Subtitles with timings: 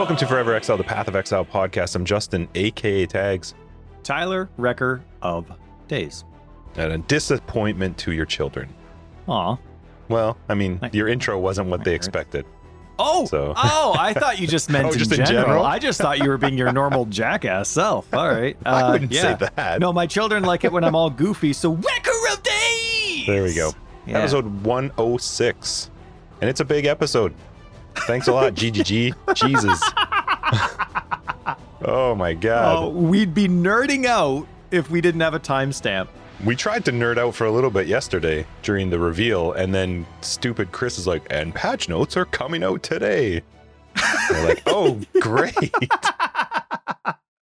[0.00, 1.94] Welcome to Forever Exile, the Path of Exile podcast.
[1.94, 3.52] I'm Justin, aka Tags,
[4.02, 5.52] Tyler Wrecker of
[5.88, 6.24] Days.
[6.76, 8.72] and a disappointment to your children.
[9.28, 9.58] Aw.
[10.08, 12.06] Well, I mean, Thank- your intro wasn't what they Thanks.
[12.06, 12.46] expected.
[12.98, 13.94] Oh, So- oh!
[13.98, 15.44] I thought you just meant Oh, in, just in general.
[15.44, 15.64] general?
[15.66, 18.12] I just thought you were being your normal jackass self.
[18.14, 19.36] All right, I Uh, wouldn't yeah.
[19.36, 19.80] say that.
[19.80, 21.52] No, my children like it when I'm all goofy.
[21.52, 23.26] So Wrecker of Days.
[23.26, 23.72] There we go.
[24.06, 24.18] Yeah.
[24.20, 25.90] Episode 106.
[26.40, 27.34] And it's a big episode.
[28.06, 29.14] Thanks a lot, GGG.
[29.34, 29.80] Jesus.
[31.84, 32.76] oh my God.
[32.76, 36.08] Oh, we'd be nerding out if we didn't have a timestamp.
[36.44, 40.06] We tried to nerd out for a little bit yesterday during the reveal, and then
[40.22, 43.42] stupid Chris is like, and patch notes are coming out today.
[44.30, 45.74] We're like, oh, great.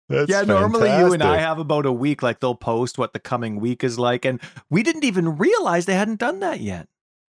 [0.09, 2.21] That's yeah, normally you and I have about a week.
[2.21, 5.95] Like they'll post what the coming week is like, and we didn't even realize they
[5.95, 6.87] hadn't done that yet.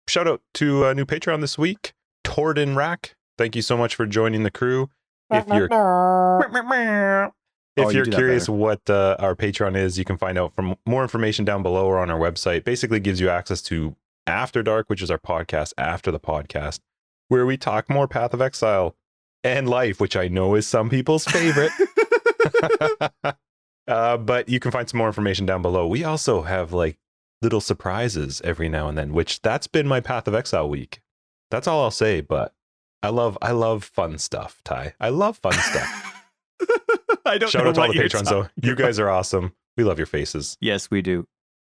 [0.07, 3.15] Shout out to a new Patreon this week, Torden Rack.
[3.37, 4.89] Thank you so much for joining the crew.
[5.31, 5.65] If you're
[7.75, 10.53] if Oh, you you're that curious what uh, our Patreon is, you can find out
[10.55, 12.63] from more information down below or on our website.
[12.63, 13.95] Basically, gives you access to
[14.27, 16.79] After Dark, which is our podcast after the podcast,
[17.29, 18.95] where we talk more Path of Exile
[19.43, 21.71] and life, which I know is some people's favorite.
[23.87, 25.87] uh, but you can find some more information down below.
[25.87, 26.97] We also have like
[27.41, 31.01] little surprises every now and then, which that's been my Path of Exile week.
[31.53, 32.21] That's all I'll say.
[32.21, 32.51] But
[33.03, 34.95] I love I love fun stuff, Ty.
[34.99, 36.25] I love fun stuff.
[37.27, 38.47] I don't Shout out to all the patrons though.
[38.59, 39.53] You guys are awesome.
[39.77, 40.57] We love your faces.
[40.59, 41.27] Yes, we do.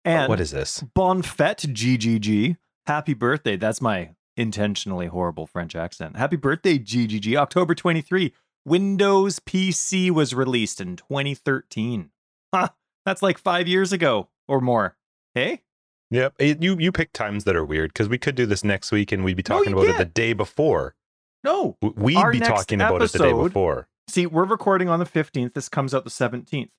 [0.05, 0.83] And what is this?
[0.93, 2.57] Bon fête, GGG.
[2.85, 3.55] Happy birthday.
[3.55, 6.15] That's my intentionally horrible French accent.
[6.15, 7.35] Happy birthday, GGG.
[7.35, 8.33] October 23.
[8.63, 12.11] Windows PC was released in 2013.
[12.53, 12.69] Huh.
[13.03, 14.95] That's like five years ago or more.
[15.33, 15.63] Hey?
[16.11, 16.35] Yep.
[16.39, 19.11] Eh, you you pick times that are weird because we could do this next week
[19.11, 20.95] and we'd be No, talking you about it the day before.
[21.43, 21.77] No.
[21.81, 23.87] We'd Our be talking about it the day before.
[24.07, 25.53] See, we're recording on the 15th.
[25.53, 26.69] This comes out the 17th.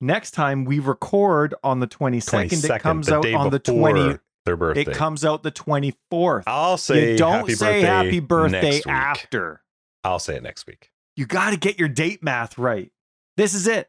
[0.00, 4.20] Next time we record on the 22nd, 22nd, it comes out on the before 20th.
[4.44, 4.82] their birthday.
[4.82, 6.42] It comes out the 24th.
[6.46, 9.62] I'll say you don't happy say birthday happy birthday after.
[10.02, 10.90] I'll say it next week.
[11.16, 12.92] You got to get your date math right.
[13.36, 13.88] This is it.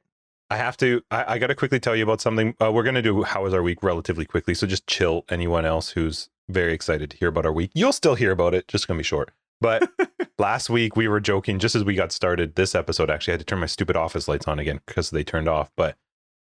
[0.49, 1.01] I have to.
[1.11, 2.55] I, I got to quickly tell you about something.
[2.61, 4.53] Uh, we're gonna do how was our week relatively quickly.
[4.53, 5.25] So just chill.
[5.29, 8.67] Anyone else who's very excited to hear about our week, you'll still hear about it.
[8.67, 9.31] Just gonna be short.
[9.61, 9.89] But
[10.37, 12.55] last week we were joking just as we got started.
[12.55, 15.23] This episode actually I had to turn my stupid office lights on again because they
[15.23, 15.71] turned off.
[15.75, 15.95] But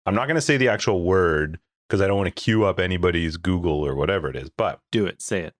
[0.04, 3.36] I'm not gonna say the actual word because I don't want to queue up anybody's
[3.38, 4.50] Google or whatever it is.
[4.50, 5.22] But Do it.
[5.22, 5.54] Say it.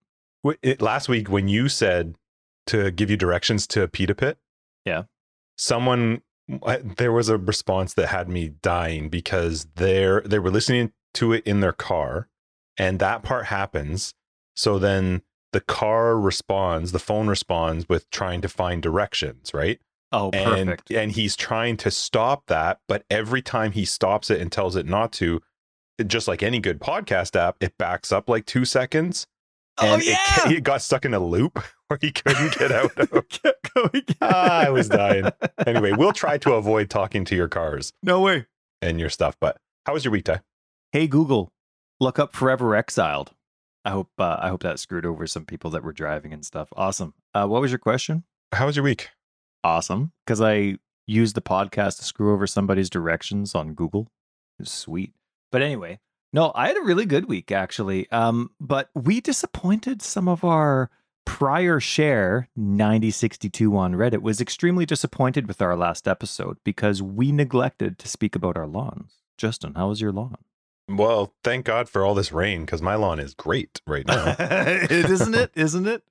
[0.45, 2.15] Wh- it, last week when you said
[2.67, 4.37] to give you directions to Pita Pit,
[4.85, 5.03] Yeah.
[5.57, 6.21] someone
[6.65, 11.33] I- there was a response that had me dying because they're they were listening to
[11.33, 12.27] it in their car,
[12.77, 14.13] and that part happens.
[14.55, 15.21] So then
[15.53, 19.79] the car responds, the phone responds with trying to find directions, right?
[20.11, 20.91] Oh, and perfect.
[20.91, 24.85] and he's trying to stop that, but every time he stops it and tells it
[24.85, 25.41] not to,
[26.05, 29.27] just like any good podcast app, it backs up like two seconds
[29.77, 30.17] oh, and yeah.
[30.45, 33.09] it, it got stuck in a loop where he couldn't get out of.
[34.35, 34.61] Kept going.
[34.61, 35.25] Ah, I was dying.
[35.65, 38.45] Anyway, we'll try to avoid talking to your cars no way.
[38.81, 39.37] and your stuff.
[39.39, 40.41] But how was your week, Ty?
[40.91, 41.51] Hey, Google,
[41.99, 43.31] look up Forever Exiled.
[43.83, 46.69] I hope uh, I hope that screwed over some people that were driving and stuff.
[46.75, 47.13] Awesome.
[47.33, 48.23] Uh, what was your question?
[48.51, 49.09] How was your week?
[49.63, 50.11] Awesome.
[50.25, 54.07] Because I used the podcast to screw over somebody's directions on Google.
[54.59, 55.13] It was sweet.
[55.51, 55.99] But anyway,
[56.33, 58.09] no, I had a really good week actually.
[58.11, 60.89] Um, but we disappointed some of our
[61.25, 67.97] prior share 9062 on Reddit was extremely disappointed with our last episode because we neglected
[67.99, 69.15] to speak about our lawns.
[69.37, 70.37] Justin, how was your lawn?
[70.87, 74.35] Well, thank God for all this rain because my lawn is great right now.
[74.89, 75.51] Isn't it?
[75.55, 76.03] Isn't it?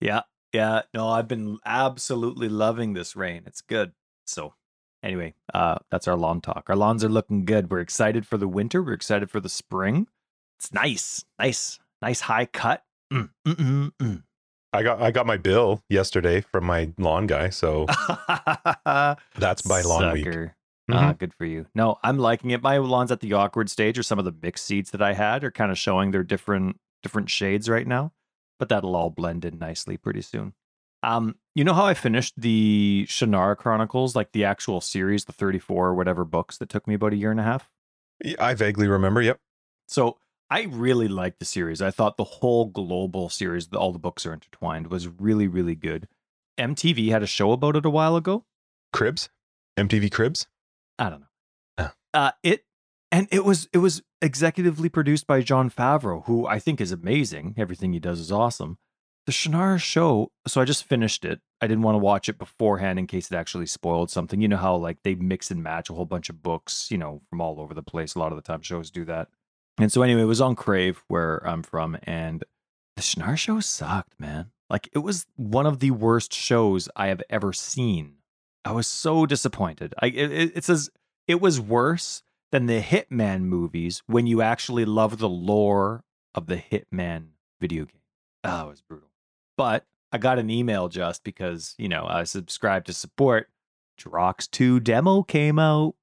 [0.00, 0.22] Yeah.
[0.52, 0.82] Yeah.
[0.92, 3.44] No, I've been absolutely loving this rain.
[3.46, 3.92] It's good.
[4.26, 4.54] So
[5.02, 6.66] anyway, uh that's our lawn talk.
[6.68, 7.70] Our lawns are looking good.
[7.70, 8.82] We're excited for the winter.
[8.82, 10.08] We're excited for the spring.
[10.58, 11.24] It's nice.
[11.38, 11.78] Nice.
[12.02, 12.82] Nice high cut.
[13.12, 14.22] Mm, mm, mm, mm.
[14.76, 17.86] I got I got my bill yesterday from my lawn guy, so
[18.84, 20.24] that's my lawn week.
[20.24, 20.56] Sucker.
[20.90, 20.94] Mhm.
[20.94, 21.66] Ah, good for you.
[21.74, 22.62] No, I'm liking it.
[22.62, 25.42] My lawns at the awkward stage, or some of the mixed seeds that I had,
[25.42, 28.12] are kind of showing their different different shades right now.
[28.58, 30.54] But that'll all blend in nicely pretty soon.
[31.02, 35.88] Um, you know how I finished the Shannara Chronicles, like the actual series, the 34
[35.88, 37.68] or whatever books that took me about a year and a half.
[38.38, 39.20] I vaguely remember.
[39.22, 39.38] Yep.
[39.88, 40.16] So
[40.48, 41.82] I really liked the series.
[41.82, 46.08] I thought the whole global series, all the books are intertwined, was really, really good.
[46.58, 48.44] MTV had a show about it a while ago.
[48.92, 49.28] Cribs,
[49.76, 50.46] MTV Cribs.
[50.98, 51.26] I don't know.
[51.78, 51.90] Oh.
[52.14, 52.64] Uh, it
[53.12, 57.54] and it was it was executively produced by Jon Favreau, who I think is amazing.
[57.58, 58.78] Everything he does is awesome.
[59.26, 60.30] the Shannara show.
[60.46, 61.40] So I just finished it.
[61.60, 64.40] I didn't want to watch it beforehand in case it actually spoiled something.
[64.40, 67.20] You know how like they mix and match a whole bunch of books, you know,
[67.28, 68.14] from all over the place.
[68.14, 69.28] A lot of the time shows do that.
[69.78, 72.42] And so anyway, it was on Crave where I'm from, and
[72.96, 74.50] the Shannara show sucked, man.
[74.70, 78.14] Like it was one of the worst shows I have ever seen.
[78.64, 79.94] I was so disappointed.
[80.00, 80.90] I it, it says
[81.28, 86.56] it was worse than the Hitman movies when you actually love the lore of the
[86.56, 87.28] Hitman
[87.60, 88.00] video game.
[88.44, 89.10] Oh, it was brutal.
[89.56, 93.48] But I got an email just because, you know, I subscribed to support.
[93.98, 95.94] Drox 2 demo came out.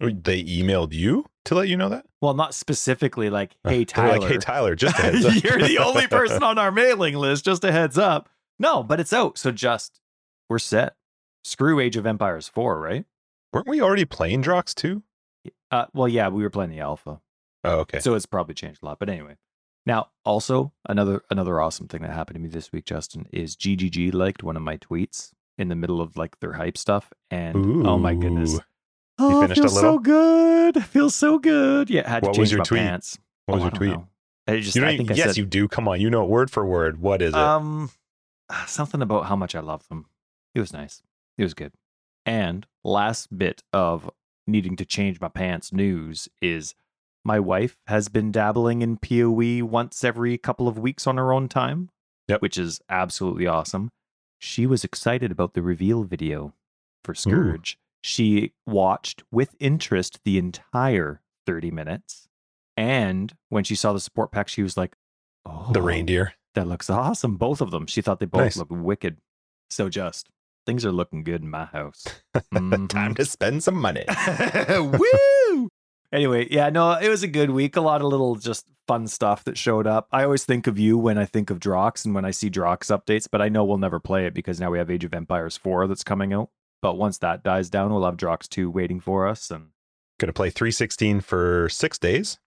[0.00, 2.06] They emailed you to let you know that?
[2.20, 4.18] Well, not specifically like, hey, Tyler.
[4.18, 5.42] like, hey, Tyler, just a heads up.
[5.42, 8.28] You're the only person on our mailing list, just a heads up.
[8.58, 9.38] No, but it's out.
[9.38, 10.00] So just,
[10.48, 10.96] we're set.
[11.44, 13.04] Screw Age of Empires 4, right?
[13.52, 15.02] Weren't we already playing Drox 2?
[15.70, 17.20] Uh, well, yeah, we were playing the alpha.
[17.64, 18.00] Oh, okay.
[18.00, 18.98] So it's probably changed a lot.
[18.98, 19.36] But anyway.
[19.86, 24.12] Now, also another another awesome thing that happened to me this week, Justin, is GGG
[24.12, 27.98] liked one of my tweets in the middle of like their hype stuff, and oh
[27.98, 28.60] my goodness, Ooh.
[29.20, 31.90] Oh, finished feels so good, feels so good.
[31.90, 32.80] Yeah, had to change was your my tweet?
[32.80, 33.18] pants.
[33.46, 33.90] What was Oh, your I tweet?
[33.90, 34.06] know.
[34.48, 35.68] I just, You I even- I yes, said, you do.
[35.68, 37.00] Come on, you know it word for word.
[37.00, 37.38] What is it?
[37.38, 37.90] um,
[38.66, 40.06] something about how much I love them.
[40.54, 41.02] It was nice.
[41.38, 41.72] It was good.
[42.26, 44.10] And last bit of
[44.46, 46.74] needing to change my pants news is
[47.24, 51.48] my wife has been dabbling in PoE once every couple of weeks on her own
[51.48, 51.90] time,
[52.28, 52.42] Yep.
[52.42, 53.90] which is absolutely awesome.
[54.38, 56.54] She was excited about the reveal video
[57.04, 57.78] for Scourge.
[58.02, 62.28] She watched with interest the entire 30 minutes.
[62.76, 64.94] And when she saw the support pack, she was like,
[65.46, 66.34] Oh, the reindeer.
[66.54, 67.36] that looks awesome.
[67.36, 67.86] Both of them.
[67.86, 68.56] She thought they both Nice.
[68.56, 69.18] looked wicked.
[69.70, 70.28] So just
[70.66, 72.06] things are looking good in my house.
[72.54, 72.88] Mhm.
[72.88, 74.04] Time to spend some money.
[74.68, 75.68] Woo!
[76.12, 77.76] Anyway, yeah, no, it was a good week.
[77.76, 80.08] A lot of little just fun stuff that showed up.
[80.10, 82.90] I always think of you when I think of Drox and when I see Drox
[82.90, 85.56] updates, but I know we'll never play it because now we have Age of Empires
[85.56, 86.50] 4 that's coming out.
[86.82, 89.50] But once that dies down, we'll have Drox 2 waiting for us.
[89.50, 89.66] And
[90.18, 92.38] Gonna play 316 for six days.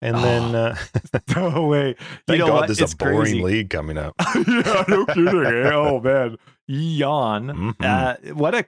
[0.00, 0.76] And then uh,
[1.36, 1.88] no way.
[1.90, 1.94] You
[2.26, 2.66] thank know God what?
[2.66, 3.42] there's It's a boring crazy.
[3.42, 4.14] league coming up.
[4.34, 5.26] yeah, no kidding.
[5.72, 6.36] Oh man,
[6.66, 7.46] yawn.
[7.48, 7.74] Mhm.
[7.80, 8.64] Uh, what a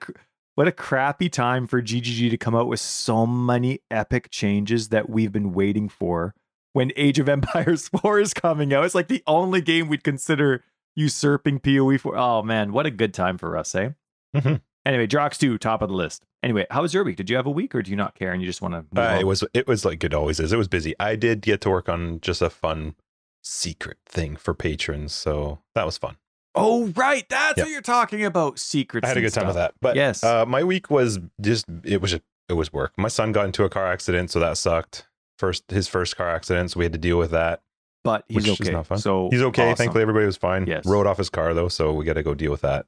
[0.55, 5.11] what a crappy time for GGG to come out with so many epic changes that
[5.11, 6.35] we've been waiting for.
[6.73, 10.63] When Age of Empires 4 is coming out, it's like the only game we'd consider
[10.97, 12.17] usurping PoE for.
[12.17, 13.91] Oh man, what a good time for us, eh?
[14.37, 14.61] Mhm.
[14.87, 16.25] Anyway, Drox 2, top of the list.
[16.43, 17.17] Anyway, how was your week?
[17.17, 19.01] Did you have a week or do you not care and you just want to?
[19.01, 20.53] Uh, it was it was like it always is.
[20.53, 20.95] It was busy.
[21.01, 22.95] I did get to work on just a fun
[23.43, 26.17] secret thing for patrons, so that was fun.
[26.55, 27.67] Oh right, that's Yep.
[27.67, 28.59] what you're talking about.
[28.59, 29.05] Secrets.
[29.05, 29.75] I had a good time with that.
[29.81, 30.23] But Yes.
[30.23, 32.93] uh, my week was just it was it was work.
[32.99, 35.09] My son got into a car accident, so that sucked.
[35.39, 37.63] First his first car accident, so we had to deal with that.
[38.05, 38.77] but he's okay.
[38.99, 39.63] So He's okay.
[39.71, 39.77] awesome.
[39.77, 40.67] Thankfully, everybody was fine.
[40.67, 40.85] Yes.
[40.85, 42.85] Rode off his car though, so we got to go deal with that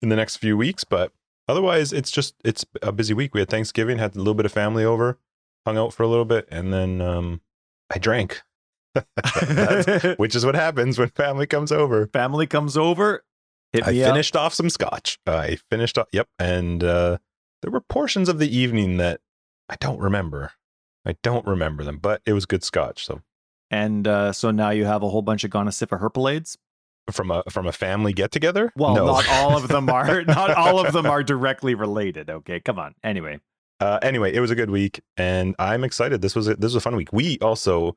[0.00, 0.84] in the next few weeks.
[0.84, 1.12] But
[1.50, 3.34] otherwise, it's just it's a busy week.
[3.34, 5.18] We had Thanksgiving, had a little bit of family over,
[5.66, 7.40] hung out for a little bit, and then um,
[7.92, 8.42] I drank,
[10.16, 12.06] which is what happens when family comes over.
[12.08, 13.24] Family comes over.
[13.74, 14.10] I me up.
[14.10, 15.18] finished off some scotch.
[15.26, 16.08] I finished off.
[16.12, 17.18] Yep, and uh,
[17.62, 19.20] there were portions of the evening that
[19.68, 20.52] I don't remember.
[21.06, 23.04] I don't remember them, but it was good scotch.
[23.06, 23.22] So
[23.70, 26.56] And uh, so now you have a whole bunch of Gonosypha herpalades.
[27.12, 28.72] From a from a family get together.
[28.76, 29.06] Well, no.
[29.06, 30.22] not all of them are.
[30.30, 32.30] Not all of them are directly related.
[32.30, 32.94] Okay, come on.
[33.02, 33.40] Anyway,
[33.80, 36.22] uh, anyway, it was a good week, and I'm excited.
[36.22, 37.12] This was a, this was a fun week.
[37.12, 37.96] We also,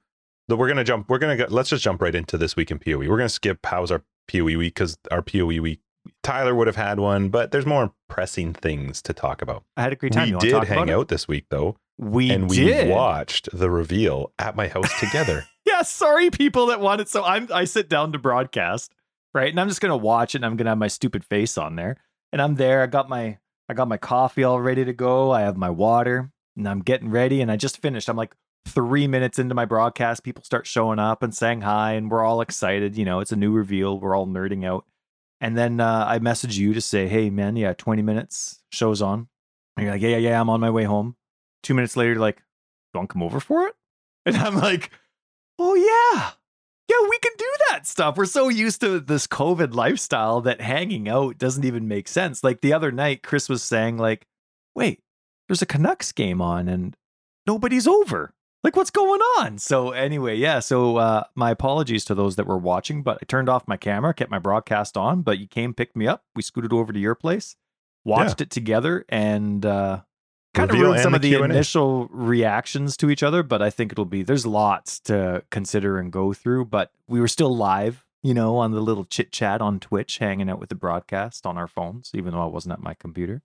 [0.50, 1.10] we're gonna jump.
[1.10, 2.98] We're gonna go, let's just jump right into this week in Poe.
[2.98, 5.80] We're gonna skip how's our Poe week because our Poe week.
[6.22, 9.64] Tyler would have had one, but there's more pressing things to talk about.
[9.78, 10.32] I had a great time.
[10.34, 12.90] We did hang out this week though, We and we did.
[12.90, 15.46] watched the reveal at my house together.
[15.66, 17.08] Yeah, sorry, people that wanted.
[17.08, 18.94] So I'm I sit down to broadcast,
[19.34, 20.40] right, and I'm just gonna watch it.
[20.40, 21.98] and I'm gonna have my stupid face on there,
[22.32, 22.82] and I'm there.
[22.82, 23.38] I got my
[23.70, 25.32] I got my coffee all ready to go.
[25.32, 27.42] I have my water, and I'm getting ready.
[27.42, 28.10] And I just finished.
[28.10, 28.36] I'm like
[28.68, 30.24] three minutes into my broadcast.
[30.24, 32.98] People start showing up and saying hi, and we're all excited.
[32.98, 34.00] You know, it's a new reveal.
[34.00, 34.86] We're all nerding out.
[35.42, 39.28] And then uh, I message you to say, "Hey, man, yeah, 20 minutes shows on."
[39.76, 41.16] And you're like, "Yeah, yeah, yeah, I'm on my way home."
[41.64, 42.38] Two minutes later, you're like,
[42.94, 43.76] "You want to come over for it?"
[44.26, 44.90] And I'm like,
[45.60, 46.32] "Oh yeah,
[46.90, 51.08] yeah, we can do that stuff." We're so used to this COVID lifestyle that hanging
[51.10, 52.44] out doesn't even make sense.
[52.44, 54.28] Like the other night, Chris was saying, "Like,
[54.76, 55.02] wait,
[55.48, 56.96] there's a Canucks game on and
[57.46, 59.58] nobody's over." Like what's going on?
[59.58, 60.60] So anyway, yeah.
[60.60, 64.14] So uh, my apologies to those that were watching, but I turned off my camera,
[64.14, 65.22] kept my broadcast on.
[65.22, 66.24] But you came, picked me up.
[66.34, 67.58] We scooted over to your place,
[68.06, 70.02] watched it together, and uh,
[70.54, 73.44] kind of ruined some of the initial reactions to each other.
[73.44, 76.66] But I think it'll be there's lots to consider and go through.
[76.66, 80.50] But we were still live you know, on the little chit chat on Twitch, hanging
[80.50, 83.42] out with the broadcast on our phones, even though I wasn't at my computer.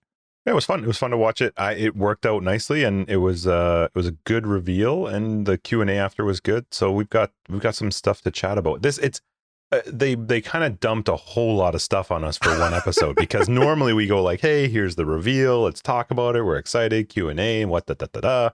[0.46, 0.84] Yeah, it was fun.
[0.84, 1.52] It was fun to watch it.
[1.56, 5.44] I it worked out nicely, and it was uh it was a good reveal, and
[5.44, 6.66] the Q and A after was good.
[6.70, 8.82] So we've got we've got some stuff to chat about.
[8.82, 9.20] This it's
[9.70, 12.72] uh, they they kind of dumped a whole lot of stuff on us for one
[12.74, 16.42] episode because normally we go like, hey, here's the reveal, let's talk about it.
[16.42, 18.50] We're excited, Q and A, what da da da da,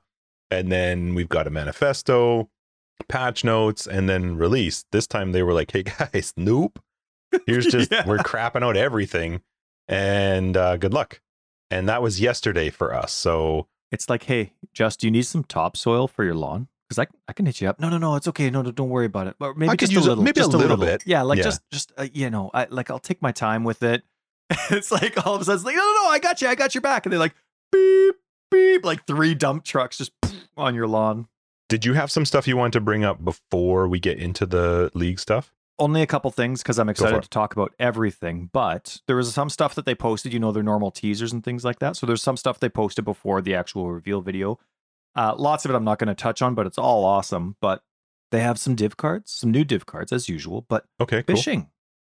[0.50, 2.50] and then we've got a manifesto,
[3.08, 4.84] patch notes, and then release.
[4.92, 6.78] This time they were like, hey guys, nope.
[7.46, 8.06] Here's just Yeah.
[8.06, 9.42] we're crapping out everything,
[9.88, 11.20] and uh, good luck.
[11.70, 13.12] And that was yesterday for us.
[13.12, 16.68] So It's like, hey, Just, do you need some topsoil for your lawn?
[16.88, 17.80] Because I, I can hit you up.
[17.80, 18.50] No, no, no, it's okay.
[18.50, 19.36] No, no don't worry about it.
[19.40, 21.02] Or maybe I just a a- little, maybe a just little bit.
[21.06, 21.44] Yeah, like Yeah.
[21.44, 24.02] just, just uh, you know, I like I'll take my time with it.
[24.70, 26.54] it's like all of a sudden, it's like, no, no, no, I got you, I
[26.54, 27.34] got your back, and they're like,
[27.72, 28.16] beep,
[28.50, 30.12] beep, like three dump trucks just
[30.56, 31.28] on your lawn.
[31.70, 34.90] Did you have some stuff you wanted to bring up before we get into the
[34.94, 35.54] league stuff?
[35.78, 38.48] only a couple things because I'm excited to talk about everything.
[38.52, 41.64] But there was some stuff that they posted, you know, their normal teasers and things
[41.64, 41.96] like that.
[41.96, 44.58] So there's some stuff they posted before the actual reveal video.
[45.16, 47.56] Uh, lots of it I'm not going to touch on, but it's all awesome.
[47.60, 47.82] But
[48.30, 50.66] they have some div cards, some new div cards as usual.
[50.68, 51.36] But Okay, cool.
[51.36, 51.68] fishing,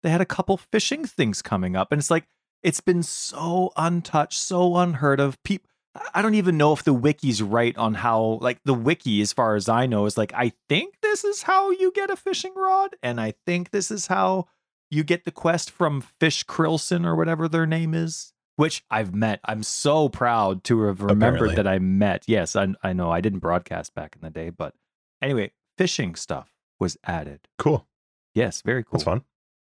[0.03, 2.27] they had a couple fishing things coming up, and it's like
[2.63, 5.43] it's been so untouched, so unheard of.
[5.43, 5.69] People.
[6.15, 9.57] I don't even know if the wiki's right on how, like, the wiki, as far
[9.57, 12.95] as I know, is like, I think this is how you get a fishing rod,
[13.03, 14.47] and I think this is how
[14.91, 19.39] you get the quest from Fish Krillson or whatever their name is, which I've met.
[19.45, 21.55] I'm so proud to have remembered Apparently.
[21.55, 22.25] that I met.
[22.27, 24.75] Yes, I, I know I didn't broadcast back in the day, but
[25.23, 27.47] anyway, fishing stuff was added.
[27.57, 27.87] Cool.
[28.35, 29.23] Yes, very cool That's fun.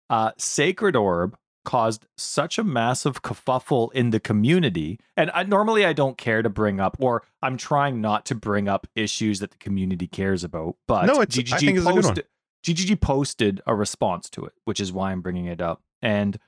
[0.10, 4.98] uh, Sacred Orb caused such a massive kerfuffle in the community.
[5.18, 8.70] And I, normally I don't care to bring up, or I'm trying not to bring
[8.70, 10.78] up issues that the community cares about.
[10.88, 12.18] But No, it's- I think it's a good one.
[12.66, 15.82] GGG posted a response to it, which is why I'm bringing it up.
[16.02, 16.40] And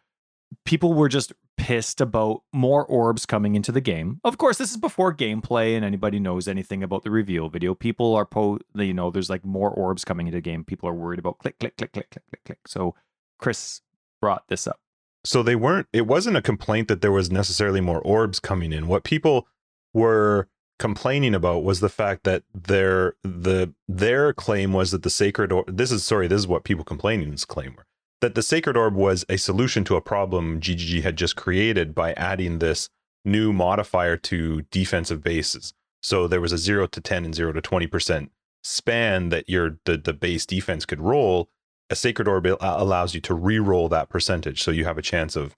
[0.65, 4.21] people were just pissed about more orbs coming into the game.
[4.23, 7.73] Of course, this is before gameplay and anybody knows anything about the reveal video.
[7.73, 10.63] People are po you know, there's like more orbs coming into the game.
[10.63, 12.59] People are worried about click, click, click, click, click, click, click.
[12.67, 12.95] So
[13.39, 13.81] Chris
[14.21, 14.79] brought this up.
[15.25, 18.87] So they weren't it wasn't a complaint that there was necessarily more orbs coming in.
[18.87, 19.47] What people
[19.93, 20.47] were
[20.79, 25.75] complaining about was the fact that their the their claim was that the sacred orb
[25.75, 27.85] this is sorry, this is what people complaining complaining's claim were.
[28.21, 32.13] That the sacred orb was a solution to a problem GGG had just created by
[32.13, 32.89] adding this
[33.23, 35.73] new modifier to defensive bases.
[36.01, 38.29] So there was a 0 to 10 and 0 to 20%
[38.63, 41.49] span that your the, the base defense could roll
[41.89, 45.55] a sacred orb allows you to re-roll that percentage so you have a chance of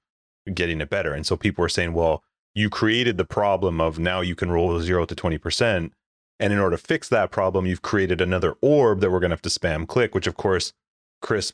[0.53, 2.23] getting it better and so people were saying well
[2.53, 5.91] you created the problem of now you can roll 0 to 20%
[6.39, 9.35] and in order to fix that problem you've created another orb that we're going to
[9.35, 10.73] have to spam click which of course
[11.21, 11.53] chris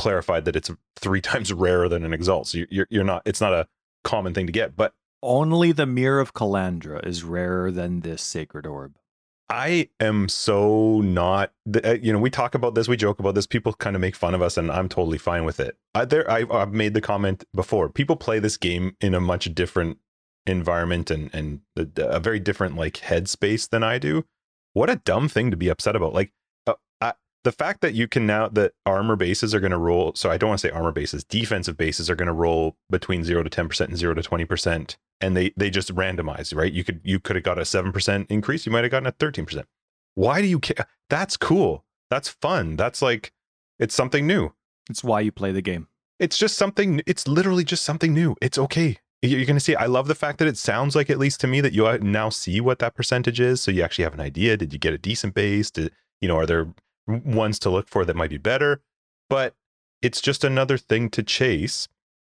[0.00, 3.52] clarified that it's three times rarer than an exalt so you're, you're not it's not
[3.52, 3.66] a
[4.04, 8.66] common thing to get but Only the Mirror of Kalandra is rarer than this Sacred
[8.66, 8.94] Orb.
[9.50, 11.52] I am so not.
[11.84, 13.46] uh, You know, we talk about this, we joke about this.
[13.48, 15.76] People kind of make fun of us, and I'm totally fine with it.
[15.94, 17.90] I, there, I, I've made the comment before.
[17.90, 19.98] People play this game in a much different
[20.46, 24.24] environment and and a, a very different like headspace than I do.
[24.72, 26.14] What a dumb thing to be upset about.
[26.14, 26.32] Like
[27.44, 30.12] the fact that you can now that armor bases are going to roll.
[30.14, 31.24] So I don't want to say armor bases.
[31.24, 34.44] Defensive bases are going to roll between zero to ten percent and zero to twenty
[34.44, 36.72] percent and they they just randomize, right?
[36.72, 39.12] You could you could have got a seven percent increase, you might have gotten a
[39.12, 39.66] thirteen percent.
[40.14, 40.86] Why do you care?
[41.08, 41.84] That's cool.
[42.10, 42.76] That's fun.
[42.76, 43.32] That's like
[43.78, 44.52] it's something new.
[44.88, 45.88] It's why you play the game.
[46.18, 47.00] It's just something.
[47.06, 48.36] It's literally just something new.
[48.42, 48.98] It's okay.
[49.22, 49.74] You- You're gonna see.
[49.76, 51.98] I love the fact that it sounds like at least to me that you uh,
[52.00, 54.56] now see what that percentage is, so you actually have an idea.
[54.56, 55.70] Did you get a decent base?
[55.70, 56.36] Did you know?
[56.38, 56.68] Are there
[57.06, 58.80] ones to look for that might be better?
[59.28, 59.54] But
[60.02, 61.88] it's just another thing to chase.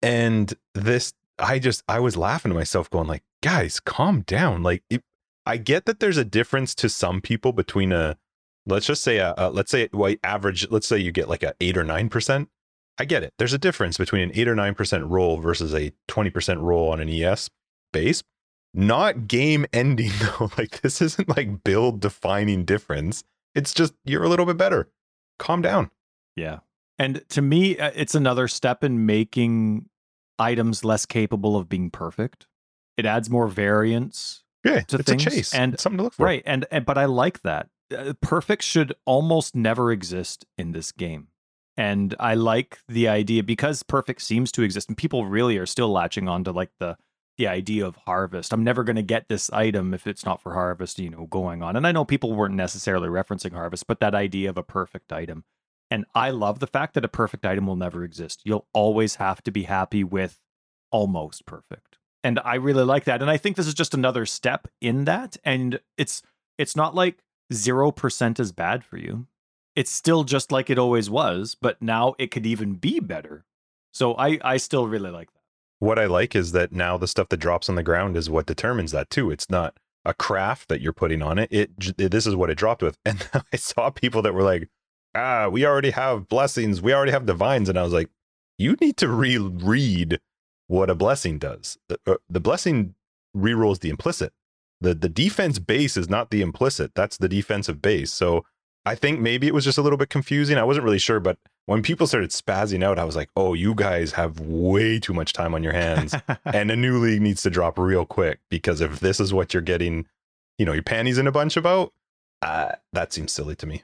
[0.01, 4.63] And this, I just, I was laughing to myself, going like, guys, calm down.
[4.63, 5.03] Like, it,
[5.45, 8.17] I get that there's a difference to some people between a,
[8.65, 11.53] let's just say a, a let's say well, average, let's say you get like a
[11.59, 12.49] eight or nine percent.
[12.97, 13.33] I get it.
[13.37, 16.91] There's a difference between an eight or nine percent roll versus a twenty percent roll
[16.91, 17.49] on an ES
[17.91, 18.23] base.
[18.73, 20.51] Not game ending though.
[20.57, 23.23] Like this isn't like build defining difference.
[23.55, 24.89] It's just you're a little bit better.
[25.39, 25.91] Calm down.
[26.35, 26.59] Yeah.
[26.99, 29.89] And to me, uh, it's another step in making
[30.39, 32.47] items less capable of being perfect.
[32.97, 34.43] It adds more variance.
[34.63, 36.25] Yeah, To it's things a chase and- It's something to look for.
[36.25, 36.43] Right.
[36.45, 37.67] And, and but I like that.
[37.95, 41.27] Uh, perfect should almost never exist in this game.
[41.75, 45.89] And I like the idea because perfect seems to exist and people really are still
[45.91, 46.97] latching on to like the
[47.37, 48.53] the idea of harvest.
[48.53, 51.63] I'm never going to get this item if it's not for harvest, you know, going
[51.63, 51.75] on.
[51.75, 55.43] And I know people weren't necessarily referencing harvest, but that idea of a perfect item.
[55.89, 58.41] And I love the fact that a perfect item will never exist.
[58.45, 60.39] You'll always have to be happy with
[60.91, 61.97] almost perfect.
[62.23, 63.21] And I really like that.
[63.21, 65.37] And I think this is just another step in that.
[65.43, 66.21] And it's
[66.57, 69.27] it's not like 0% is bad for you.
[69.75, 73.45] It's still just like it always was, but now it could even be better.
[73.91, 75.42] So I I still really like that.
[75.83, 78.45] What I like is that now the stuff that drops on the ground is what
[78.45, 79.29] determines that too.
[79.29, 79.75] It's not
[80.05, 81.49] a craft that you're putting on it.
[81.51, 82.97] It j- this is what it dropped with.
[83.05, 84.69] And I saw people that were like,
[85.13, 86.81] "Ah, we already have blessings.
[86.81, 88.09] We already have divines." And I was like,
[88.57, 90.21] "You need to reread
[90.67, 91.77] what a blessing does.
[91.89, 92.95] The, uh, the blessing
[93.35, 94.31] rerolls the implicit.
[94.79, 96.95] The the defense base is not the implicit.
[96.95, 98.13] That's the defensive base.
[98.13, 98.45] So
[98.85, 100.57] I think maybe it was just a little bit confusing.
[100.57, 103.73] I wasn't really sure, but when people started spazzing out, I was like, "Oh, you
[103.75, 106.13] guys have way too much time on your hands,
[106.45, 109.61] and a new league needs to drop real quick because if this is what you're
[109.61, 110.07] getting,
[110.57, 111.93] you know, your panties in a bunch about,
[112.41, 113.83] uh, that seems silly to me."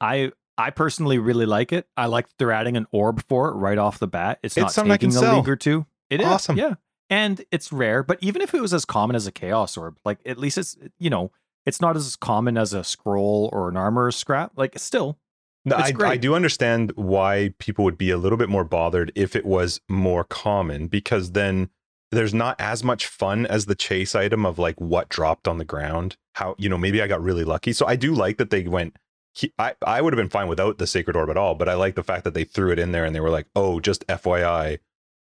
[0.00, 1.86] I I personally really like it.
[1.96, 4.38] I like that they're adding an orb for it right off the bat.
[4.42, 5.36] It's, It's not something I can taking a sell.
[5.36, 5.86] league or two.
[6.10, 6.56] It is Awesome.
[6.56, 6.74] yeah,
[7.10, 8.02] and it's rare.
[8.02, 10.76] But even if it was as common as a chaos orb, like at least it's
[10.98, 11.30] you know
[11.66, 14.52] it's not as common as a scroll or an armor scrap.
[14.56, 15.18] Like still,
[15.68, 15.92] No, I.
[16.12, 19.80] I do understand why people would be a little bit more bothered if it was
[19.88, 21.70] more common because then
[22.10, 25.64] there's not as much fun as the chase item of like what dropped on the
[25.64, 26.16] ground.
[26.34, 27.72] How, you know, maybe I got really lucky.
[27.72, 28.96] So I do like that they went.
[29.58, 31.94] I, I would have been fine without the sacred orb at all, but I like
[31.94, 34.78] the fact that they threw it in there and they were like, oh, just FYI,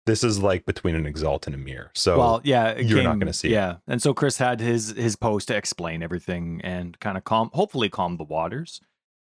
[0.05, 1.91] this is like between an exalt and a mirror.
[1.95, 3.53] So well, yeah, you're not gonna see it.
[3.53, 7.49] Yeah, and so Chris had his his post to explain everything and kind of calm,
[7.53, 8.79] hopefully calm the waters.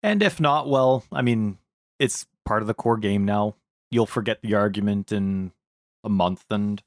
[0.05, 1.57] And if not, well, I mean,
[1.99, 3.57] it's part of the core game now.
[3.91, 5.53] You'll forget the argument in
[6.05, 6.83] a month, and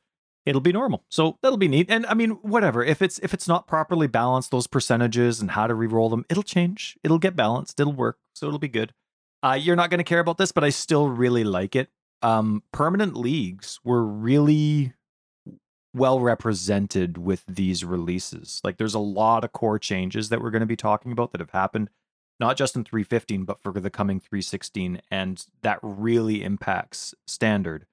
[0.45, 1.03] it'll be normal.
[1.09, 1.87] So that'll be neat.
[1.89, 2.83] And I mean, whatever.
[2.83, 6.43] If it's if it's not properly balanced, those percentages and how to re-roll them, it'll
[6.43, 6.95] change.
[7.03, 7.79] It'll get balanced.
[7.79, 8.19] It'll work.
[8.35, 8.93] So it'll be good.
[9.41, 11.89] Uh, you're not going to care about this, but I still really like it.
[12.21, 14.93] Um, permanent leagues were really
[15.91, 18.61] well represented with these releases.
[18.63, 21.41] Like there's a lot of core changes that we're going to be talking about that
[21.41, 21.89] have happened
[22.39, 27.85] not just in 315 but for the coming 316 and that really impacts standard.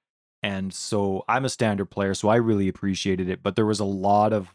[0.42, 3.84] And so I'm a standard player so I really appreciated it, but there was a
[3.84, 4.54] lot of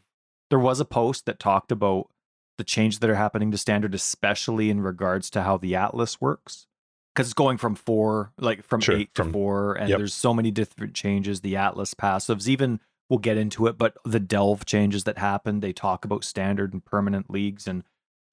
[0.50, 2.10] there was a post that talked about
[2.58, 6.68] the changes that are happening to standard especially in regards to how the atlas works
[7.16, 9.98] because it's going from 4 like from Sure, 8 to 4 and yep.
[9.98, 14.20] there's so many different changes the atlas passives even we'll get into it but the
[14.20, 17.84] delve changes that happened they talk about standard and permanent leagues and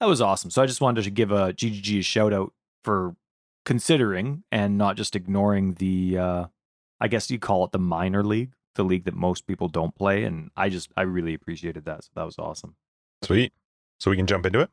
[0.01, 2.53] that was awesome so i just wanted to give a ggg a shout out
[2.85, 3.15] for
[3.65, 6.45] considering and not just ignoring the uh
[7.01, 10.25] i guess you call it the minor league the league that most people don't play
[10.25, 12.77] and i just i really appreciated that so that was awesome
[13.25, 13.53] sweet.
[13.99, 14.69] So we can jump into it.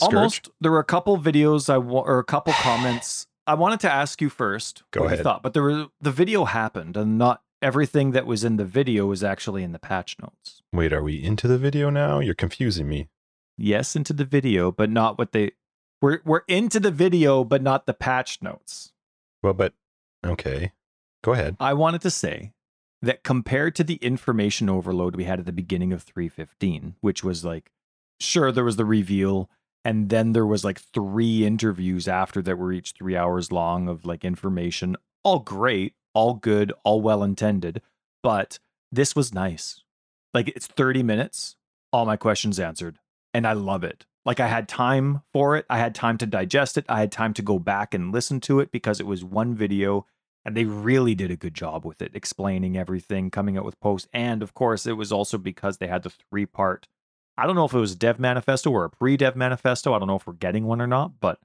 [0.00, 0.14] Scourge?
[0.14, 3.90] almost there were a couple videos i wa- or a couple comments i wanted to
[3.90, 5.22] ask you first Go what you ahead.
[5.24, 9.06] thought but there was the video happened and not everything that was in the video
[9.06, 12.18] was actually in the patch notes Wait, are we into the video now?
[12.18, 13.06] You're confusing me.
[13.56, 15.52] Yes into the video but not what they
[16.02, 18.92] we're we're into the video but not the patch notes
[19.42, 19.72] Well, but
[20.24, 20.72] okay.
[21.22, 21.56] Go ahead.
[21.60, 22.52] i wanted to say
[23.00, 27.44] that compared to the information overload we had at the beginning of 315 which was
[27.44, 27.70] like
[28.20, 29.48] sure there was the reveal
[29.84, 34.04] and then there was like three interviews after that were each three hours long of
[34.06, 37.80] like information all great all good all well intended
[38.22, 38.58] but
[38.92, 39.82] this was nice
[40.32, 41.56] like it's 30 minutes
[41.92, 42.98] all my questions answered
[43.34, 44.06] and i love it.
[44.24, 45.66] Like i had time for it.
[45.68, 46.86] I had time to digest it.
[46.88, 50.06] I had time to go back and listen to it because it was one video
[50.44, 54.08] and they really did a good job with it explaining everything coming out with posts
[54.12, 56.86] and of course it was also because they had the three part
[57.36, 60.08] i don't know if it was a dev manifesto or a pre-dev manifesto i don't
[60.08, 61.38] know if we're getting one or not but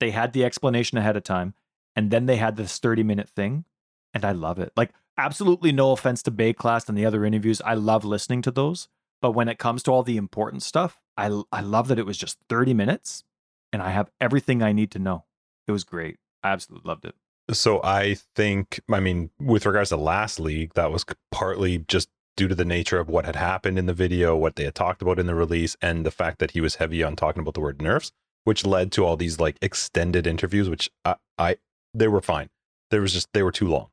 [0.00, 1.54] they had the explanation ahead of time
[1.94, 3.64] and then they had this 30 minute thing
[4.12, 4.72] and i love it.
[4.76, 8.88] Like absolutely no offense to Baeclast and the other interviews i love listening to those
[9.22, 12.18] but when it comes to all the important stuff i i love that it was
[12.18, 13.24] just 30 minutes
[13.72, 15.24] and i have everything i need to know
[15.66, 17.14] it was great i absolutely loved it
[17.52, 22.46] So I think, I mean, with regards to last league, that was partly just due
[22.46, 25.18] to the nature of what had happened in the video, what they had talked about
[25.18, 27.82] in the release, and the fact that he was heavy on talking about the word
[27.82, 28.12] nerfs,
[28.44, 31.56] which led to all these like extended interviews, which I, I
[31.92, 32.50] they were fine.
[32.92, 33.88] There was just they were too long,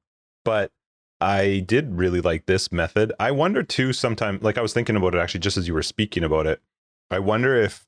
[0.46, 0.72] but
[1.20, 3.12] I did really like this method.
[3.20, 3.92] I wonder too.
[3.92, 6.62] sometimes like I was thinking about it actually, just as you were speaking about it.
[7.10, 7.86] I wonder if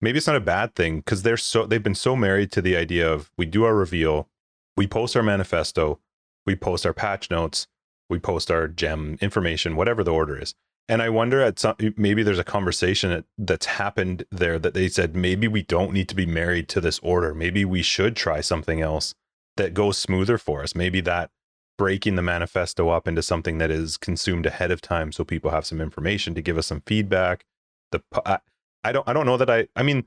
[0.00, 2.76] maybe it's not a bad thing because they're so they've been so married to the
[2.76, 4.28] idea of we do our reveal,
[4.76, 6.00] we post our manifesto,
[6.46, 7.66] we post our patch notes,
[8.08, 10.54] we post our gem information, whatever the order is.
[10.88, 14.88] And I wonder at some maybe there's a conversation that, that's happened there that they
[14.88, 17.34] said maybe we don't need to be married to this order.
[17.34, 19.14] Maybe we should try something else
[19.56, 20.74] that goes smoother for us.
[20.74, 21.30] Maybe that
[21.78, 25.66] breaking the manifesto up into something that is consumed ahead of time so people have
[25.66, 27.44] some information to give us some feedback.
[27.90, 28.38] The I,
[28.84, 30.06] I don't I don't know that I I mean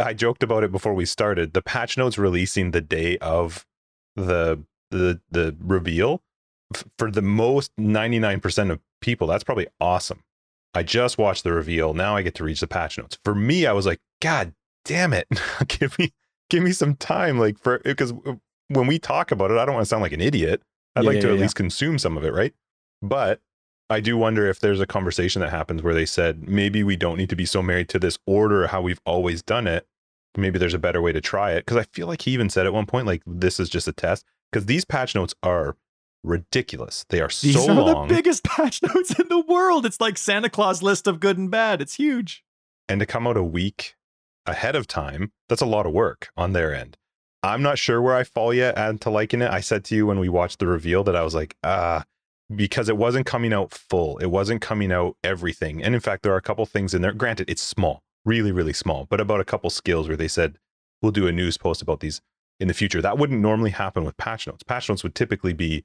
[0.00, 1.52] I joked about it before we started.
[1.54, 3.64] The patch notes releasing the day of
[4.14, 6.22] the the the reveal
[6.98, 10.22] for the most 99% of people that's probably awesome.
[10.74, 11.94] I just watched the reveal.
[11.94, 13.18] Now I get to read the patch notes.
[13.24, 14.52] For me, I was like, God
[14.84, 15.26] damn it.
[15.68, 16.12] give me
[16.50, 18.12] give me some time like for because
[18.68, 20.62] when we talk about it, I don't want to sound like an idiot.
[20.94, 21.40] I'd Yeah, like to at yeah.
[21.42, 22.52] least consume some of it, right?
[23.02, 23.40] But
[23.88, 27.16] I do wonder if there's a conversation that happens where they said maybe we don't
[27.18, 29.86] need to be so married to this order how we've always done it.
[30.36, 31.64] Maybe there's a better way to try it.
[31.64, 33.92] Because I feel like he even said at one point, like, this is just a
[33.92, 34.24] test.
[34.50, 35.76] Because these patch notes are
[36.24, 37.04] ridiculous.
[37.08, 38.08] They are These so are long.
[38.08, 39.86] the biggest patch notes in the world.
[39.86, 41.80] It's like Santa Claus list of good and bad.
[41.80, 42.44] It's huge.
[42.88, 43.94] and to come out a week
[44.46, 46.96] ahead of time, that's a lot of work on their end.
[47.42, 49.50] I'm not sure where I fall yet and to liking it.
[49.50, 52.04] I said to you when we watched the reveal that I was like, ah,
[52.54, 54.18] because it wasn't coming out full.
[54.18, 55.82] It wasn't coming out everything.
[55.82, 57.12] And in fact, there are a couple things in there.
[57.12, 60.58] Granted, it's small, really, really small, but about a couple skills where they said,
[61.02, 62.20] we'll do a news post about these
[62.60, 63.02] in the future.
[63.02, 64.62] That wouldn't normally happen with patch notes.
[64.62, 65.84] Patch notes would typically be,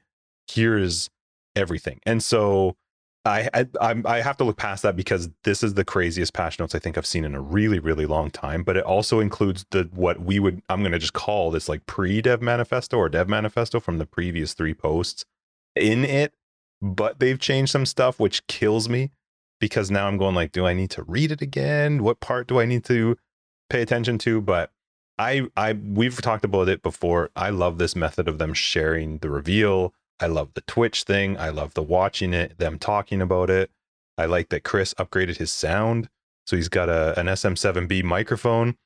[0.50, 1.10] here's
[1.56, 2.00] everything.
[2.06, 2.76] And so
[3.24, 6.74] I, I I have to look past that because this is the craziest patch notes
[6.74, 8.64] I think I've seen in a really really long time.
[8.64, 11.86] But it also includes the what we would I'm going to just call this like
[11.86, 15.26] pre dev manifesto or dev manifesto from the previous three posts
[15.76, 16.34] in it.
[16.82, 19.12] But they've changed some stuff which kills me
[19.60, 22.04] because now I'm going like, do I need to read it again?
[22.04, 23.18] What part do I need to
[23.70, 24.42] pay attention to?
[24.42, 24.72] But
[25.18, 27.30] I I we've talked about it before.
[27.36, 29.94] I love this method of them sharing the reveal.
[30.20, 31.38] I love the Twitch thing.
[31.38, 33.72] I love the watching it, them talking about it.
[34.18, 36.10] I like that Chris upgraded his sound.
[36.46, 38.78] So he's got a an SM7B microphone.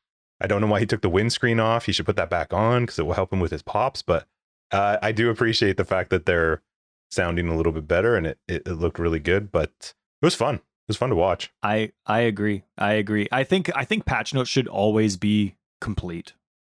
[0.41, 1.85] I don't know why he took the windscreen off.
[1.85, 4.01] He should put that back on because it will help him with his pops.
[4.01, 4.27] But
[4.71, 6.61] uh, I do appreciate the fact that they're
[7.09, 9.51] sounding a little bit better and it, it, it looked really good.
[9.51, 10.55] But it was fun.
[10.55, 11.51] It was fun to watch.
[11.63, 12.63] I I agree.
[12.77, 13.27] I agree.
[13.31, 16.33] I think I think patch notes should always be complete.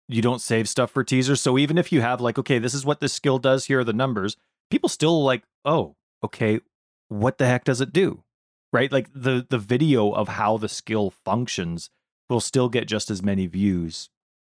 [0.08, 1.42] You don't save stuff for teasers.
[1.42, 3.84] So even if you have like, okay, this is what this skill does, here are
[3.84, 4.38] the numbers,
[4.72, 6.62] people still like, oh, okay,
[7.10, 8.24] what the heck does it do?
[8.72, 8.92] Right?
[8.92, 11.90] Like the the video of how the skill functions
[12.30, 14.10] will still get just as many views.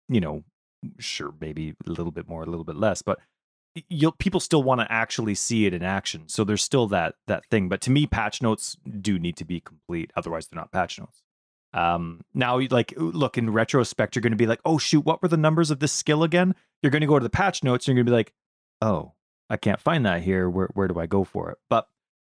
[0.10, 0.44] You know,
[1.00, 3.20] sure, maybe a little bit more, a little bit less, but
[3.90, 6.24] you'll people still want to actually see it in action.
[6.28, 7.70] So there's still that that thing.
[7.70, 10.12] But to me, patch notes do need to be complete.
[10.16, 11.22] Otherwise, they're not patch notes.
[11.74, 15.28] Um, now, like, look in retrospect, you're going to be like, oh shoot, what were
[15.28, 16.56] the numbers of this skill again?
[16.82, 17.88] You're going to go to the patch notes.
[17.88, 18.34] And you're going to be like,
[18.82, 19.14] oh,
[19.50, 20.50] I can't find that here.
[20.50, 21.58] Where where do I go for it?
[21.70, 21.88] But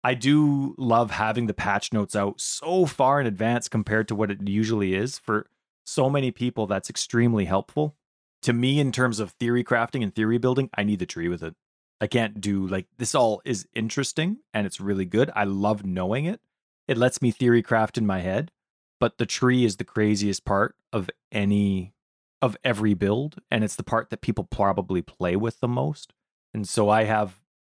[0.03, 4.31] I do love having the patch notes out so far in advance compared to what
[4.31, 5.47] it usually is for
[5.85, 6.67] so many people.
[6.67, 7.95] That's extremely helpful
[8.43, 10.69] to me in terms of theory crafting and theory building.
[10.75, 11.55] I need the tree with it.
[11.99, 13.15] I can't do like this.
[13.15, 15.31] All is interesting and it's really good.
[15.35, 16.41] I love knowing it.
[16.87, 18.51] It lets me theory craft in my head,
[18.99, 21.93] but the tree is the craziest part of any
[22.41, 26.11] of every build, and it's the part that people probably play with the most.
[26.53, 27.39] And so I have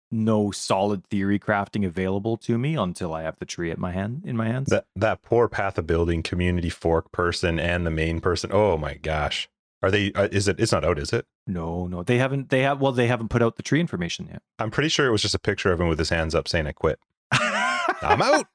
[0.09, 4.21] no solid theory crafting available to me until I have the tree at my hand
[4.25, 4.69] in my hands.
[4.69, 8.51] That that poor path of building community fork person and the main person.
[8.53, 9.49] Oh my gosh.
[9.83, 11.27] Are they uh, is it it's not out, is it?
[11.45, 12.49] no, no, they haven't.
[12.49, 14.41] They have well, they haven't put out the tree information yet.
[14.57, 16.67] I'm pretty sure it was just a picture of him with his hands up saying
[16.67, 16.99] I quit.
[17.31, 18.47] I'm out.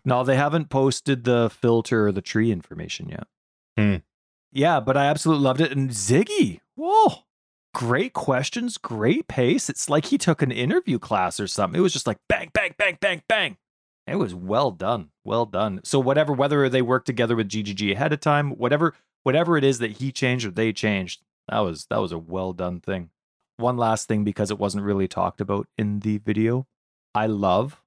[0.04, 3.26] no, they haven't posted the filter or the tree information yet.
[3.78, 3.96] Hmm.
[4.52, 5.72] Yeah, but I absolutely loved it.
[5.72, 7.24] And Ziggy, whoa,
[7.72, 9.68] great questions, great pace.
[9.68, 11.78] It's like he took an interview class or something.
[11.78, 13.56] It was just like bang, bang, bang, bang, bang.
[14.06, 15.80] It was well done, well done.
[15.84, 19.80] So whatever, whether they worked together with GGG ahead of time, whatever, whatever it is
[19.80, 23.10] that he changed or they changed, that was that was a well done thing.
[23.56, 26.66] One last thing because it wasn't really talked about in the video.
[27.14, 27.82] I love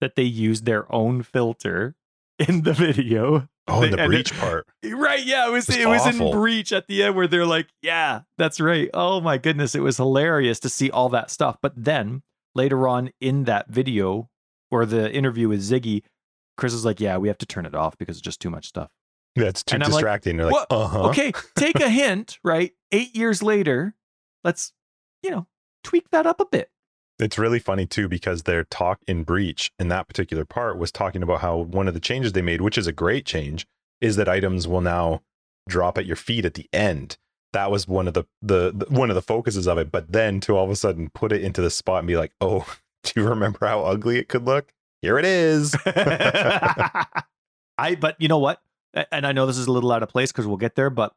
[0.00, 1.94] that they used their own filter
[2.38, 3.48] in the video.
[3.68, 4.66] oh, and the They- and it- breach part.
[4.84, 6.32] Right, yeah, it was It's it was awful.
[6.32, 8.88] in breach at the end where they're like, yeah, that's right.
[8.94, 11.56] Oh my goodness, it was hilarious to see all that stuff.
[11.62, 12.22] But then
[12.54, 14.28] later on in that video
[14.72, 16.02] or the interview with Ziggy,
[16.56, 18.66] Chris is like, yeah, we have to turn it off because it's just too much
[18.66, 18.90] stuff.
[19.34, 20.36] That's too And like, distracting.
[20.36, 20.66] They're like, "What?
[20.70, 21.08] uh-huh.
[21.08, 22.72] Okay, take a hint, right?
[22.90, 23.94] 8 years later,
[24.44, 24.72] let's,
[25.22, 25.46] you know,
[25.82, 26.70] tweak that up a bit.
[27.18, 31.22] It's really funny too because their talk in breach in that particular part was talking
[31.22, 33.66] about how one of the changes they made, which is a great change,
[34.00, 35.22] is that items will now
[35.68, 37.16] drop at your feet at the end.
[37.52, 39.92] That was one of the, the the one of the focuses of it.
[39.92, 42.32] But then to all of a sudden put it into the spot and be like,
[42.40, 42.66] oh,
[43.04, 44.72] do you remember how ugly it could look?
[45.00, 45.76] Here it is.
[45.86, 47.06] I
[48.00, 48.60] but you know what?
[49.10, 51.14] And I know this is a little out of place because we'll get there, but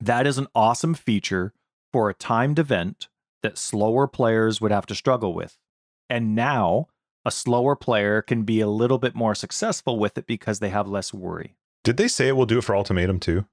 [0.00, 1.52] that is an awesome feature
[1.92, 3.08] for a timed event
[3.42, 5.58] that slower players would have to struggle with.
[6.08, 6.88] And now
[7.24, 10.88] a slower player can be a little bit more successful with it because they have
[10.88, 11.54] less worry.
[11.84, 13.46] Did they say it will do it for Ultimatum too?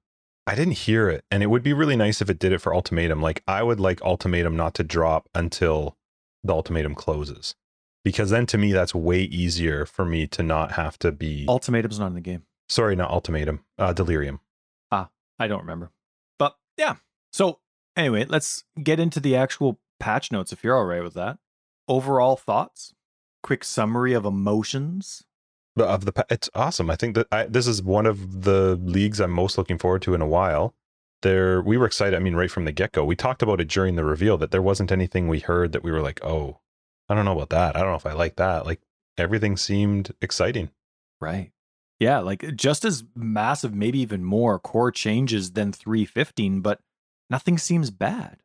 [0.46, 1.24] I didn't hear it.
[1.30, 3.20] And it would be really nice if it did it for Ultimatum.
[3.20, 5.96] Like, I would like Ultimatum not to drop until
[6.44, 7.54] the Ultimatum closes.
[8.04, 11.44] Because then to me, that's way easier for me to not have to be.
[11.48, 12.44] Ultimatum's not in the game.
[12.68, 14.40] Sorry, not Ultimatum, uh, Delirium.
[14.90, 15.90] Ah, I don't remember.
[16.38, 16.96] But yeah.
[17.32, 17.60] So
[17.96, 21.38] anyway, let's get into the actual patch notes if you're all right with that.
[21.88, 22.94] Overall thoughts,
[23.42, 25.24] quick summary of emotions.
[25.76, 26.90] But of the, it's awesome.
[26.90, 30.14] I think that I, this is one of the leagues I'm most looking forward to
[30.14, 30.74] in a while.
[31.22, 32.16] There, we were excited.
[32.16, 34.50] I mean, right from the get go, we talked about it during the reveal that
[34.50, 36.60] there wasn't anything we heard that we were like, oh,
[37.08, 37.76] I don't know about that.
[37.76, 38.66] I don't know if I like that.
[38.66, 38.80] Like
[39.16, 40.70] everything seemed exciting.
[41.20, 41.52] Right.
[41.98, 46.80] Yeah, like eh, just as massive, maybe even more core changes than 315, but
[47.30, 48.38] nothing seems bad.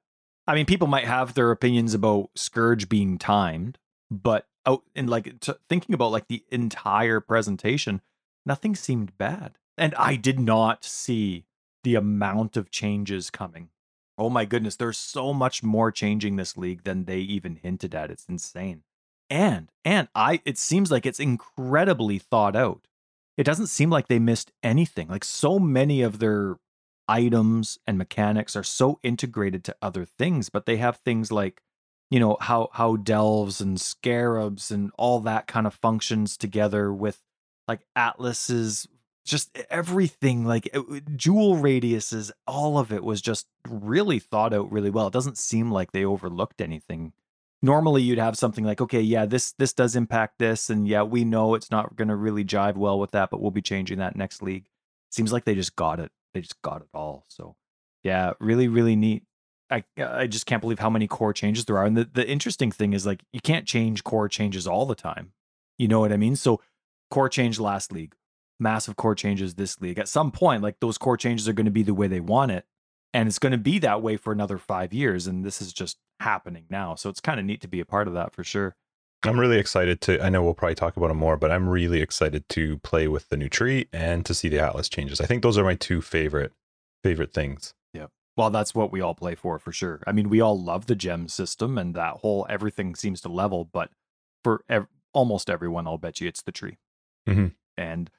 [0.47, 3.77] I mean, people might have their opinions about Scourge being timed,
[4.09, 8.01] but out and like t- thinking about like the entire presentation,
[8.45, 9.57] nothing seemed bad.
[9.77, 11.45] And I did not see
[11.83, 13.69] the amount of changes coming.
[14.17, 18.11] Oh my goodness, there's so much more changing this league than they even hinted at.
[18.11, 18.83] It's insane.
[19.29, 22.87] And and I it seems like it's incredibly thought out.
[23.41, 25.07] It doesn't seem like they missed anything.
[25.07, 26.57] Like so many of their
[27.07, 31.63] items and mechanics are so integrated to other things, but they have things like
[32.11, 37.23] you know how how delves and scarabs and all that kind of functions together with
[37.67, 38.87] like atlases
[39.25, 40.69] just everything like
[41.15, 45.71] jewel radiuses all of it was just really thought out really well it doesn't seem
[45.71, 47.13] like they overlooked anything
[47.61, 51.23] normally you'd have something like okay yeah this this does impact this and yeah we
[51.23, 54.15] know it's not going to really jive well with that but we'll be changing that
[54.15, 54.65] next league
[55.11, 57.55] seems like they just got it they just got it all so
[58.03, 59.23] yeah really really neat
[59.71, 61.85] I I just can't believe how many core changes there are.
[61.85, 65.31] And the, the interesting thing is like you can't change core changes all the time.
[65.77, 66.35] You know what I mean?
[66.35, 66.61] So
[67.09, 68.13] core change last league,
[68.59, 69.97] massive core changes this league.
[69.97, 72.51] At some point, like those core changes are going to be the way they want
[72.51, 72.65] it.
[73.13, 75.27] And it's going to be that way for another five years.
[75.27, 76.95] And this is just happening now.
[76.95, 78.75] So it's kind of neat to be a part of that for sure.
[79.23, 80.23] I'm really excited to.
[80.23, 83.29] I know we'll probably talk about it more, but I'm really excited to play with
[83.29, 85.21] the new tree and to see the Atlas changes.
[85.21, 86.53] I think those are my two favorite
[87.03, 87.73] favorite things.
[87.93, 88.07] Yeah.
[88.35, 90.01] Well, that's what we all play for, for sure.
[90.07, 93.65] I mean, we all love the gem system and that whole everything seems to level,
[93.65, 93.89] but
[94.43, 96.77] for ev- almost everyone, I'll bet you it's the tree.
[97.27, 97.47] Mm-hmm.
[97.77, 98.09] And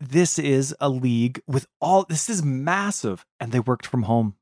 [0.00, 4.34] this is a league with all, this is massive, and they worked from home.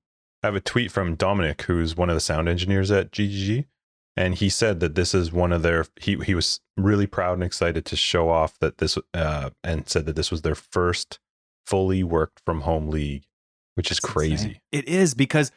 [0.43, 3.67] I have a tweet from Dominic, who's one of the sound engineers at GGG,
[4.17, 5.87] and he said that this is one of their.
[6.01, 10.07] He he was really proud and excited to show off that this, uh, and said
[10.07, 11.19] that this was their first
[11.67, 13.27] fully worked from home league
[13.77, 14.33] which is crazy.
[14.33, 14.61] Insane.
[14.73, 15.53] It is because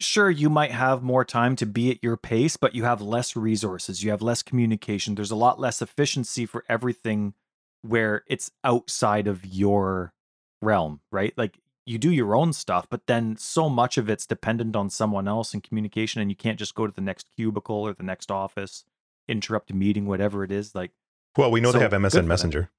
[0.00, 3.34] sure you might have more time to be at your pace, but you have less
[3.34, 5.14] resources, you have less communication.
[5.14, 7.34] There's a lot less efficiency for everything
[7.82, 10.12] where it's outside of your
[10.60, 11.34] realm, right?
[11.36, 15.28] Like you do your own stuff, but then so much of it's dependent on someone
[15.28, 18.30] else and communication, and you can't just go to the next cubicle or the next
[18.30, 18.84] office,
[19.28, 20.74] interrupt a meeting, whatever it is.
[20.74, 20.92] Like,
[21.36, 22.70] well, we know so they have MSN Messenger,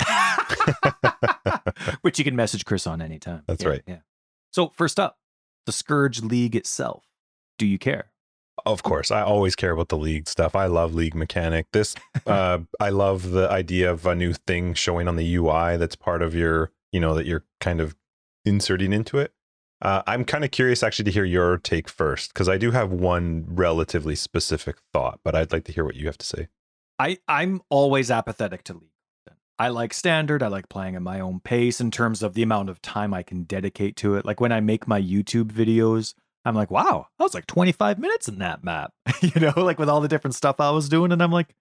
[2.02, 3.42] which you can message Chris on anytime.
[3.46, 3.82] That's yeah, right.
[3.86, 3.98] Yeah.
[4.52, 5.18] So, first up,
[5.66, 7.04] the Scourge League itself.
[7.58, 8.09] Do you care?
[8.66, 10.54] Of course, I always care about the league stuff.
[10.54, 11.66] I love league mechanic.
[11.72, 11.94] This,
[12.26, 16.22] uh, I love the idea of a new thing showing on the UI that's part
[16.22, 17.96] of your, you know, that you're kind of
[18.44, 19.32] inserting into it.
[19.82, 22.92] Uh, I'm kind of curious actually to hear your take first because I do have
[22.92, 26.48] one relatively specific thought, but I'd like to hear what you have to say.
[26.98, 28.90] I I'm always apathetic to league.
[29.58, 30.42] I like standard.
[30.42, 33.22] I like playing at my own pace in terms of the amount of time I
[33.22, 34.24] can dedicate to it.
[34.24, 38.28] Like when I make my YouTube videos, I'm like, wow, I was like 25 minutes
[38.28, 41.12] in that map, you know, like with all the different stuff I was doing.
[41.12, 41.54] And I'm like,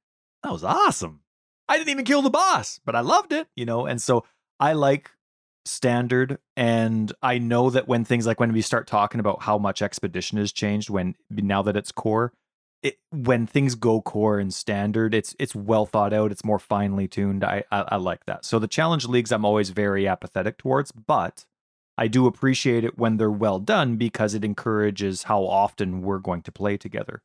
[0.43, 1.21] that was awesome.
[1.67, 3.85] I didn't even kill the boss, but I loved it, you know.
[3.85, 4.25] And so
[4.59, 5.11] I like
[5.65, 6.39] standard.
[6.57, 10.37] And I know that when things like when we start talking about how much expedition
[10.37, 12.33] has changed, when now that it's core,
[12.81, 16.31] it, when things go core and standard, it's it's well thought out.
[16.31, 17.43] It's more finely tuned.
[17.43, 18.45] I, I, I like that.
[18.45, 21.45] So the challenge leagues, I'm always very apathetic towards, but
[21.99, 26.41] I do appreciate it when they're well done because it encourages how often we're going
[26.43, 27.21] to play together.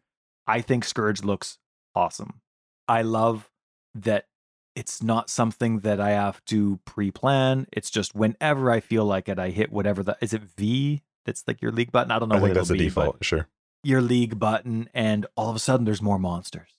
[0.46, 1.58] I think Scourge looks
[1.94, 2.40] awesome.
[2.88, 3.50] I love
[3.94, 4.26] that
[4.74, 7.68] it's not something that I have to pre-plan.
[7.72, 11.44] It's just whenever I feel like it, I hit whatever the is it V that's
[11.46, 12.10] like your league button.
[12.10, 12.36] I don't know.
[12.36, 13.24] I think that's the be, default.
[13.24, 13.48] Sure
[13.84, 16.70] your league button, and all of a sudden there's more monsters.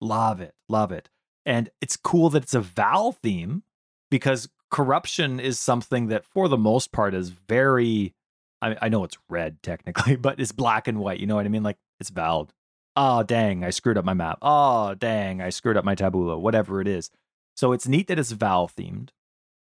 [0.00, 0.54] Love it.
[0.68, 1.08] Love it.
[1.46, 3.62] And it's cool that it's a Vaal theme
[4.10, 8.14] because corruption is something that, for the most part, is very
[8.60, 11.20] I, I know it's red technically, but it's black and white.
[11.20, 11.62] You know what I mean?
[11.62, 12.52] Like it's valid.
[12.96, 14.38] Oh, dang, I screwed up my map.
[14.42, 17.10] Oh, dang, I screwed up my tabula, whatever it is.
[17.56, 19.10] So it's neat that it's Vaal themed.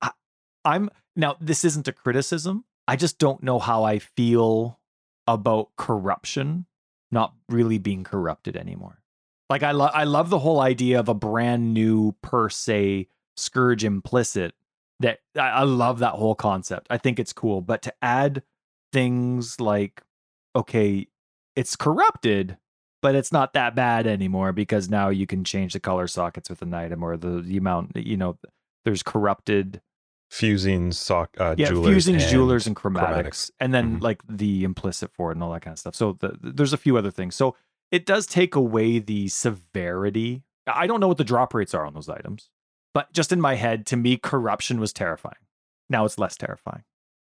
[0.01, 0.11] I,
[0.65, 2.65] I'm now, this isn't a criticism.
[2.87, 4.79] I just don't know how I feel
[5.27, 6.65] about corruption
[7.11, 9.01] not really being corrupted anymore.
[9.49, 13.85] Like I love I love the whole idea of a brand new per se scourge
[13.85, 14.53] implicit
[14.99, 16.87] that I, love that whole concept.
[16.89, 17.61] I think it's cool.
[17.61, 18.43] But to add
[18.91, 20.01] things like,
[20.55, 21.07] okay,
[21.55, 22.57] it's corrupted,
[23.01, 26.61] but it's not that bad anymore because now you can change the color sockets with
[26.61, 28.37] an item or the, the amount, you know,
[28.85, 29.81] there's corrupted
[30.29, 33.51] fusing sock uh, yeah jewelers fusing and jewelers and chromatics, chromatics.
[33.61, 34.01] and then Mhm.
[34.01, 36.77] like the implicit for it and all that kind of stuff so the, there's a
[36.77, 37.55] few other things so
[37.91, 41.93] it does take away the severity i don't know what the drop rates are on
[41.93, 42.49] those items
[42.97, 45.45] but just in my head to me corruption was terrifying
[45.89, 46.83] now it's less terrifying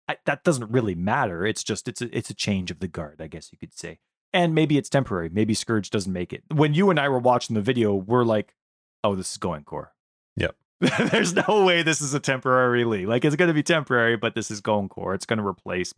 [0.08, 3.20] I, that doesn't really matter it's just it's a, it's a change of the guard
[3.20, 3.98] i guess you could say
[4.32, 7.54] and maybe it's temporary maybe scourge doesn't make it when you and i were watching
[7.54, 8.54] the video we're like
[9.02, 9.92] oh this is going core
[10.36, 10.56] Yep.
[11.10, 13.06] There's no way this is a temporary league.
[13.06, 15.14] Like it's going to be temporary, but this is going core.
[15.14, 15.94] It's going to replace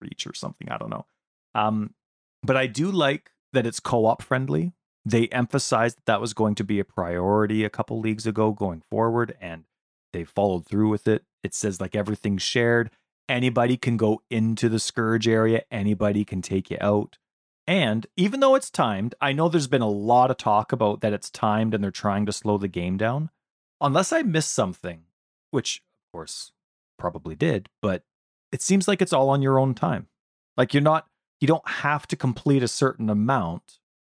[0.00, 0.68] Reach or something.
[0.70, 1.06] I don't know.
[1.54, 1.94] Um,
[2.42, 4.72] but I do like that it's co-op friendly.
[5.04, 8.80] They emphasized that that was going to be a priority a couple leagues ago going
[8.80, 9.64] forward, and
[10.12, 11.24] they followed through with it.
[11.42, 12.90] It says like everything's shared.
[13.28, 15.62] Anybody can go into the scourge area.
[15.70, 17.18] Anybody can take you out.
[17.66, 21.14] And even though it's timed, I know there's been a lot of talk about that
[21.14, 23.30] it's timed and they're trying to slow the game down
[23.80, 25.04] unless I missed something,
[25.50, 26.52] which of course
[26.98, 28.02] probably did, but
[28.52, 30.08] it seems like it's all on your own time.
[30.56, 31.06] Like you're not,
[31.40, 33.78] you don't have to complete a certain amount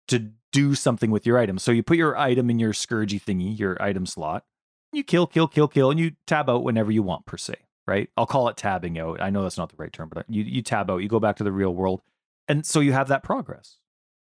[0.08, 1.58] to do something with your item.
[1.58, 4.44] So you put your item in your scourgy thingy, your item slot,
[4.92, 7.56] you kill, kill, kill, kill, and you tab out whenever you want, per se,
[7.88, 8.08] right?
[8.16, 9.20] I'll call it tabbing out.
[9.20, 11.36] I know that's not the right term, but you, you tab out, you go back
[11.36, 12.02] to the real world.
[12.46, 13.78] And so you have that progress.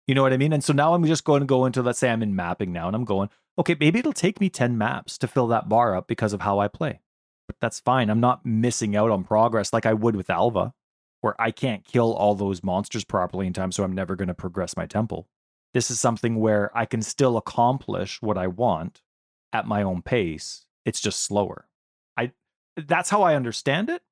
[0.06, 0.54] You know what I mean?
[0.54, 2.86] And so now I'm just going to go into, let's say I'm in mapping now
[2.86, 6.08] and I'm going, okay, maybe it'll take me 10 maps to fill that bar up
[6.08, 7.00] because of how I play.
[7.46, 8.08] But that's fine.
[8.08, 10.72] I'm not missing out on progress like I would with Alva,
[11.20, 14.34] where I can't kill all those monsters properly in time, so I'm never going to
[14.34, 15.28] progress my temple.
[15.74, 19.02] This is something where I can still accomplish what I want
[19.52, 20.66] at my own pace.
[20.84, 21.68] It's just slower.
[22.16, 22.32] I
[22.76, 24.02] that's how I understand it.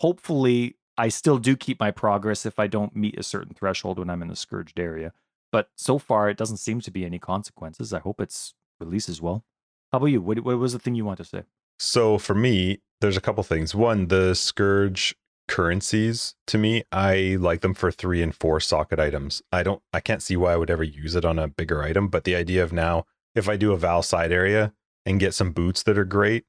[0.00, 4.10] Hopefully, I still do keep my progress if I don't meet a certain threshold when
[4.10, 5.12] I'm in the scourged area.
[5.52, 7.92] But so far, it doesn't seem to be any consequences.
[7.92, 9.44] I hope it's releases well.
[9.92, 10.20] How about you?
[10.20, 11.42] What, what was the thing you want to say?
[11.78, 13.74] So for me, there's a couple things.
[13.74, 15.16] One, the Scourge
[15.50, 19.42] currencies to me, I like them for three and four socket items.
[19.50, 22.08] I don't, I can't see why I would ever use it on a bigger item.
[22.08, 24.72] But the idea of now, if I do a Vaal side area
[25.04, 26.44] and get some boots that are great,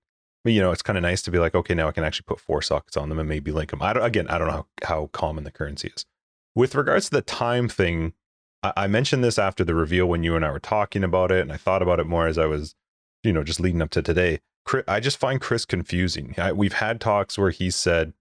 [0.45, 2.39] you know, it's kind of nice to be like, okay, now I can actually put
[2.39, 3.81] four sockets on them and maybe link them.
[3.81, 6.05] I don't, again, I don't know how, how common the currency is.
[6.55, 8.13] With regards to the time thing,
[8.61, 11.41] I, I mentioned this after the reveal when you and I were talking about it,
[11.41, 12.75] and I thought about it more as I was,
[13.23, 14.39] you know, just leading up to today.
[14.87, 16.35] I just find Chris confusing.
[16.37, 18.13] I, we've had talks where he said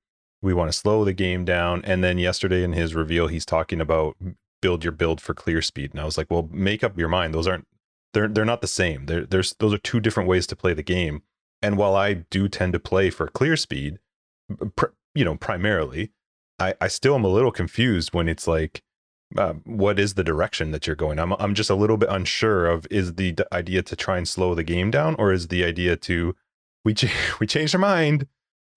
[0.43, 3.81] we want to slow the game down, and then yesterday in his reveal, he's talking
[3.81, 4.17] about
[4.63, 7.35] build your build for clear speed, and I was like, well, make up your mind.
[7.35, 7.67] Those aren't
[8.13, 9.07] they're they're not the same.
[9.07, 11.23] There's those are two different ways to play the game.
[11.63, 13.99] And while I do tend to play for clear speed,
[14.77, 16.11] pr- you know, primarily,
[16.59, 18.83] I, I still am a little confused when it's like,
[19.37, 21.19] uh, what is the direction that you're going?
[21.19, 24.27] I'm I'm just a little bit unsure of is the d- idea to try and
[24.27, 26.35] slow the game down, or is the idea to
[26.85, 28.27] we ch- we changed our mind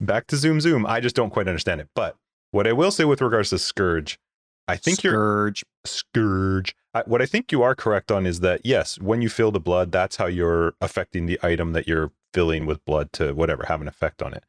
[0.06, 0.86] back to zoom zoom?
[0.86, 1.90] I just don't quite understand it.
[1.96, 2.16] But
[2.52, 4.20] what I will say with regards to Scourge,
[4.68, 5.64] I think you're Scourge.
[5.86, 6.76] scourge.
[6.94, 9.60] I, what I think you are correct on is that yes, when you fill the
[9.60, 13.82] blood, that's how you're affecting the item that you're filling with blood to whatever have
[13.82, 14.44] an effect on it,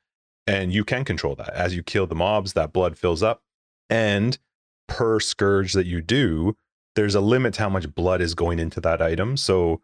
[0.46, 2.52] and you can control that as you kill the mobs.
[2.52, 3.42] That blood fills up,
[3.90, 4.38] and
[4.86, 6.56] per scourge that you do,
[6.94, 9.36] there's a limit to how much blood is going into that item.
[9.36, 9.80] So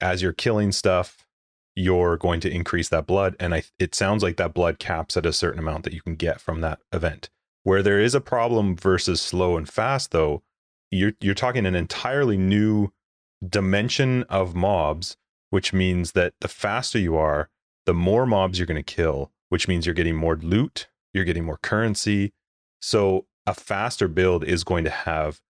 [0.00, 1.23] as you're killing stuff,
[1.76, 5.26] you're going to increase that blood, and I it sounds like that blood caps at
[5.26, 7.30] a certain amount that you can get from that event.
[7.62, 10.42] Where there is a problem versus slow and fast, though,
[10.90, 12.92] you're you're talking an entirely new
[13.46, 15.16] dimension of mobs,
[15.50, 17.50] which means that the faster you are,
[17.86, 21.44] the more mobs you're going to kill, which means you're getting more loot, you're getting
[21.44, 22.32] more currency.
[22.80, 25.40] So a faster build is going to have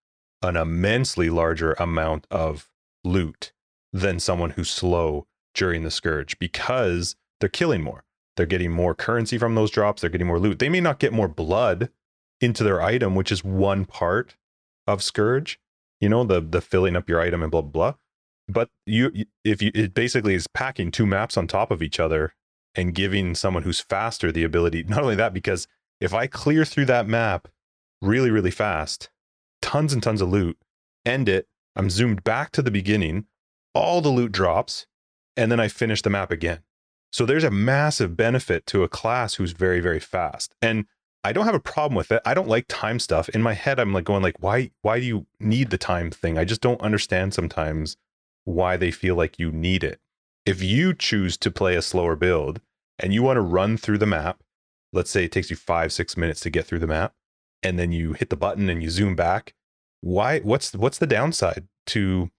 [0.41, 2.69] an immensely larger amount of
[3.03, 3.53] loot
[3.93, 8.03] than someone who's slow during the scourge because they're killing more.
[8.35, 10.59] They're getting more currency from those drops, they're getting more loot.
[10.59, 11.89] They may not get more blood
[12.41, 14.35] into their item, which is one part
[14.87, 15.59] of scourge
[15.99, 17.93] you know the the filling up your item and blah blah blah
[18.47, 22.35] but you if you it basically is packing two maps on top of each other
[22.75, 25.67] and giving someone who's faster the ability not only that because
[25.99, 27.47] if i clear through that map
[28.01, 29.09] really, really fast,
[29.61, 30.57] tons and tons of loot,
[31.05, 31.47] end it.
[31.75, 33.25] I'm zoomed back to the beginning,
[33.73, 34.85] all the loot drops,
[35.37, 36.59] and then I finish the map again.
[37.11, 40.53] So there's a massive benefit to a class who's very, very fast.
[40.61, 40.85] And
[41.23, 42.21] I don't have a problem with it.
[42.25, 43.29] I don't like time stuff.
[43.29, 46.37] In my head, I'm like going like, why, why do you need the time thing?
[46.37, 47.97] I just don't understand sometimes
[48.43, 49.99] why they feel like you need it.
[50.45, 52.61] If you choose to play a slower build
[52.99, 54.43] and you want to run through the map,
[54.93, 57.13] let's say it takes you five, six minutes to get through the map,
[57.63, 59.55] and then you hit the button and you zoom back,
[60.01, 62.29] why what's what's the downside to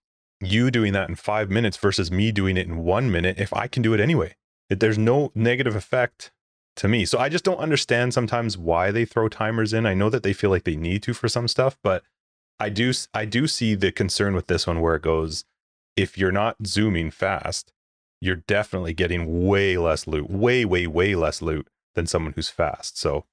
[0.41, 3.67] you doing that in five minutes versus me doing it in one minute if I
[3.67, 4.37] can do it anyway?
[4.69, 6.33] It, there's no negative effect
[6.77, 7.05] to me.
[7.05, 9.87] So I just don't understand sometimes why they throw timers in.
[9.87, 12.03] I know that they feel like they need to for some stuff, but
[12.59, 15.45] I do I do see the concern with this one where it goes
[15.97, 17.73] if you're not zooming fast,
[18.21, 22.99] you're definitely getting way less loot, way way way less loot than someone who's fast.
[22.99, 23.25] So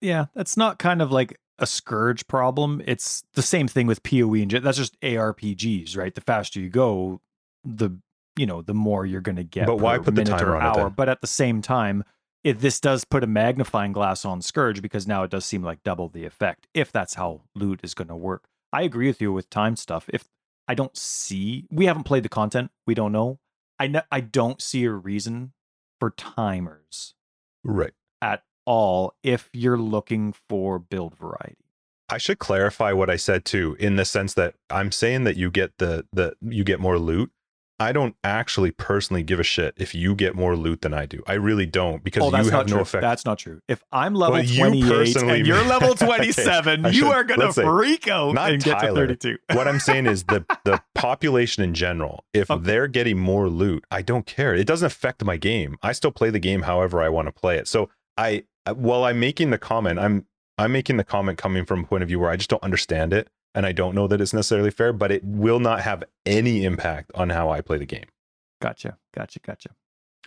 [0.00, 2.82] yeah, that's not kind of like a scourge problem.
[2.86, 6.14] It's the same thing with PoE and that's just ARPGs, right?
[6.14, 7.20] The faster you go,
[7.64, 7.90] the
[8.36, 9.66] you know, the more you're going to get.
[9.66, 10.72] But why put the timer on hour.
[10.72, 10.76] it?
[10.76, 10.92] Then?
[10.96, 12.04] But at the same time,
[12.44, 15.82] it, this does put a magnifying glass on Scourge because now it does seem like
[15.82, 18.44] double the effect if that's how loot is going to work.
[18.72, 20.08] I agree with you with time stuff.
[20.12, 20.28] If
[20.66, 23.38] I don't see, we haven't played the content, we don't know.
[23.78, 25.52] I ne- I don't see a reason
[26.00, 27.14] for timers,
[27.64, 31.56] right, at all if you're looking for build variety.
[32.08, 35.50] I should clarify what I said too, in the sense that I'm saying that you
[35.50, 37.32] get the the you get more loot,
[37.82, 41.22] I don't actually personally give a shit if you get more loot than I do.
[41.26, 42.80] I really don't because oh, you have no true.
[42.80, 43.02] effect.
[43.02, 43.60] That's not true.
[43.66, 47.52] If I'm level well, 28 and you're level 27, okay, you should, are going to
[47.52, 49.06] freak out not and Tyler.
[49.06, 49.56] get to 32.
[49.56, 52.62] what I'm saying is the the population in general, if okay.
[52.62, 54.54] they're getting more loot, I don't care.
[54.54, 55.76] It doesn't affect my game.
[55.82, 57.66] I still play the game however I want to play it.
[57.66, 58.44] So I
[58.74, 60.26] while I'm making the comment, I'm
[60.58, 63.12] I'm making the comment coming from a point of view where I just don't understand
[63.12, 66.64] it and I don't know that it's necessarily fair, but it will not have any
[66.64, 68.06] impact on how I play the game.
[68.60, 68.98] Gotcha.
[69.14, 69.40] Gotcha.
[69.40, 69.70] Gotcha.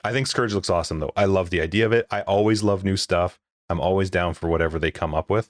[0.04, 1.14] I think Scourge looks awesome though.
[1.16, 2.06] I love the idea of it.
[2.12, 3.40] I always love new stuff.
[3.70, 5.50] I'm always down for whatever they come up with.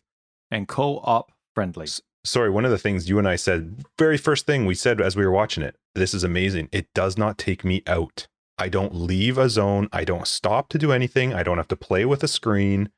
[0.51, 1.83] And co-op friendly.
[1.83, 5.01] S- sorry, one of the things you and I said, very first thing we said
[5.01, 6.69] as we were watching it, this is amazing.
[6.71, 8.27] It does not take me out.
[8.57, 9.89] I don't leave a zone.
[9.91, 11.33] I don't stop to do anything.
[11.33, 12.89] I don't have to play with a screen.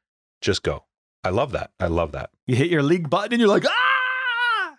[0.41, 0.85] Just go.
[1.23, 1.71] I love that.
[1.79, 2.29] I love that.
[2.45, 4.75] You hit your league button and you're like, ah!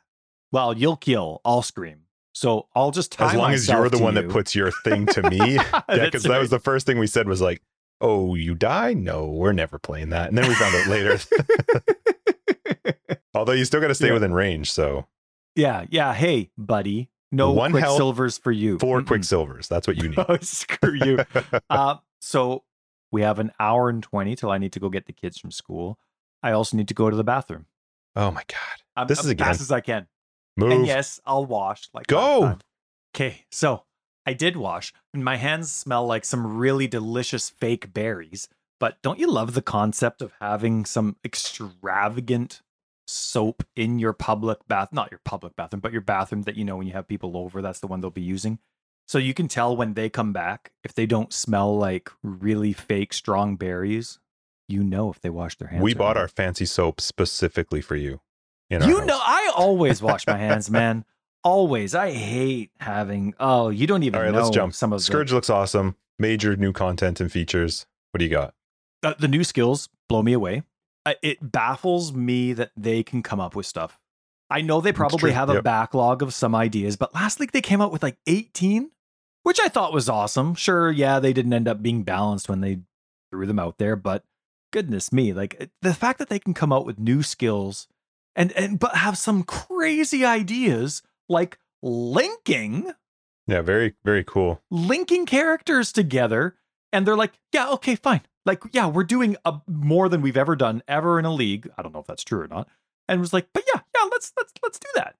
[0.52, 2.02] well, you'll kill, I'll scream.
[2.32, 4.22] So I'll just as long as you're the one you.
[4.22, 5.54] that puts your thing to me.
[5.56, 7.62] yeah, because that was the first thing we said was like,
[8.00, 8.94] "Oh, you die?
[8.94, 11.18] No, we're never playing that." And then we found out later.
[13.34, 14.12] Although you still got to stay yeah.
[14.12, 15.06] within range, so
[15.56, 16.14] yeah, yeah.
[16.14, 18.78] Hey, buddy, no one quicksilvers for you.
[18.78, 19.68] 4 mm quicksilvers.
[19.68, 20.18] That's what you need.
[20.28, 21.24] oh, screw you.
[21.70, 22.64] uh, so
[23.10, 25.50] we have an hour and twenty till I need to go get the kids from
[25.50, 25.98] school.
[26.42, 27.66] I also need to go to the bathroom.
[28.16, 28.82] Oh my god!
[28.96, 29.46] I'm, this is again.
[29.46, 30.06] fast as I can.
[30.56, 30.72] Move.
[30.72, 31.88] And yes, I'll wash.
[31.94, 32.58] Like go.
[33.14, 33.84] Okay, so
[34.26, 38.48] I did wash, and my hands smell like some really delicious fake berries.
[38.80, 42.62] But don't you love the concept of having some extravagant
[43.08, 44.92] soap in your public bath?
[44.92, 47.62] Not your public bathroom, but your bathroom that you know when you have people over,
[47.62, 48.58] that's the one they'll be using.
[49.06, 53.12] So you can tell when they come back if they don't smell like really fake
[53.12, 54.18] strong berries.
[54.68, 55.82] You know if they wash their hands.
[55.82, 56.22] We bought not.
[56.22, 58.20] our fancy soap specifically for you
[58.70, 59.06] you house.
[59.06, 61.04] know, I always wash my hands, man.
[61.44, 61.94] Always.
[61.94, 63.34] I hate having.
[63.40, 64.18] Oh, you don't even.
[64.18, 64.74] All right, let's jump.
[64.74, 65.96] Some of Scourge the, looks awesome.
[66.18, 67.86] Major new content and features.
[68.10, 68.54] What do you got?
[69.02, 70.62] Uh, the new skills blow me away.
[71.22, 73.98] It baffles me that they can come up with stuff.
[74.50, 75.64] I know they probably have a yep.
[75.64, 78.90] backlog of some ideas, but last week they came out with like 18,
[79.42, 80.54] which I thought was awesome.
[80.54, 82.80] Sure, yeah, they didn't end up being balanced when they
[83.30, 84.24] threw them out there, but
[84.72, 87.88] goodness me, like the fact that they can come out with new skills
[88.38, 92.92] and and but have some crazy ideas like linking
[93.46, 96.56] yeah very very cool linking characters together
[96.92, 100.56] and they're like yeah okay fine like yeah we're doing a, more than we've ever
[100.56, 101.70] done ever in a league.
[101.78, 102.68] I don't know if that's true or not.
[103.08, 105.14] And was like but yeah yeah let's let's let's do that.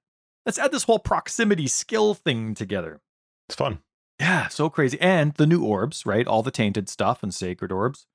[0.45, 2.99] Let's add this whole proximity skill thing together.
[3.47, 3.79] It's fun.
[4.19, 4.99] Yeah so crazy.
[4.99, 6.27] And the new orbs right?
[6.27, 8.05] All the tainted stuff and sacred orbs.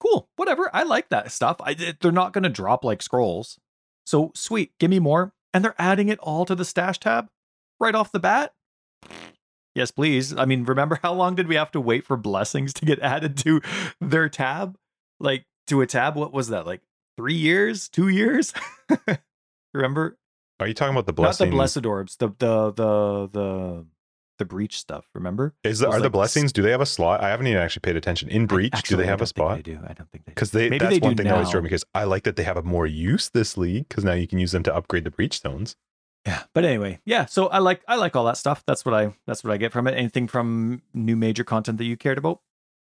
[0.00, 0.68] Cool whatever.
[0.74, 1.56] I like that stuff.
[1.60, 3.58] I, they're not going to drop like scrolls.
[4.04, 5.32] So sweet, give me more.
[5.54, 7.28] And they're adding it all to the stash tab
[7.80, 8.52] right off the bat.
[9.74, 10.36] Yes, please.
[10.36, 13.36] I mean, remember how long did we have to wait for blessings to get added
[13.38, 13.60] to
[14.00, 14.76] their tab?
[15.20, 16.66] Like to a tab, what was that?
[16.66, 16.82] Like
[17.16, 18.52] three years, two years?
[19.74, 20.16] remember?
[20.60, 21.48] Are you talking about the blessing?
[21.48, 22.16] Not the blessed orbs.
[22.16, 23.86] The the the the
[24.38, 25.06] the breach stuff.
[25.14, 25.54] Remember?
[25.64, 26.52] Is the, are the blessings?
[26.52, 27.22] Do they have a slot?
[27.22, 28.28] I haven't even actually paid attention.
[28.28, 29.56] In breach, do they have a spot?
[29.56, 29.80] They do.
[29.82, 30.30] I don't think they.
[30.30, 30.34] do.
[30.34, 32.36] Because they Maybe that's they one thing that always drove me because I like that
[32.36, 35.04] they have a more use this league because now you can use them to upgrade
[35.04, 35.76] the breach stones.
[36.26, 36.44] Yeah.
[36.54, 37.26] But anyway, yeah.
[37.26, 38.64] So I like I like all that stuff.
[38.66, 39.92] That's what I that's what I get from it.
[39.92, 42.40] Anything from new major content that you cared about?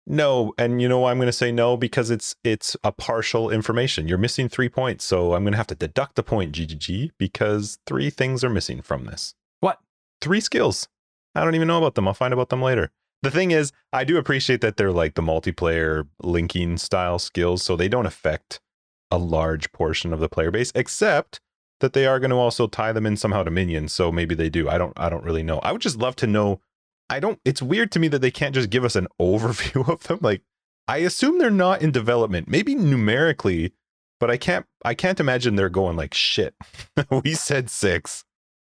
[0.06, 3.50] No, and you know why I'm going to say no because it's it's a partial
[3.50, 4.08] information.
[4.08, 7.78] You're missing three points, so I'm going to have to deduct a point, GGG, because
[7.86, 9.34] three things are missing from this.
[9.60, 9.78] What?
[10.20, 10.88] Three skills.
[11.34, 12.08] I don't even know about them.
[12.08, 12.90] I'll find about them later.
[13.22, 17.76] The thing is, I do appreciate that they're like the multiplayer linking style skills, so
[17.76, 18.60] they don't affect
[19.10, 21.40] a large portion of the player base, except
[21.80, 23.92] that they are going to also tie them in somehow to minions.
[23.92, 24.68] So maybe they do.
[24.68, 24.92] I don't.
[24.96, 25.58] I don't really know.
[25.60, 26.60] I would just love to know
[27.10, 30.04] I don't it's weird to me that they can't just give us an overview of
[30.04, 30.20] them.
[30.22, 30.42] Like
[30.86, 33.72] I assume they're not in development, maybe numerically,
[34.20, 36.54] but I can't I can't imagine they're going like shit.
[37.10, 38.24] we said 6.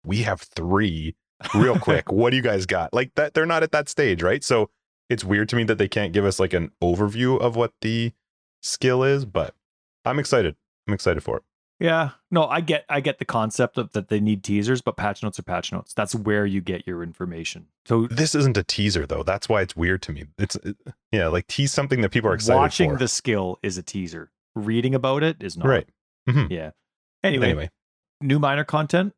[0.06, 1.16] We have 3.
[1.56, 2.94] Real quick, what do you guys got?
[2.94, 4.44] Like that they're not at that stage, right?
[4.44, 4.70] So
[5.10, 8.14] it's weird to me that they can't give us like an overview of what the
[8.62, 9.54] skill is, but
[10.06, 10.56] I'm excited.
[10.88, 11.44] I'm excited for it.
[11.80, 12.10] Yeah.
[12.30, 15.40] No, I get I get the concept of that they need teasers, but patch notes
[15.40, 15.94] are patch notes.
[15.94, 17.68] That's where you get your information.
[17.86, 19.24] So This isn't a teaser though.
[19.24, 20.26] That's why it's weird to me.
[20.38, 20.76] It's it-
[21.12, 22.98] yeah, like tease something that people are excited watching for.
[22.98, 24.30] the skill is a teaser.
[24.56, 25.68] Reading about it is not.
[25.68, 25.88] right.
[26.28, 26.72] Yeah.
[27.24, 27.70] Anyway, Anyway,
[28.22, 29.14] new minor content.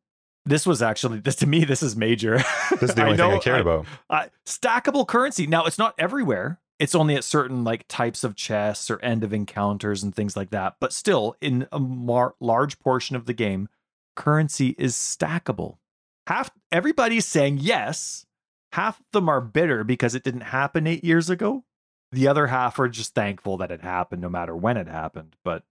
[0.46, 1.66] This was actually this to me.
[1.66, 2.38] This is major.
[2.72, 3.86] this is the only thing I cared about.
[4.10, 5.46] Uh, stackable currency.
[5.48, 6.60] Now it's not everywhere.
[6.82, 10.50] It's only at certain like types of chests or end of encounters and things like
[10.50, 10.78] that.
[10.80, 13.70] But still, in a mar- large portion of the game,
[14.16, 15.78] currency is stackable.
[16.26, 18.26] Half everybody's saying yes.
[18.72, 21.66] Half of them are bitter because it didn't happen eight years ago.
[22.12, 25.36] The other half are just thankful that it happened, no matter when it happened.
[25.44, 25.64] But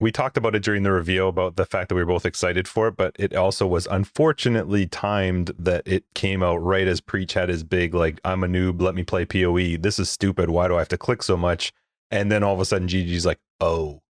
[0.00, 2.68] we talked about it during the review about the fact that we were both excited
[2.68, 7.32] for it, but it also was unfortunately timed that it came out right as Preach
[7.34, 9.76] had his big, like, I'm a noob, let me play PoE.
[9.76, 10.50] This is stupid.
[10.50, 11.72] Why do I have to click so much?
[12.10, 14.00] And then all of a sudden, Gigi's like, oh,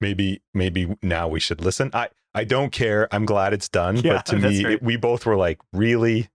[0.00, 1.90] maybe, maybe now we should listen.
[1.94, 3.08] I, I don't care.
[3.10, 3.96] I'm glad it's done.
[3.96, 6.28] Yeah, but to me, it- we both were like, really?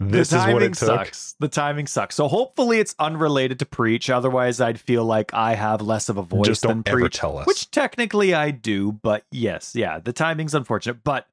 [0.00, 0.76] This the is timing what it took?
[0.88, 1.34] sucks.
[1.40, 2.14] The timing sucks.
[2.14, 4.08] So hopefully it's unrelated to Preach.
[4.10, 7.14] Otherwise, I'd feel like I have less of a voice Just than don't ever Preach.
[7.16, 7.46] tell us.
[7.46, 11.26] Which technically I do, but yes, yeah, the timing's unfortunate, but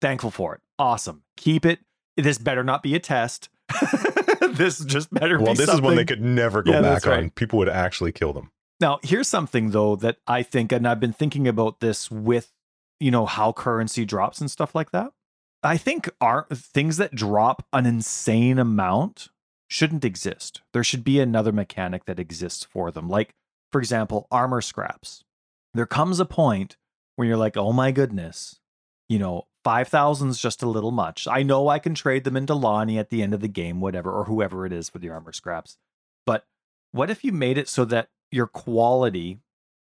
[0.00, 0.60] thankful for it.
[0.78, 1.22] Awesome.
[1.36, 1.80] Keep it.
[2.16, 3.48] This better not be a test.
[4.50, 7.30] this just better well, be this is one they could never go Yeah, back on.
[7.30, 8.50] People would actually kill them.
[8.80, 12.52] Now, here's something though that I think, and I've been thinking about this with,
[13.00, 15.12] you know, how currency drops and stuff like that.
[15.62, 19.28] I think are things that drop an insane amount
[19.68, 20.60] shouldn't exist.
[20.72, 23.08] There should be another mechanic that exists for them.
[23.08, 23.34] Like,
[23.70, 25.24] for example, armor scraps.
[25.72, 26.76] There comes a point
[27.16, 28.58] where you're like, oh my goodness,
[29.08, 31.28] you know, 5,000 is just a little much.
[31.28, 34.10] I know I can trade them into Lonnie at the end of the game, whatever,
[34.10, 35.78] or whoever it is for the armor scraps.
[36.26, 36.44] But
[36.90, 39.38] what if you made it so that your quality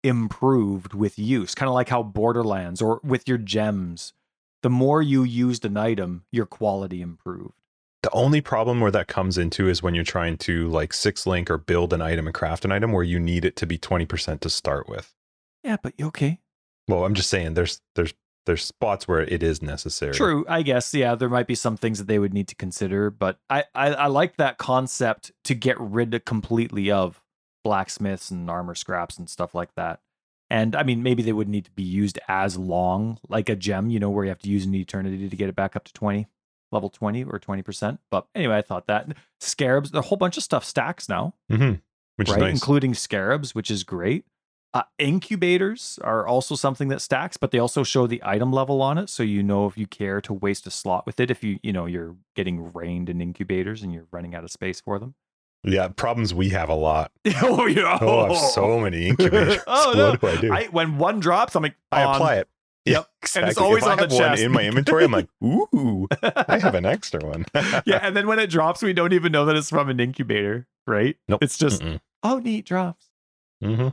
[0.03, 1.55] improved with use?
[1.55, 4.15] Kind of like how Borderlands or with your gems,
[4.63, 7.55] the more you used an item, your quality improved.
[8.03, 11.51] The only problem where that comes into is when you're trying to like six link
[11.51, 14.41] or build an item and craft an item where you need it to be 20%
[14.41, 15.15] to start with.
[15.65, 16.39] Yeah, but okay.
[16.87, 18.15] Well, I'm just saying there's there's
[18.47, 20.15] there's spots where it is necessary.
[20.15, 20.95] True, I guess.
[20.95, 23.89] Yeah, there might be some things that they would need to consider, but I, I,
[23.93, 27.21] I like that concept to get rid completely of
[27.65, 30.01] blacksmiths and armor scraps and stuff like that.
[30.49, 33.91] And I mean, maybe they would need to be used as long, like a gem,
[33.91, 35.93] you know, where you have to use an eternity to get it back up to
[35.93, 36.29] 20,
[36.71, 37.99] level 20 or 20%.
[38.11, 39.09] But anyway, I thought that.
[39.41, 41.75] Scarabs, a whole bunch of stuff stacks now, hmm
[42.17, 42.37] Which right?
[42.37, 42.53] is nice.
[42.53, 44.25] Including scarabs, which is great.
[44.75, 48.99] Uh, incubators are also something that stacks, but they also show the item level on
[48.99, 51.31] it, so you know if you care to waste a slot with it.
[51.31, 54.81] If you you know you're getting rained in incubators and you're running out of space
[54.81, 55.15] for them.
[55.67, 57.13] Yeah, problems we have a lot.
[57.43, 57.99] oh yeah.
[58.01, 59.59] Oh, I have so many incubators.
[59.67, 60.11] Oh, no.
[60.13, 60.53] what do I do?
[60.53, 62.49] I, when one drops, I'm like, I apply it.
[62.85, 63.07] Yep.
[63.21, 63.43] exactly.
[63.43, 64.43] And it's always if I on the have one chest.
[64.43, 67.45] in my inventory, I'm like, ooh, I have an extra one.
[67.85, 70.67] yeah, and then when it drops, we don't even know that it's from an incubator,
[70.87, 71.17] right?
[71.29, 71.43] Nope.
[71.43, 72.01] It's just Mm-mm.
[72.23, 73.07] oh neat drops.
[73.61, 73.89] hmm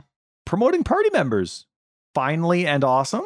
[0.46, 1.66] Promoting party members,
[2.14, 3.24] finally and awesome.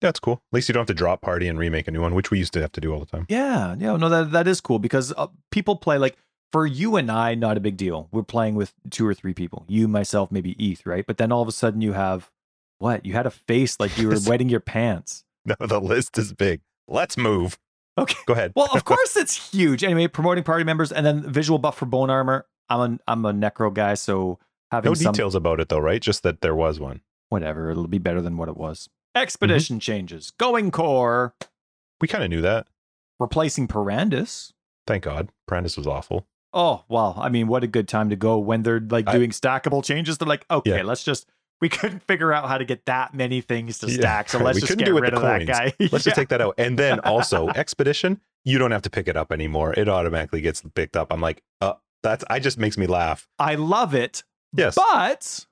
[0.00, 0.42] That's cool.
[0.52, 2.38] At least you don't have to drop party and remake a new one, which we
[2.38, 3.26] used to have to do all the time.
[3.28, 6.16] Yeah, yeah, no, that that is cool because uh, people play like
[6.54, 8.08] for you and I, not a big deal.
[8.12, 11.04] We're playing with two or three people, you, myself, maybe ETH, right?
[11.04, 12.30] But then all of a sudden you have
[12.78, 13.04] what?
[13.04, 15.24] You had a face like you were wetting your pants.
[15.44, 16.60] No, the list is big.
[16.86, 17.58] Let's move.
[17.98, 18.14] Okay.
[18.26, 18.52] Go ahead.
[18.54, 19.82] Well, of course it's huge.
[19.82, 22.46] Anyway, promoting party members and then visual buff for bone armor.
[22.70, 24.38] I'm a I'm a necro guy, so
[24.70, 26.00] having no some details about it though, right?
[26.00, 27.00] Just that there was one.
[27.30, 28.88] whatever, it'll be better than what it was.
[29.16, 29.22] Mm-hmm.
[29.24, 30.30] Expedition changes.
[30.38, 31.34] Going core,
[32.00, 32.68] We kind of knew that.
[33.18, 34.52] replacing Parandus.
[34.86, 35.30] Thank God.
[35.48, 36.28] Brandis was awful.
[36.54, 39.30] Oh well, I mean, what a good time to go when they're like I- doing
[39.30, 40.18] stackable changes.
[40.18, 40.82] They're like, okay, Yeah.
[40.82, 41.26] let's just.
[41.60, 44.56] We couldn't figure out how to get that many things to Yeah, stack, so let's
[44.56, 45.64] We just couldn't get do it with rid the of that guy.
[45.78, 45.98] Let's Yeah.
[45.98, 46.54] just take that out.
[46.58, 49.72] And then also expedition, you don't have to pick it up anymore.
[49.74, 51.12] It automatically gets picked up.
[51.12, 53.28] I'm like, uh, that's I just makes me laugh.
[53.38, 54.74] I love it, Yes.
[54.74, 55.46] but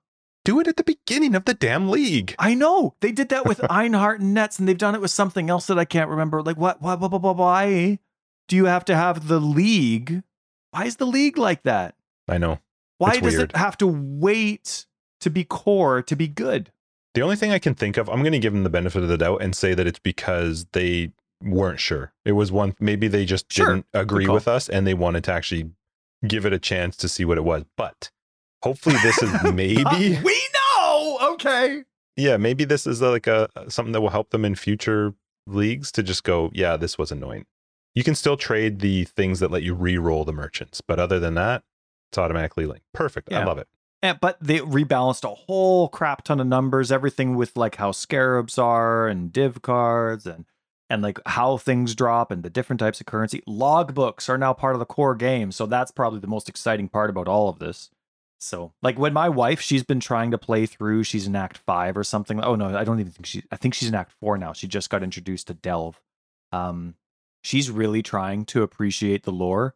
[0.44, 2.34] Do it at the beginning of the damn league.
[2.38, 5.48] I know they did that with Einhar and Nets, and they've done it with something
[5.48, 6.42] else that I can't remember.
[6.42, 6.82] Like what?
[6.82, 7.00] What?
[7.00, 7.12] What?
[7.22, 7.36] What?
[7.36, 8.00] Why
[8.48, 10.24] do you have to have the league?
[10.72, 11.94] Why is the league like that?
[12.28, 12.58] I know.
[12.98, 13.50] Why It's does weird.
[13.52, 14.86] it have to wait
[15.20, 16.72] to be core to be good?
[17.14, 19.08] The only thing I can think of, I'm going to give them the benefit of
[19.08, 21.12] the doubt and say that it's because they
[21.42, 22.12] weren't sure.
[22.24, 23.66] It was one, maybe they just Sure.
[23.66, 25.70] didn't agree with us and they wanted to actually
[26.26, 27.64] give it a chance to see what it was.
[27.76, 28.10] But
[28.62, 29.84] hopefully, this is maybe,
[30.24, 30.40] we
[30.78, 31.18] know.
[31.34, 31.82] Okay.
[32.16, 35.12] yeah, maybe this is like a something that will help them in future
[35.46, 37.44] leagues to just go, yeah, this was annoying.
[37.94, 41.34] You can still trade the things that let you re-roll the merchants, but other than
[41.34, 41.62] that,
[42.10, 42.86] it's automatically linked.
[42.92, 43.32] Perfect.
[43.32, 43.68] I love it.
[44.02, 48.58] And, but they rebalanced a whole crap ton of numbers, everything with like how scarabs
[48.58, 50.44] are and div cards and
[50.90, 53.42] and like how things drop and the different types of currency.
[53.48, 57.08] Logbooks are now part of the core game, so that's probably the most exciting part
[57.08, 57.90] about all of this.
[58.38, 61.96] So, like when my wife, she's been trying to play through, she's in Act Five
[61.96, 62.42] or something.
[62.42, 63.44] Oh no, I don't even think she.
[63.52, 64.52] I think she's in Act Four now.
[64.52, 66.00] She just got introduced to Delve.
[66.50, 66.96] Um,
[67.42, 69.74] she's really trying to appreciate the lore,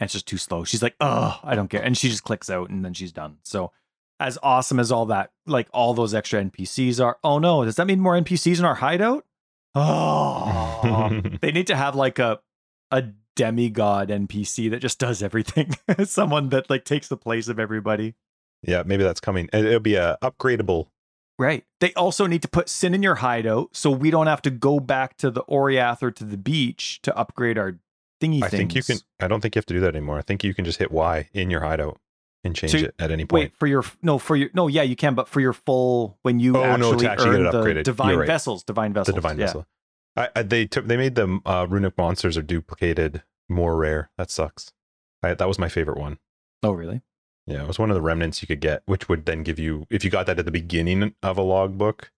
[0.00, 0.64] and it's just too slow.
[0.64, 3.38] She's like, oh, I don't care, and she just clicks out, and then she's done.
[3.42, 3.72] So,
[4.20, 7.18] as awesome as all that, like all those extra NPCs are.
[7.22, 9.24] Oh no, does that mean more NPCs in our hideout?
[9.74, 12.40] Oh, they need to have like a
[12.90, 13.04] a
[13.36, 15.74] demigod NPC that just does everything.
[16.04, 18.14] Someone that like takes the place of everybody.
[18.62, 19.48] yeah, maybe that's coming.
[19.52, 20.88] It'll be a upgradable
[21.38, 21.64] Right.
[21.80, 24.80] They also need to put Sin in your hideout so we don't have to go
[24.80, 27.78] back to the Oriath or to the beach to upgrade our
[28.20, 28.98] thingy I think you can.
[29.20, 30.18] I don't think you have to do that anymore.
[30.18, 32.00] I think you can just hit Y in your hideout
[32.42, 33.44] and change So- it at any point.
[33.44, 36.40] Wait for your no for your no yeah you can but for your full when
[36.40, 37.84] you Oh, no, actually, to actually get earn it the upgraded.
[37.84, 38.26] Divine right.
[38.26, 39.46] vessels divine vessels the divine yeah.
[39.46, 39.66] vessel.
[40.16, 44.10] I, I they took they made the uh, runic monsters are duplicated more rare.
[44.18, 44.72] That sucks.
[45.22, 46.18] I, that was my favorite one.
[46.64, 47.02] Oh really?
[47.48, 49.86] Yeah, it was one of the remnants you could get, which would then give you
[49.90, 52.10] if you got that at the beginning of a logbook,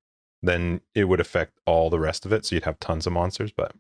[0.43, 2.45] then it would affect all the rest of it.
[2.45, 3.53] So you'd have tons of monsters.
[3.53, 3.73] But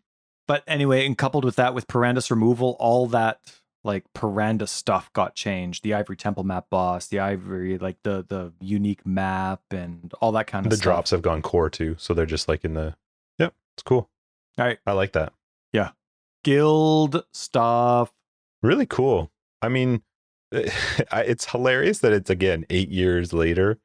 [0.46, 5.34] But anyway, and coupled with that, with Parandus removal, all that like Paranda stuff got
[5.34, 5.82] changed.
[5.82, 10.46] The Ivory Temple map boss, the Ivory, like the the unique map, and all that
[10.46, 10.78] kind of stuff.
[10.78, 10.92] the stuff.
[10.94, 12.94] drops have gone core too, so they're just like in the.
[13.38, 14.08] Yep, it's cool.
[14.58, 14.78] All right.
[14.86, 15.32] I like that.
[15.72, 15.90] Yeah,
[16.44, 18.12] guild stuff.
[18.62, 19.30] really cool.
[19.62, 20.02] I mean,
[21.12, 23.78] it's hilarious that it's again eight years later,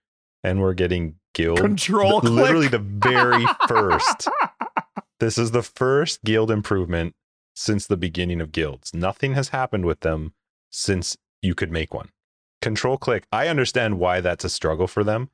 [0.44, 1.60] and we're getting guild.
[1.60, 4.28] Control th- literally the very first.
[5.22, 7.16] This is the first guild improvement
[7.56, 8.94] since the beginning of guilds.
[8.94, 10.34] Nothing has happened with them
[10.72, 12.10] since you could make one.
[12.62, 13.26] Control click.
[13.32, 15.30] I understand why that's a struggle for them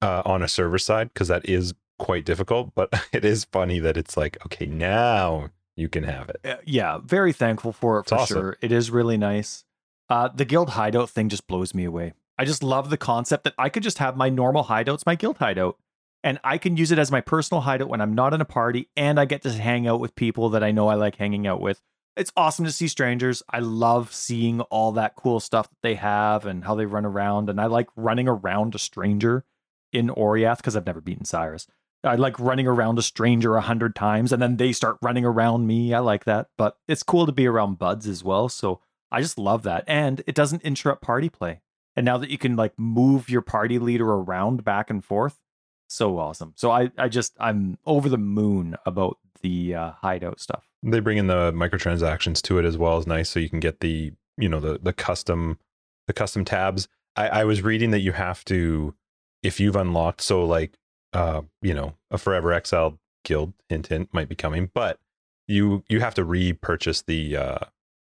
[0.00, 2.74] uh, on a server side because that is quite difficult.
[2.74, 6.40] But it is funny that it's like, okay, now you can have it.
[6.44, 8.36] Uh, yeah, very thankful for it It's for awesome.
[8.40, 8.56] sure.
[8.60, 9.64] It is really nice.
[10.12, 12.12] Uh, the guild hideout thing just blows me away.
[12.36, 15.38] I just love the concept that I could just have my normal hideouts, my guild
[15.38, 15.78] hideout,
[16.22, 18.90] and I can use it as my personal hideout when I'm not in a party,
[18.94, 21.62] and I get to hang out with people that I know I like hanging out
[21.62, 21.80] with.
[22.14, 23.42] It's awesome to see strangers.
[23.48, 27.48] I love seeing all that cool stuff that they have and how they run around,
[27.48, 29.46] and I like running around a stranger
[29.94, 31.68] in Oriath because I've never beaten Sirus.
[32.04, 35.66] I like running around a stranger a hundred times and then they start running around
[35.66, 35.94] me.
[35.94, 36.48] I like that.
[36.58, 38.48] But it's cool to be around buds as well.
[38.48, 38.80] So
[39.12, 39.84] I just love that.
[39.86, 41.60] And it doesn't interrupt party play.
[41.94, 45.38] And now that you can like move your party leader around back and forth,
[45.88, 46.54] so awesome.
[46.56, 50.66] So I, I just I'm over the moon about the uh, hideout stuff.
[50.82, 53.80] They bring in the microtransactions to it as well as nice, so you can get
[53.80, 55.58] the you know the the custom
[56.06, 56.88] the custom tabs.
[57.14, 58.94] I, I was reading that you have to
[59.42, 60.78] if you've unlocked so like
[61.12, 64.98] uh you know a forever exiled guild hint hint might be coming, but
[65.46, 67.58] you you have to repurchase the uh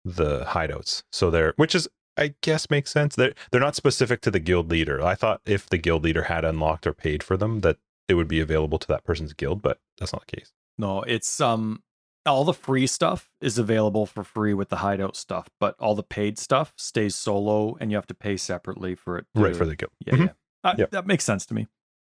[0.07, 1.03] the hideouts.
[1.13, 3.17] So they're which is I guess makes sense.
[3.17, 5.03] They're they're not specific to the guild leader.
[5.03, 7.77] I thought if the guild leader had unlocked or paid for them that
[8.09, 10.53] it would be available to that person's guild, but that's not the case.
[10.79, 11.83] No, it's um
[12.25, 16.03] all the free stuff is available for free with the hideout stuff, but all the
[16.03, 19.27] paid stuff stays solo and you have to pay separately for it.
[19.35, 19.93] Right for the guild.
[20.05, 20.27] Yeah, Mhm.
[20.27, 20.33] yeah.
[20.71, 20.91] Uh, Yep.
[20.91, 21.67] That makes sense to me.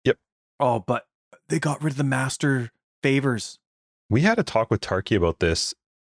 [0.03, 0.17] Yep.
[0.59, 1.07] Oh, but
[1.47, 2.71] they got rid of the master
[3.01, 3.57] favors.
[4.09, 5.73] We had a talk with Tarky about this.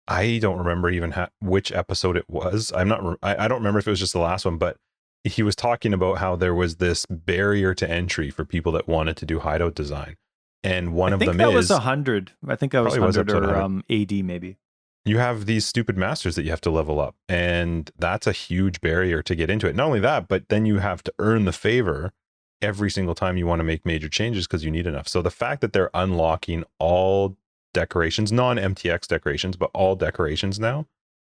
[0.07, 2.71] I don't remember even ha- which episode it was.
[2.75, 3.03] I'm not.
[3.03, 4.77] Re- I, I don't remember if it was just the last one, but
[5.23, 9.17] he was talking about how there was this barrier to entry for people that wanted
[9.17, 10.15] to do hideout design,
[10.63, 12.33] and one I of them that is was a hundred.
[12.47, 13.59] I think I was hundred or 100.
[13.59, 14.57] um AD maybe.
[15.05, 17.15] you have these stupid masters that you have to level up.
[17.29, 19.75] And that's a huge barrier to get into it.
[19.75, 22.11] Not only that, but then you have to earn the favor
[22.61, 25.07] every single time you want to make major changes because you need enough.
[25.07, 27.37] So the fact that they're unlocking all
[27.75, 30.87] decorations, non MTX decorations, but all decorations now,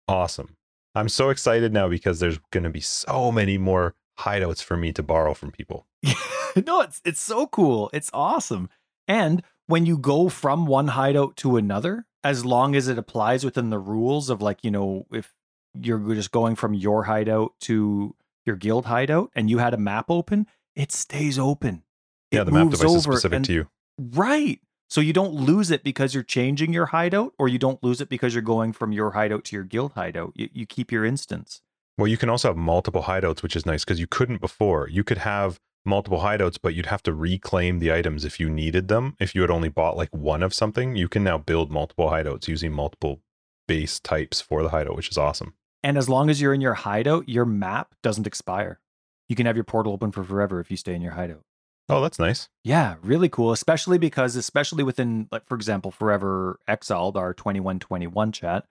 [0.09, 0.57] awesome.
[0.95, 4.93] I'm so excited now because there's going to be so many more hideouts for me
[4.95, 5.87] to borrow from people.
[6.67, 7.91] no, it's it's so cool.
[7.93, 8.71] It's awesome.
[9.07, 13.69] And when you go from one hideout to another, as long as it applies within
[13.69, 15.35] the rules of like, you know, if
[15.79, 18.15] you're just going from your hideout to
[18.47, 21.83] your guild hideout and you had a map open, it stays open.
[22.31, 23.69] It yeah, the map device is specific and, to you.
[23.99, 24.61] Right.
[24.89, 28.09] So you don't lose it because you're changing your hideout, or you don't lose it
[28.09, 30.33] because you're going from your hideout to your guild hideout.
[30.35, 31.61] You, you keep your instance.
[31.99, 34.89] Well, you can also have multiple hideouts, which is nice because you couldn't before.
[34.89, 38.89] You could have multiple hideouts, but you'd have to reclaim the items if you needed
[38.89, 39.17] them.
[39.19, 42.49] If you had only bought like one of something, you can now build multiple hideouts
[42.49, 43.23] using multiple
[43.67, 45.55] base types for the hideout, which is awesome.
[45.83, 48.81] And as long as you're in your hideout, your map doesn't expire.
[49.29, 51.43] You can have your portal open for forever if you stay in your hideout.
[51.89, 52.49] Oh, that's nice.
[52.65, 53.53] Yeah, really cool.
[53.53, 58.65] Especially because, especially within, like, for example, Forever Exiled, our 2121 chat,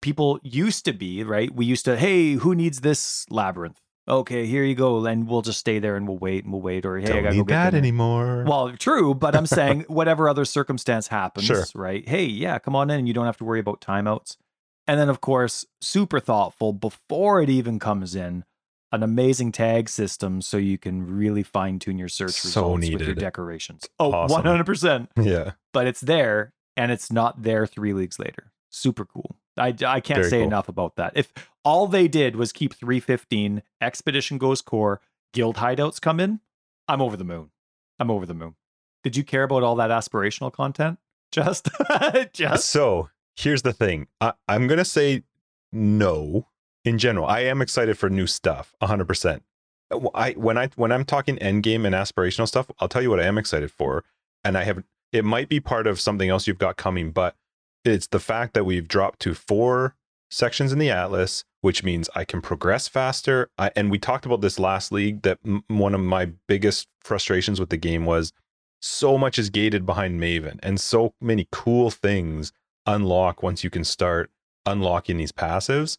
[0.00, 1.54] people used to be, right?
[1.54, 3.78] We used to, hey, who needs this labyrinth?
[4.08, 5.04] Okay, here you go.
[5.06, 6.84] And we'll just stay there and we'll wait and we'll wait.
[6.86, 7.78] Or, hey, Don't I gotta need go get that dinner.
[7.78, 8.44] anymore.
[8.48, 11.64] Well, true, but I'm saying whatever other circumstance happens, Sure.
[11.74, 12.08] right?
[12.08, 13.00] Hey, yeah, come on in.
[13.00, 14.36] and You don't have to worry about timeouts.
[14.88, 18.44] And then, of course, super thoughtful before it even comes in,
[18.92, 23.02] an amazing tag system so you can really fine tune your search So results with
[23.02, 23.88] your decorations.
[23.98, 24.42] Oh, Awesome.
[24.44, 25.08] 100%.
[25.16, 25.52] yeah.
[25.72, 28.52] But it's there and it's not there three leagues later.
[28.70, 29.36] Super cool.
[29.56, 30.46] I, I can't Very say cool.
[30.46, 31.12] enough about that.
[31.14, 31.32] If
[31.64, 35.00] all they did was keep 315, Expedition goes core,
[35.32, 36.40] guild hideouts come in,
[36.88, 37.50] I'm over the moon.
[37.98, 38.54] I'm over the moon.
[39.04, 40.98] Did you care about all that aspirational content?
[41.32, 41.70] Just,
[42.34, 42.68] just.
[42.68, 45.22] So here's the thing I, I'm going to say
[45.72, 46.46] no
[46.84, 47.26] in general.
[47.26, 49.40] I am excited for new stuff 100%.
[49.90, 53.20] Uh, I, when I when I'm talking endgame and aspirational stuff, I'll tell you what
[53.20, 54.04] I am excited for,
[54.44, 57.36] and I have it might be part of something else you've got coming, but
[57.84, 59.94] it's the fact that we've dropped to four
[60.30, 63.50] sections in the atlas, which means I can progress faster.
[63.58, 67.60] I, and we talked about this last league that m- one of my biggest frustrations
[67.60, 68.32] with the game was
[68.80, 72.52] so much is gated behind Maven, and so many cool things
[72.86, 74.30] unlock once you can start
[74.64, 75.98] unlocking these passives.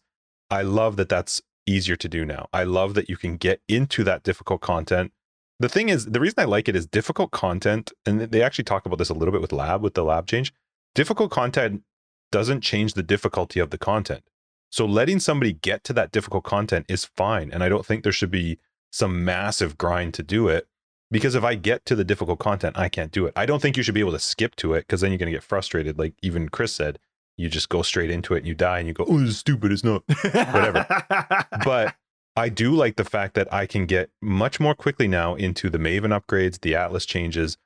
[0.54, 2.48] I love that that's easier to do now.
[2.52, 5.12] I love that you can get into that difficult content.
[5.58, 8.86] The thing is, the reason I like it is difficult content, and they actually talk
[8.86, 10.52] about this a little bit with lab, with the lab change.
[10.94, 11.82] Difficult content
[12.30, 14.22] doesn't change the difficulty of the content.
[14.70, 17.50] So letting somebody get to that difficult content is fine.
[17.52, 18.58] And I don't think there should be
[18.90, 20.68] some massive grind to do it.
[21.10, 23.32] Because if I get to the difficult content, I can't do it.
[23.36, 25.32] I don't think you should be able to skip to it because then you're going
[25.32, 25.98] to get frustrated.
[25.98, 26.98] Like even Chris said,
[27.36, 29.38] you just go straight into it and you die and you go, oh, this is
[29.38, 29.72] stupid.
[29.72, 30.02] It's not.
[30.22, 30.86] Whatever.
[31.64, 31.94] but
[32.36, 35.78] I do like the fact that I can get much more quickly now into the
[35.78, 37.56] Maven upgrades, the Atlas changes,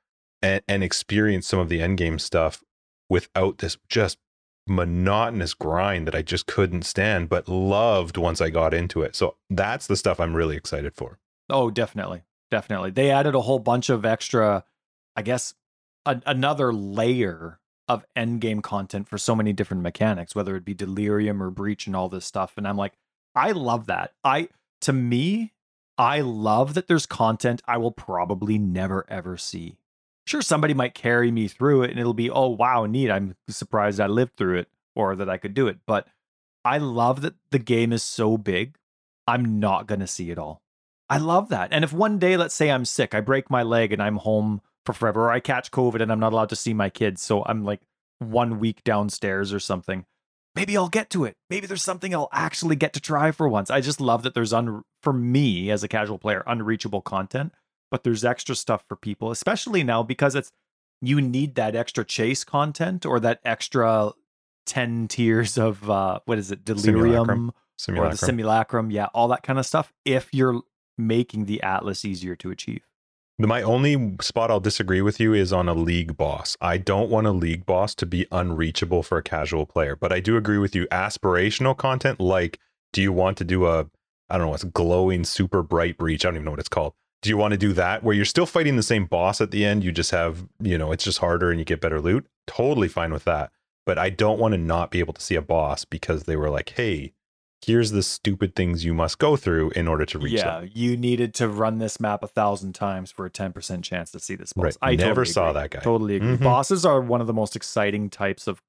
[0.41, 2.63] and, and experience some of the endgame stuff
[3.09, 4.17] without this just
[4.67, 9.15] monotonous grind that I just couldn't stand, but loved once I got into it.
[9.15, 11.19] So that's the stuff I'm really excited for.
[11.49, 12.23] Oh, definitely.
[12.51, 12.91] Definitely.
[12.91, 14.63] They added a whole bunch of extra,
[15.15, 15.55] I guess,
[16.05, 17.58] a- another layer
[17.89, 21.87] of end game content for so many different mechanics, whether it be delirium or breach
[21.87, 22.53] and all this stuff.
[22.55, 22.93] And I'm like,
[23.35, 24.13] I love that.
[24.23, 24.49] I,
[24.81, 25.53] to me,
[25.97, 29.77] I love that there's content I will probably never ever see.
[30.27, 33.09] Sure, somebody might carry me through it and it'll be, oh, wow, neat.
[33.09, 35.79] I'm surprised I lived through it or that I could do it.
[35.87, 36.07] But
[36.63, 38.77] I love that the game is so big,
[39.25, 40.61] I'm not to see it all.
[41.09, 41.69] I love that.
[41.71, 44.61] And if one day, let's say I'm sick, I break my leg and I'm home
[44.85, 47.43] for forever, or I catch COVID and I'm not allowed to see my kids, so
[47.45, 47.81] I'm like
[48.19, 50.05] one week downstairs or something,
[50.55, 51.35] maybe I'll get to it.
[51.49, 53.69] Maybe there's something I'll actually get to try for once.
[53.69, 57.53] I just love that there's, un- for me as a casual player, unreachable content,
[57.91, 60.51] but there's extra stuff for people, especially now because it's,
[61.01, 64.11] you need that extra chase content or that extra
[64.65, 67.49] 10 tiers of, uh, what is it, delirium Simulacrum.
[67.49, 68.17] or the Simulacrum.
[68.17, 68.91] simulacrum.
[68.91, 69.93] Yeah, all that kind of stuff.
[70.03, 70.61] If you're
[70.97, 72.83] making the Atlas easier to achieve.
[73.41, 76.57] My only spot I'll disagree with you is on a league boss.
[76.59, 80.19] I don't want a league boss to be unreachable for a casual player, but I
[80.19, 80.87] do agree with you.
[80.87, 82.59] Aspirational content, like,
[82.91, 83.89] do you want to do a,
[84.29, 86.25] I don't know, it's glowing super bright breach?
[86.25, 86.93] I don't even know what it's called.
[87.21, 89.63] Do you want to do that where you're still fighting the same boss at the
[89.63, 89.85] end?
[89.85, 92.27] You just have, you know, it's just harder and you get better loot.
[92.45, 93.51] Totally fine with that.
[93.85, 96.49] But I don't want to not be able to see a boss because they were
[96.49, 97.13] like, hey,
[97.65, 100.69] here's the stupid things you must go through in order to reach yeah, them.
[100.73, 104.35] you needed to run this map a thousand times for a 10% chance to see
[104.35, 104.63] this boss.
[104.63, 104.77] Right.
[104.81, 105.61] I Never totally saw agree.
[105.61, 105.79] that guy.
[105.79, 106.37] Totally agree.
[106.37, 106.43] Mhm.
[106.43, 108.61] Bosses are one of the most exciting types of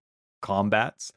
[0.42, 1.12] combats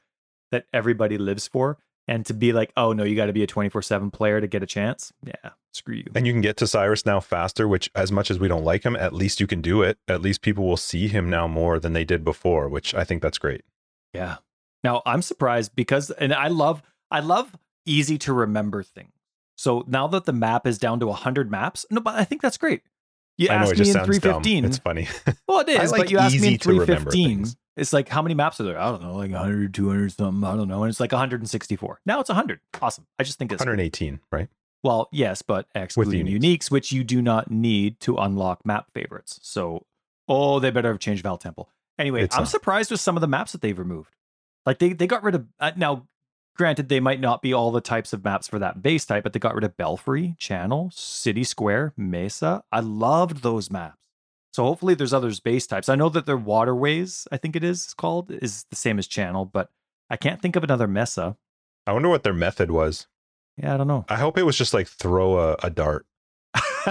[0.52, 1.78] that everybody lives for.
[2.06, 4.48] And to be like, oh no, you got to be a 24 7 player to
[4.48, 5.14] get a chance.
[5.26, 6.06] Yeah, screw you.
[6.14, 8.84] And you can get to Sirus now faster, which, as much as we don't like
[8.84, 9.98] him, at least you can do it.
[10.10, 13.22] At least people will see him now more than they did before, which I think
[13.22, 13.62] that's great.
[14.14, 14.36] Yeah.
[14.84, 17.56] Now I'm surprised because, and I love, I love
[17.86, 19.12] easy to remember things.
[19.56, 22.58] So now that the map is down to 100 maps, no, but I think that's
[22.58, 22.82] great.
[23.38, 24.44] You I know, asked it me just in sounds dumb.
[24.44, 24.66] 315.
[24.66, 25.08] It's funny.
[25.48, 27.28] Well, it I like but you asked me easy in to remember 315.
[27.38, 27.56] things.
[27.76, 28.78] It's like, how many maps are there?
[28.80, 30.44] I don't know, like 100, 200 something.
[30.48, 30.84] I don't know.
[30.84, 32.02] And it's like 164.
[32.06, 32.60] Now it's 100.
[32.82, 33.08] Awesome.
[33.18, 34.48] I just think it's 118, right?
[34.84, 36.40] Well, yes, but excluding uniques.
[36.40, 36.72] uniques.
[36.72, 39.40] which you do not need to unlock map favorites.
[39.42, 39.86] So,
[40.28, 41.70] oh, they better have changed Vaal Temple.
[41.98, 42.50] Anyway, It's I'm not.
[42.50, 44.14] surprised with some of the maps that they've removed.
[44.66, 46.08] Like they they got rid of uh, now.
[46.56, 49.34] Granted, they might not be all the types of maps for that base type, but
[49.34, 52.64] they got rid of Belfry, Channel, City Square, Mesa.
[52.72, 53.98] I loved those maps.
[54.52, 55.90] So hopefully there's others base types.
[55.90, 59.46] I know that their waterways, I think it is called, is the same as Channel,
[59.46, 59.72] but
[60.12, 61.38] I can't think of another Mesa.
[61.88, 63.08] I wonder what their method was.
[63.58, 64.06] Yeah, I don't know.
[64.10, 66.06] I hope it was just like throw a, a dart.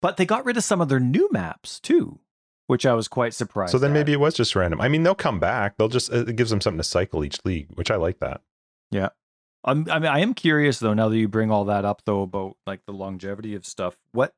[0.00, 2.20] but they got rid of some of their new maps too,
[2.70, 3.72] which I was quite surprised.
[3.72, 3.94] So then at.
[3.94, 4.80] maybe it was just random.
[4.80, 5.76] I mean, they'll come back.
[5.76, 8.42] They'll just, it gives them something to cycle each league, which I like that.
[8.92, 9.08] Yeah.
[9.64, 10.94] I'm, I mean, I am curious though.
[10.94, 14.34] Now that you bring all that up, though, about like the longevity of stuff, what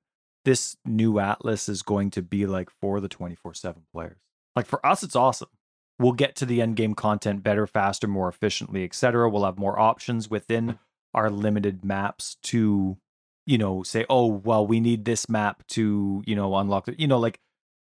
[0.46, 4.16] this new Atlas is going to be like for the 24 seven players.
[4.56, 5.50] Like for us, it's awesome.
[5.98, 9.28] We'll get to the end game content better, faster, more efficiently, etc.
[9.28, 10.78] We'll have more options within
[11.12, 12.96] our limited maps to,
[13.44, 17.06] you know, say, oh, well, we need this map to, you know, unlock the, you
[17.06, 17.38] know, like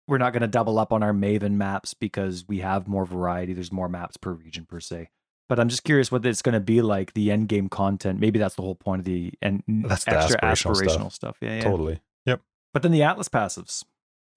[0.08, 3.54] we're not going to double up on our Maven maps because we have more variety.
[3.54, 5.10] There's more maps per region per se.
[5.48, 8.20] But I'm just curious what it's going to be like the end game content.
[8.20, 11.14] Maybe that's the whole point of the and That's the extra aspirational stuff.
[11.14, 11.38] stuff.
[11.42, 11.62] Yeah, yeah.
[11.64, 12.00] Totally.
[12.26, 12.42] Yep.
[12.74, 13.84] But then the Atlas passives.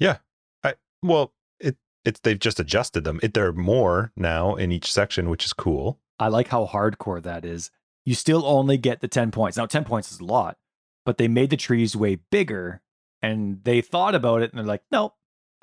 [0.00, 0.18] Yeah.
[0.64, 3.20] I well, it, it's, they've just adjusted them.
[3.22, 6.00] It, there are more now in each section, which is cool.
[6.18, 7.70] I like how hardcore that is.
[8.04, 9.56] You still only get the 10 points.
[9.56, 10.58] Now, 10 points is a lot,
[11.06, 12.82] but they made the trees way bigger
[13.22, 15.14] and they thought about it and they're like, no,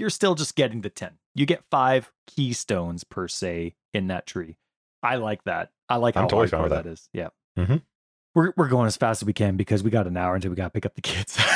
[0.02, 1.12] you're still just getting the 10.
[1.36, 4.58] You get five keystones per se in that tree.
[5.02, 5.72] I like that.
[5.88, 6.90] I like I'm how totally hardcore that that.
[6.90, 7.08] is.
[7.14, 7.30] Yeah.
[7.58, 7.78] Mm-hmm.
[8.34, 10.56] We're, we're going as fast as we can because we got an hour until we
[10.56, 11.40] got to pick up the kids.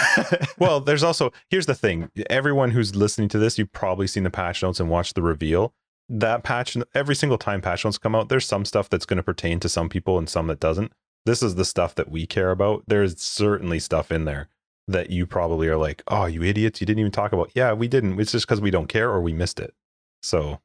[0.57, 2.09] Well, there's also here's the thing.
[2.29, 5.73] Everyone who's listening to this, you've probably seen the patch notes and watched the reveal.
[6.07, 9.23] That patch every single time patch notes come out, there's some stuff that's going to
[9.23, 10.93] pertain to some people and some that doesn't.
[11.25, 12.83] This is the stuff that we care about.
[12.87, 14.47] There's certainly stuff in there
[14.87, 17.87] that you probably are like, "Oh, you idiots, you didn't even talk about." Yeah, we
[17.87, 18.19] didn't.
[18.19, 19.73] It's just cuz we don't care or we missed it.
[20.21, 20.59] So,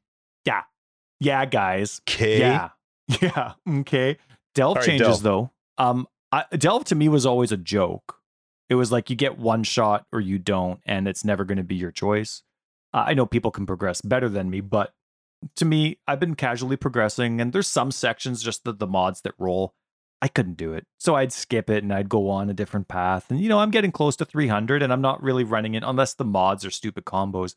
[0.45, 0.63] yeah,
[1.19, 2.01] yeah, guys.
[2.07, 2.39] okay.
[2.39, 2.69] Yeah.
[3.21, 3.53] Yeah.
[3.67, 4.17] Okay.
[4.55, 5.23] Delve right, changes Delve.
[5.23, 5.51] though.
[5.77, 8.19] Um I, Delve to me was always a joke.
[8.69, 11.63] It was like you get one shot or you don't and it's never going to
[11.63, 12.43] be your choice.
[12.93, 14.93] Uh, I know people can progress better than me, but
[15.57, 19.33] to me, I've been casually progressing and there's some sections just the, the mods that
[19.37, 19.73] roll.
[20.21, 20.85] I couldn't do it.
[20.99, 23.31] So I'd skip it and I'd go on a different path.
[23.31, 26.13] And you know, I'm getting close to 300 and I'm not really running it unless
[26.13, 27.55] the mods are stupid combos.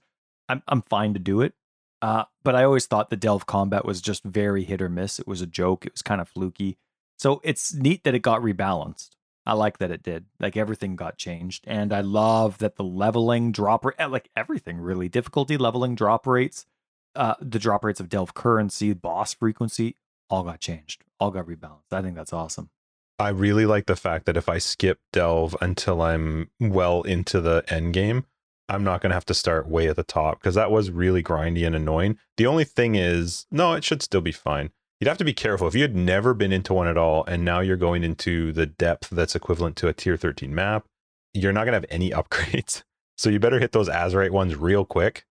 [0.49, 1.55] I'm I'm fine to do it.
[2.03, 5.19] Uh, but I always thought the Delve combat was just very hit or miss.
[5.19, 5.87] It was a joke.
[5.87, 6.77] It was kind of fluky.
[7.19, 9.11] So it's neat that it got rebalanced.
[9.47, 10.27] I like that it did.
[10.41, 15.09] Like everything got changed, and I love that the leveling drop rate, like everything really,
[15.09, 16.67] difficulty leveling drop rates,
[17.15, 19.97] uh, the drop rates of Delve currency, boss frequency,
[20.31, 21.93] all got changed, all got rebalanced.
[21.93, 22.71] I think that's awesome.
[23.19, 27.65] I really like the fact that if I skip delve until I'm well into the
[27.69, 28.27] end game,
[28.69, 31.23] I'm not going to have to start way at the top because that was really
[31.23, 32.19] grindy and annoying.
[32.37, 34.71] The only thing is, no, it should still be fine.
[35.01, 37.45] You'd have to be careful if you had never been into one at all and
[37.45, 40.87] now you're going into the depth that's equivalent to a tier 13 map,
[41.35, 42.83] you're not going to have any upgrades.
[43.17, 45.25] So you better hit those Azurite ones real quick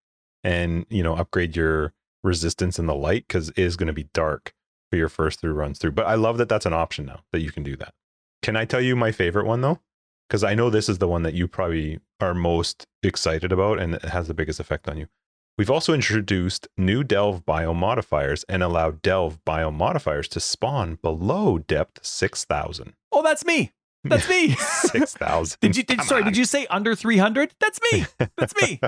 [0.43, 4.09] and, you know, upgrade your resistance in the light because it is going to be
[4.13, 4.53] dark
[4.93, 5.91] for your first three runs through.
[5.93, 7.95] But I love that that's an option now that you can do that.
[8.43, 9.79] Can I tell you my favorite one though?
[10.29, 13.95] Because I know this is the one that you probably are most excited about and
[13.95, 15.07] it has the biggest effect on you.
[15.57, 22.93] We've also introduced new Delve biomodifiers and allowed Delve biomodifiers to spawn below depth 6,000.
[23.11, 23.71] Oh, that's me.
[24.03, 24.49] That's me.
[24.55, 25.57] 6,000.
[25.59, 25.81] did you?
[25.81, 26.27] Did, Come sorry, on.
[26.27, 27.55] did you say under three hundred?
[27.59, 28.05] That's me.
[28.37, 28.79] That's me.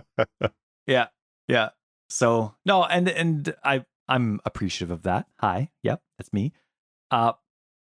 [0.86, 1.08] yeah,
[1.48, 1.70] yeah.
[2.10, 5.28] So no, and and I I'm appreciative of that.
[5.40, 6.54] Hi, yep, that's me.
[7.12, 7.34] Uh,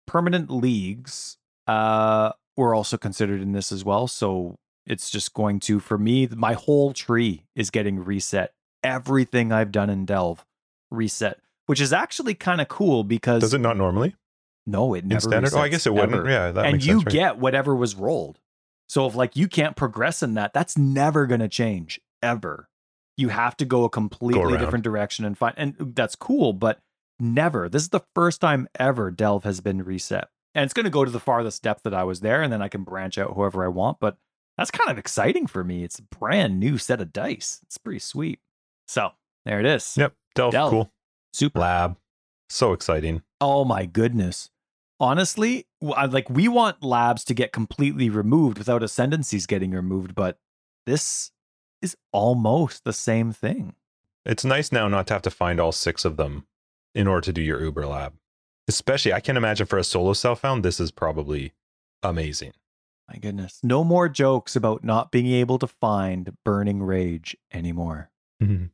[0.08, 4.08] permanent leagues uh were also considered in this as well.
[4.08, 8.54] So it's just going to for me, my whole tree is getting reset.
[8.84, 10.46] Everything I've done in Delve
[10.92, 14.16] reset, which is actually kind of cool because Does it not normally
[14.66, 15.54] no, it in never standard?
[15.54, 16.14] Oh, I guess it wouldn't.
[16.14, 17.06] ever Yeah, that and makes you sense.
[17.06, 17.14] right?
[17.14, 18.40] get whatever was rolled.
[18.90, 22.70] So if like you can't progress in that, that's never going to change ever.
[23.18, 24.60] You have to go a completely around.
[24.60, 26.54] different direction and find, and that's cool.
[26.54, 26.80] But
[27.20, 27.70] never.
[27.70, 30.30] This is the first time ever Delve has been reset.
[30.56, 32.62] And it's going to go to the farthest depth that I was there, and then
[32.62, 34.00] I can branch out whoever I want.
[34.00, 34.18] But
[34.58, 35.84] that's kind of exciting for me.
[35.84, 37.60] It's a brand new set of dice.
[37.64, 38.40] It's pretty sweet.
[38.88, 39.12] So
[39.46, 39.96] there it is.
[39.98, 40.14] Yep.
[40.36, 40.70] Delve, Delve.
[40.72, 40.92] cool.
[41.34, 41.60] Super.
[41.60, 41.98] Lab.
[42.50, 43.24] So exciting.
[43.42, 44.52] Oh my goodness.
[45.00, 50.38] Honestly, like we want labs to get completely removed without ascendancies getting removed, but
[50.86, 51.32] this
[51.84, 53.76] is almost the same thing.
[54.26, 56.46] It's nice now not to have to find all six of them
[56.96, 58.14] in order to do your Uber lab.
[58.68, 61.52] Especially, I can imagine for a solo self found, this is probably
[62.02, 62.54] amazing.
[63.10, 63.60] My goodness.
[63.64, 68.10] No more jokes about not being able to find burning rage anymore.
[68.42, 68.68] Mm-hmm.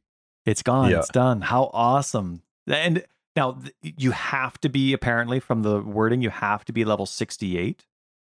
[0.46, 0.92] It's gone.
[0.92, 1.00] Yeah.
[1.00, 1.42] It's done.
[1.42, 2.44] How awesome.
[2.68, 3.04] And
[3.36, 7.86] now you have to be apparently from the wording, you have to be level 68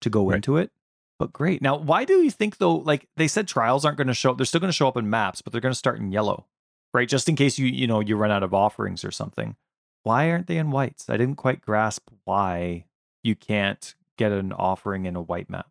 [0.01, 0.36] to go Right.
[0.38, 0.71] into it.
[1.18, 1.61] But great.
[1.61, 4.38] Now, why do you think though, like they said trials aren't going to show up.
[4.38, 6.45] they're still going to show up in maps, but they're going to start in yellow.
[6.93, 7.07] Right?
[7.07, 9.55] Just in case you, you know, you run out of offerings or something.
[10.03, 11.09] Why aren't they in whites?
[11.09, 12.86] I didn't quite grasp why
[13.24, 15.68] you can't get an offering in a white map.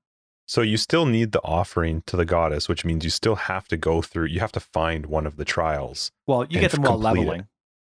[0.47, 3.77] So you still need the offering to the goddess, which means you still have to
[3.79, 6.11] go through, you have to find one of the trials.
[6.27, 7.19] Well, you get them while complete it.
[7.21, 7.47] leveling,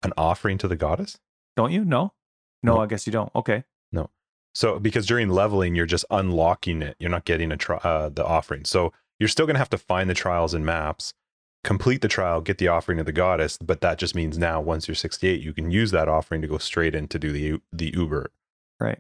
[0.02, 1.20] An offering to the goddess?
[1.56, 1.84] don't you?
[1.86, 2.14] No.
[2.64, 2.82] No, No.
[2.82, 3.32] I guess you don't.
[3.36, 3.64] Okay.
[4.54, 6.96] So because during leveling, you're just unlocking it.
[7.00, 8.66] You're not getting a tri- uh, the offering.
[8.66, 11.14] So you're still gonna have to find the trials and maps,
[11.64, 13.58] complete the trial, get the offering of the goddess.
[13.58, 16.58] But that just means now, once you're 68, you can use that offering to go
[16.58, 18.32] straight in to do the the Uber.
[18.80, 19.00] Right.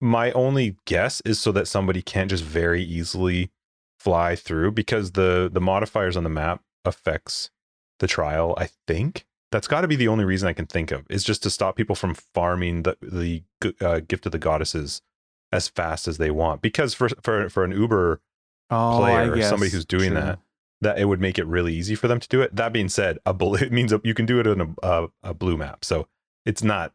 [0.00, 3.50] My only guess is so that somebody can't just very easily
[3.98, 7.50] fly through because the the modifiers on the map affects
[7.98, 8.54] the trial.
[8.56, 11.42] I think that's got to be the only reason I can think of is just
[11.44, 13.42] to stop people from farming the the
[13.80, 15.02] uh, gift of the goddesses
[15.52, 16.60] as fast as they want.
[16.62, 18.20] Because for for for an Uber
[18.70, 20.20] Oh, player or somebody who's doing True.
[20.20, 20.38] that,
[20.82, 22.54] that it would make it really easy for them to do it.
[22.54, 25.34] That being said, a blue it means you can do it in a, a a
[25.34, 26.06] blue map, so
[26.44, 26.92] it's not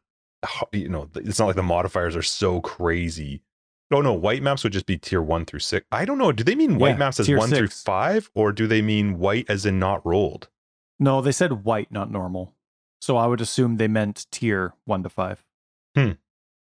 [0.72, 3.42] you know it's not like the modifiers are so crazy.
[3.92, 5.86] Oh no, white maps would just be tier one through six.
[5.92, 6.32] I don't know.
[6.32, 9.48] Do they mean white Yeah, maps as one through five, or do they mean white
[9.50, 10.50] as in not rolled?
[11.00, 12.54] No, they said white, not normal.
[13.02, 15.44] So I would assume they meant tier one to five.
[15.96, 16.12] Hmm.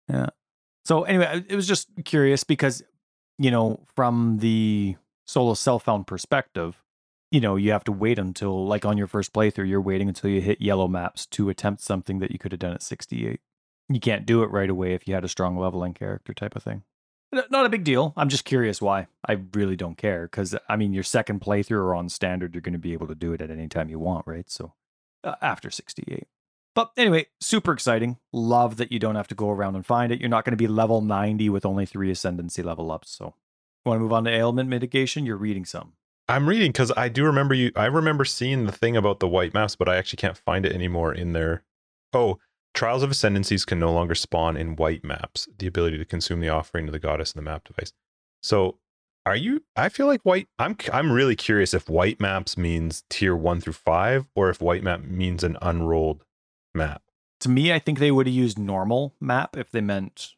[0.09, 0.27] Yeah.
[0.85, 2.83] So anyway, it was just curious because,
[3.37, 6.83] you know, from the solo self found perspective,
[7.31, 10.29] you know, you have to wait until, like on your first playthrough, you're waiting until
[10.29, 13.39] you hit yellow maps to attempt something that you could have done at 68.
[13.89, 16.63] You can't do it right away if you had a strong leveling character type of
[16.63, 16.83] thing.
[17.49, 18.13] Not a big deal.
[18.15, 19.07] I'm just curious why.
[19.27, 22.73] I really don't care because, I mean, your second playthrough or on standard, you're going
[22.73, 24.49] to be able to do it at any time you want, right?
[24.49, 24.73] So
[25.23, 26.27] uh, after 68.
[26.75, 28.17] But anyway, super exciting.
[28.31, 30.19] Love that you don't have to go around and find it.
[30.19, 33.11] You're not going to be level 90 with only three ascendancy level ups.
[33.11, 33.35] So,
[33.85, 35.25] want to move on to ailment mitigation?
[35.25, 35.93] You're reading some.
[36.27, 37.71] I'm reading because I do remember you.
[37.75, 40.73] I remember seeing the thing about the white maps, but I actually can't find it
[40.73, 41.63] anymore in there.
[42.13, 42.39] Oh,
[42.73, 45.47] trials of ascendancies can no longer spawn in white maps.
[45.57, 47.93] The ability to consume the offering to the goddess in the map device.
[48.41, 48.77] So,
[49.25, 49.63] are you?
[49.75, 50.47] I feel like white.
[50.59, 50.75] I'm.
[50.91, 55.01] I'm really curious if white maps means tier one through five, or if white map
[55.03, 56.25] means an unrolled
[56.73, 57.01] map.
[57.41, 60.33] To me, I think they would have used normal map if they meant,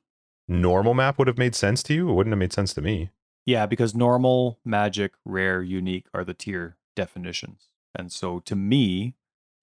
[0.47, 2.09] Normal map would have made sense to you.
[2.09, 3.09] It wouldn't have made sense to me.
[3.47, 7.69] yeah, because normal, magic, rare, unique are the tier definitions.
[7.97, 9.15] And so to me,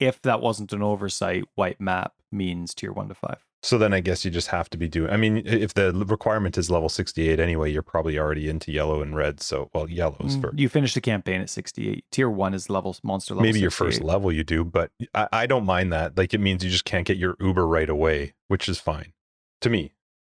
[0.05, 3.45] if that wasn't an oversight, white map means tier one to five.
[3.65, 5.11] So then I guess you just have to be doing.
[5.11, 9.15] I mean, if the requirement is level 68 anyway, you're probably already into yellow and
[9.15, 9.41] red.
[9.41, 10.59] So, well, yellows mm, first.
[10.59, 12.05] You finish the campaign at 68.
[12.11, 13.45] Tier one is level monster level.
[13.45, 16.19] maybe your first level you do, but I, I don't mind that.
[16.19, 19.13] Like it means you just can't get your Uber right away, which is fine
[19.61, 19.93] to me.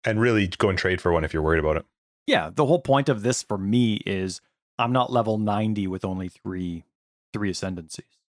[0.05, 1.86] And really go and trade for one if you're worried about it.
[2.28, 4.41] yeah the whole point of this for me is
[4.78, 6.84] i'm not level 90 with only three
[7.32, 8.20] three ascendancies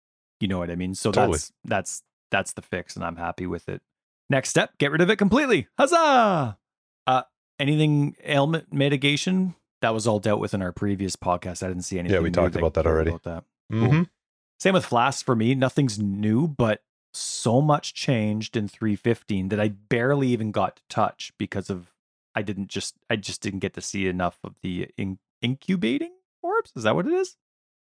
[0.40, 0.94] you know what i mean?
[0.94, 1.32] So Totally.
[1.38, 3.82] that's that's that's the fix and i'm happy with it.
[4.30, 5.68] Next step get rid of it completely.
[5.78, 6.58] Huzzah!
[7.06, 7.22] Uh
[7.58, 9.54] anything ailment mitigation?
[9.82, 11.62] That was all dealt with in our previous podcast.
[11.62, 13.10] I didn't see anything Yeah, we talked about that already.
[13.10, 13.44] about that.
[13.72, 14.08] Mhm.
[14.58, 15.54] same with flasks for me.
[15.54, 16.82] Nothing's new but
[17.12, 21.92] so much changed in 315 that i barely even got to touch because of
[22.34, 26.10] i didn't just i just didn't get to see enough of the in- incubating
[26.42, 26.72] orbs?
[26.74, 27.36] Is that what it is?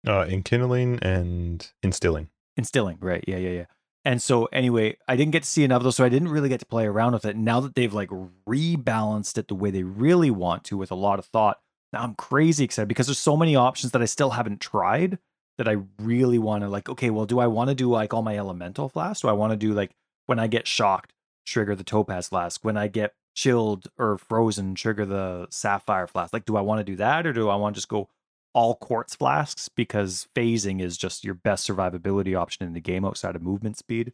[0.07, 2.29] Uh, enkindling and instilling.
[2.57, 2.99] Instilling.
[3.01, 3.65] Right yeah yeah yeah.
[4.05, 6.49] And so anyway i didn't get to see enough of those so i didn't really
[6.49, 7.37] get to play around with it.
[7.37, 8.11] Now that they've like
[8.49, 11.59] rebalanced it the way they really want to with a lot of thought
[11.93, 15.19] now i'm crazy excited because there's so many options that i still haven't tried
[15.59, 18.23] that i really want to like okay well do i want to do like all
[18.23, 19.95] my elemental flasks do i want to do like
[20.27, 21.13] when i get shocked
[21.45, 22.65] trigger the topaz flask.
[22.65, 26.33] When i get chilled or frozen trigger the sapphire flask.
[26.33, 28.09] Like do i want to do that or do i want to just go
[28.55, 33.35] all quartz flasks because phasing is just your best survivability option in the game outside
[33.37, 34.13] of movement speed.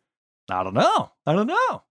[0.51, 1.11] I don't know.
[1.27, 1.83] I don't know.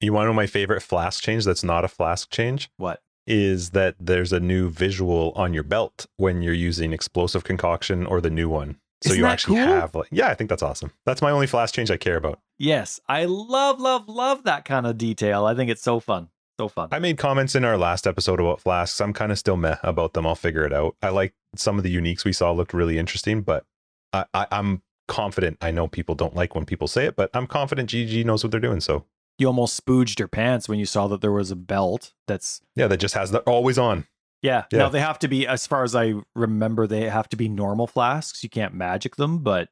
[0.00, 2.70] You want to know my favorite flask change that's not a flask change?
[2.76, 3.00] What?
[3.26, 8.20] Is that there's a new visual on your belt when you're using explosive concoction or
[8.20, 8.76] the new one.
[9.02, 9.66] So Isn't you actually cool?
[9.66, 10.92] have like yeah, I think that's awesome.
[11.06, 12.38] That's my only flask change I care about.
[12.58, 15.46] Yes, I love, love, love that kind of detail.
[15.46, 16.28] I think it's so fun.
[16.60, 16.90] So fun.
[16.92, 19.00] I made comments in our last episode about flasks.
[19.00, 20.26] I'm kind of still meh about them.
[20.26, 20.94] I'll figure it out.
[21.02, 23.64] I like some of the uniques we saw looked really interesting, but
[24.12, 25.58] I, I, I'm confident.
[25.60, 28.50] I know people don't like when people say it, but I'm confident GG knows what
[28.50, 28.80] they're doing.
[28.80, 29.04] So
[29.38, 32.86] you almost spooged your pants when you saw that there was a belt that's yeah,
[32.86, 34.06] that just has the always on.
[34.42, 34.64] yeah.
[34.70, 34.78] Yeah.
[34.78, 37.86] Now they have to be, as far as I remember, they have to be normal
[37.86, 38.42] flasks.
[38.42, 39.68] You can't magic them, but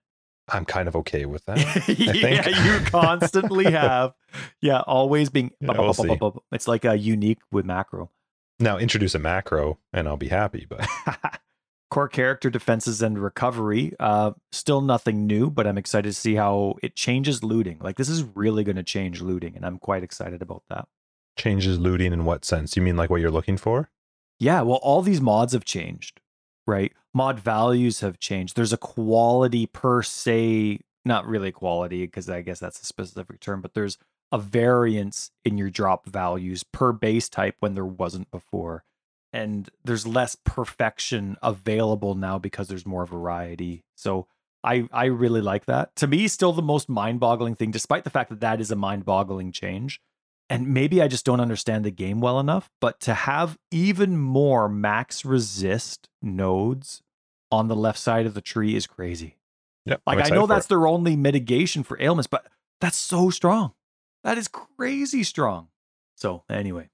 [0.49, 1.59] I'm kind of okay with that.
[1.99, 4.13] yeah, you constantly have.
[4.61, 5.53] Yeah, always being.
[5.61, 6.43] Yeah, we'll.
[6.51, 8.11] It's like a unique with macro.
[8.59, 10.67] now introduce a macro and I'll be happy.
[10.69, 10.87] But
[11.93, 13.93] Core character defenses and recovery.
[14.01, 17.79] Uh, still nothing new, but I'm excited to see how it changes looting.
[17.83, 20.89] Like this is really going to change looting, and I'm quite excited about that.
[21.37, 22.77] changes looting in what sense?
[22.77, 23.91] You mean like what you're looking for?
[24.39, 26.21] Yeah, well, all these mods have changed,
[26.67, 26.93] right?
[27.13, 28.57] Mod values have changed.
[28.57, 33.61] There's a quality per se, not really quality, because I guess that's a specific term,
[33.61, 33.99] but there's
[34.33, 38.85] a variance in your drop values per base type when there wasn't before.
[39.33, 43.83] And there's less perfection available now because there's more variety.
[43.97, 44.27] So
[44.63, 45.97] I I really like that.
[45.97, 49.53] To me, still the most mind-boggling thing, despite the fact that that is a mind-boggling
[49.53, 50.01] change.
[50.51, 54.69] And maybe I just don't understand the game well enough, but to have even more
[54.69, 57.01] max resist nodes
[57.51, 59.39] on the left side of the tree is crazy.
[59.87, 60.69] Yeah, Like I know that's it.
[60.69, 62.47] their only mitigation for ailments, but
[62.83, 63.73] that's so strong.
[64.25, 65.69] That is crazy strong.
[66.17, 66.91] So anyway,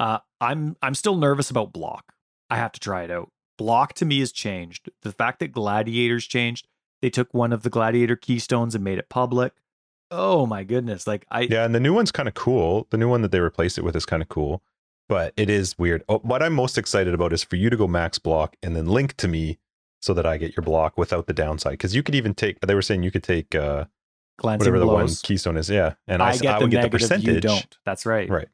[0.00, 2.14] uh, I'm I'm still nervous about block.
[2.50, 3.30] I have to try it out.
[3.58, 4.90] Block to me has changed.
[5.02, 6.66] The fact that gladiators changed,
[7.00, 9.52] they took one of the gladiator keystones and made it public.
[10.10, 11.06] Oh my goodness!
[11.06, 12.86] Like I Yeah, and the new one's kind of cool.
[12.90, 14.62] The new one that they replaced it with is kind of cool,
[15.08, 16.04] but it is weird.
[16.08, 18.86] Oh, what I'm most excited about is for you to go max block and then
[18.86, 19.58] link to me
[20.00, 21.72] so that I get your block without the downside.
[21.72, 22.60] Because you could even take.
[22.60, 23.86] They were saying you could take uh,
[24.38, 25.70] glancing whatever the one keystone is.
[25.70, 27.26] Yeah, and I, I, get I would get the percentage.
[27.26, 27.78] You don't.
[27.86, 28.28] That's right.
[28.28, 28.48] Right.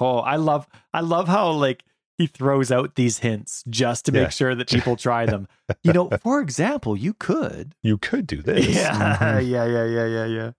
[0.00, 1.84] Oh, I love I love how like
[2.18, 4.28] he throws out these hints just to make Yeah.
[4.28, 5.48] sure that people try them.
[5.82, 7.74] you know, for example, you could.
[7.82, 8.66] You could do this.
[8.68, 9.48] Yeah, Mhm.
[9.48, 10.50] yeah, yeah, yeah, yeah, yeah.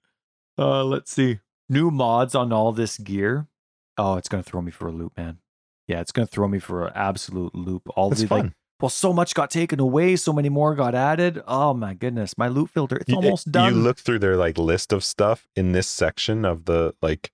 [0.58, 1.40] Uh, let's see.
[1.70, 3.48] New mods on all this gear.
[3.98, 5.38] Oh, it's gonna throw me for a loop, man.
[5.88, 7.84] Yeah, it's gonna throw me for an absolute loop.
[7.96, 8.40] All It's the fun.
[8.46, 11.42] like, well, so much got taken away, so many more got added.
[11.48, 13.74] Oh my goodness, my loot filter, it's You- almost done.
[13.76, 17.32] You look through their like list of stuff in this section of the like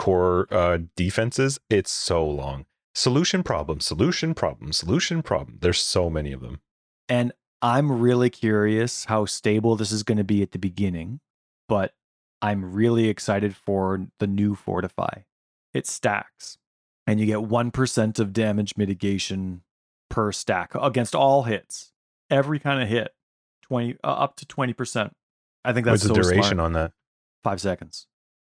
[0.00, 1.60] core uh defenses.
[1.68, 2.66] It's so long.
[2.94, 5.58] Solution problem, solution problem, solution problem.
[5.60, 6.60] There's so many of them.
[7.08, 7.32] And
[7.62, 11.20] I'm really curious how stable this is going to be at the beginning,
[11.68, 11.92] but
[12.40, 15.22] I'm really excited for the new Fortify.
[15.74, 16.56] It stacks,
[17.06, 19.62] and you get 1% of damage mitigation
[20.08, 21.92] per stack against all hits.
[22.30, 23.12] Every kind of hit,
[23.62, 25.10] 20 uh, up to 20%.
[25.64, 26.60] I think that's What's the duration smart.
[26.60, 26.92] on that?
[27.44, 28.06] 5 seconds.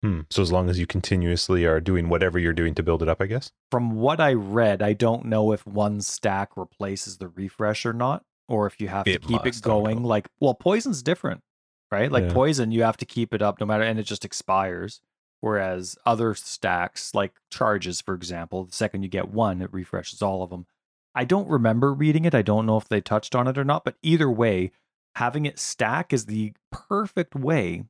[0.03, 0.21] Hmm.
[0.31, 3.21] So as long as you continuously are doing whatever you're doing to build it up,
[3.21, 3.51] I guess.
[3.71, 8.25] From what I read, I don't know if one stack replaces the refresh or not,
[8.49, 10.03] or if you have It to keep it going.
[10.03, 11.43] Like, well, poison's different,
[11.91, 12.13] right?
[12.13, 12.33] Like Yeah.
[12.33, 15.01] poison, you have to keep it up no matter, and it just expires.
[15.41, 20.43] Whereas other stacks, like charges, for example, the second you get one, it refreshes all
[20.43, 20.67] of them.
[21.15, 22.35] I don't remember reading it.
[22.35, 24.73] I don't know if they touched on it or not, but either way,
[25.15, 27.85] having it stack is the perfect way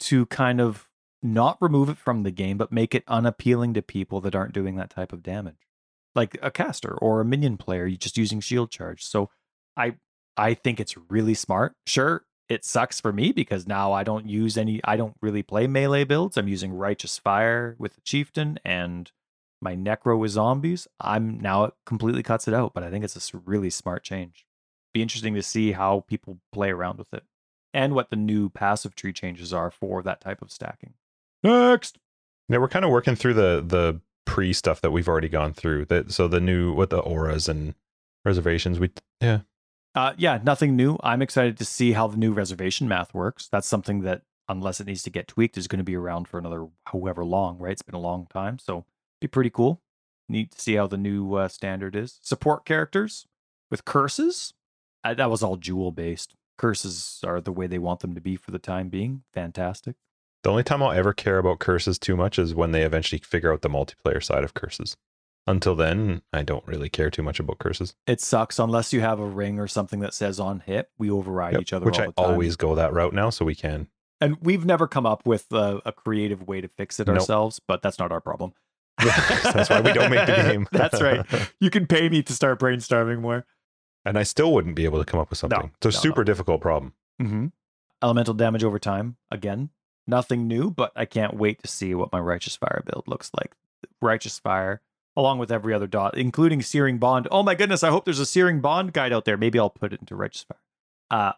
[0.00, 0.87] to kind of
[1.22, 4.76] not remove it from the game, but make it unappealing to people that aren't doing
[4.76, 5.66] that type of damage,
[6.14, 9.04] like a caster or a minion player, just using shield charge.
[9.04, 9.30] So,
[9.76, 9.96] I
[10.36, 11.74] I think it's really smart.
[11.86, 14.80] Sure, it sucks for me because now I don't use any.
[14.84, 16.36] I don't really play melee builds.
[16.36, 19.10] I'm using righteous fire with the chieftain and
[19.60, 20.88] my necro with zombies.
[21.00, 24.46] I'm now it completely cuts it out, but I think it's a really smart change.
[24.94, 27.24] Be interesting to see how people play around with it
[27.74, 30.94] and what the new passive tree changes are for that type of stacking.
[31.42, 31.98] Next.
[32.48, 35.86] Yeah, we're kind of working through the the pre stuff that we've already gone through.
[35.86, 37.74] That so the new what the auras and
[38.24, 38.78] reservations.
[38.78, 38.90] We
[39.20, 39.40] yeah.
[39.94, 40.96] Uh, yeah, nothing new.
[41.02, 43.48] I'm excited to see how the new reservation math works.
[43.50, 46.38] That's something that, unless it needs to get tweaked, is going to be around for
[46.38, 47.72] another however long, right?
[47.72, 48.58] It's been a long time.
[48.58, 48.84] So,
[49.20, 49.80] be pretty cool.
[50.28, 52.20] Neat to see how the new uh, standard is.
[52.22, 53.26] Support characters
[53.70, 54.52] with curses.
[55.02, 56.34] That was all jewel based.
[56.58, 59.22] Curses are the way they want them to be for the time being.
[59.32, 59.96] Fantastic.
[60.44, 63.52] The only time I'll ever care about curses too much is when they eventually figure
[63.52, 64.96] out the multiplayer side of curses.
[65.46, 67.94] Until then, I don't really care too much about curses.
[68.06, 71.54] It sucks unless you have a ring or something that says on hit, we override
[71.54, 72.30] Yep, each other which all I the time.
[72.32, 73.88] always go that route now, so we can.
[74.20, 77.16] And we've never come up with a, a creative way to fix it Nope.
[77.18, 78.52] ourselves, but that's not our problem.
[78.98, 80.66] That's why we don't make the game.
[80.72, 81.24] That's right.
[81.60, 83.46] You can pay me to start brainstorming more.
[84.04, 85.70] and I still wouldn't be able to come up with something.
[85.76, 85.98] it's a no, no.
[86.02, 86.94] super difficult problem.
[87.22, 87.46] Mm-hmm.
[88.02, 89.16] Elemental damage over time.
[89.30, 89.70] Again,
[90.08, 93.54] nothing new, but I can't wait to see what my Righteous Fire build looks like.
[94.00, 94.80] Righteous Fire,
[95.16, 97.28] along with every other dot, including Searing Bond.
[97.30, 99.36] Oh my goodness, I hope there's a Searing Bond guide out there.
[99.36, 100.58] Maybe I'll put it into Righteous Fire.
[101.10, 101.32] Uh,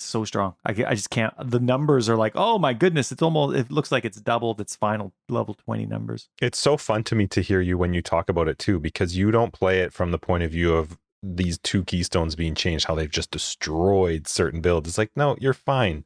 [0.00, 0.54] so strong.
[0.64, 1.34] I, I just can't.
[1.38, 4.76] The numbers are like, oh my goodness, it's almost, it looks like it's doubled its
[4.76, 6.28] final level 20 numbers.
[6.40, 9.16] It's so fun to me to hear you when you talk about it too, because
[9.16, 12.86] you don't play it from the point of view of these two keystones being changed,
[12.86, 14.88] how they've just destroyed certain builds.
[14.88, 16.04] It's like, no, you're fine.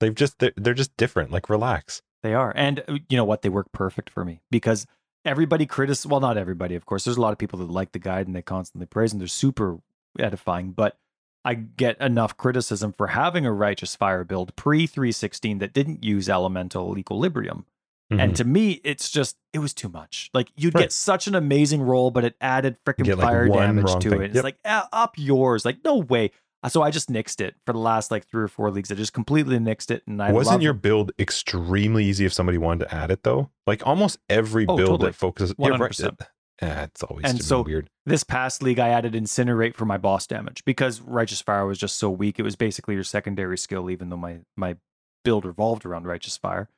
[0.00, 1.30] They've just they're, they're just different.
[1.30, 2.02] Like relax.
[2.22, 2.52] They are.
[2.56, 3.42] And uh, you know what?
[3.42, 4.86] They work perfect for me because
[5.24, 7.04] everybody critic well, not everybody, of course.
[7.04, 9.28] There's a lot of people that like the guide and they constantly praise and they're
[9.28, 9.78] super
[10.18, 10.96] edifying, but
[11.44, 16.28] I get enough criticism for having a righteous fire build pre 316 that didn't use
[16.28, 17.64] elemental equilibrium.
[18.10, 18.36] And Mhm.
[18.36, 20.30] to me, it's just it was too much.
[20.34, 20.82] Like you'd Right.
[20.82, 24.22] get such an amazing roll, but it added freaking Get, like, fire damage to thing.
[24.22, 24.30] it.
[24.34, 25.64] It's like "Ah, up yours.
[25.64, 26.30] Like no way.
[26.62, 28.90] Uh, So I just nixed it for the last like three or four leagues.
[28.90, 30.82] I just completely nixed it, and I Wasn't your it.
[30.82, 33.50] build extremely easy if somebody wanted to add it though?
[33.66, 35.10] Like almost every Oh, build totally.
[35.10, 36.16] that focuses yeah, 100%.
[36.60, 37.88] Yeah, it's always And so- weird.
[38.04, 41.96] this past league I added incinerate for my boss damage because righteous fire was just
[41.96, 42.40] so weak.
[42.40, 44.76] It was basically your secondary skill, even though my my
[45.24, 46.68] build revolved around righteous fire.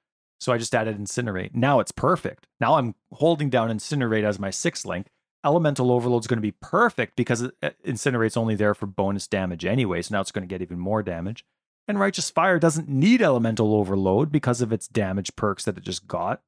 [0.40, 1.54] So I just added incinerate.
[1.54, 2.46] Now it's perfect.
[2.60, 5.06] Now I'm holding down incinerate as my sixth link.
[5.44, 7.50] Elemental overload is going to be perfect because
[7.86, 10.02] incinerate's only there for bonus damage anyway.
[10.02, 11.44] So now it's going to get even more damage.
[11.88, 16.06] And righteous fire doesn't need elemental overload because of its damage perks that it just
[16.06, 16.42] got.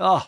[0.00, 0.26] Oh,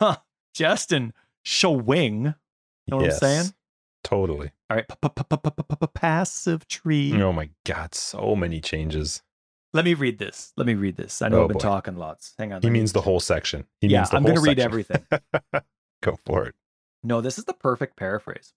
[0.00, 0.16] huh.
[0.52, 1.12] Justin,
[1.42, 2.24] showing.
[2.24, 3.54] You know what I'm saying?
[4.02, 4.50] Totally.
[4.68, 4.86] All right,
[5.94, 7.20] passive tree.
[7.22, 9.22] Oh my god, so many changes.
[9.72, 10.52] Let me read this.
[10.56, 11.22] Let me read this.
[11.22, 11.60] I know Oh, I've been boy.
[11.62, 12.34] talking lots.
[12.38, 12.62] Hang on.
[12.62, 13.64] He means the whole section.
[13.80, 15.04] He yeah, means the I'm going to read everything.
[16.02, 16.54] Go for it.
[17.04, 18.52] No, this is the perfect paraphrase.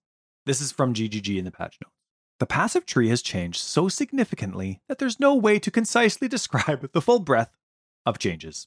[0.46, 1.94] This is from GGG in the patch notes.
[2.40, 7.00] The passive tree has changed so significantly that there's no way to concisely describe the
[7.02, 7.56] full breadth
[8.06, 8.66] of changes.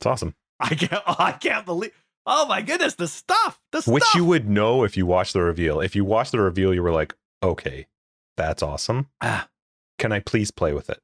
[0.00, 0.34] It's awesome.
[0.60, 1.02] I can't.
[1.06, 1.92] I can't believe.
[2.26, 3.60] Oh my goodness, the stuff.
[3.72, 3.94] The stuff.
[3.94, 5.80] Which you would know if you watched the reveal.
[5.80, 7.86] If you watched the reveal, you were like, okay,
[8.36, 9.08] that's awesome.
[9.20, 9.48] Ah,
[9.98, 11.00] Can I please play with it?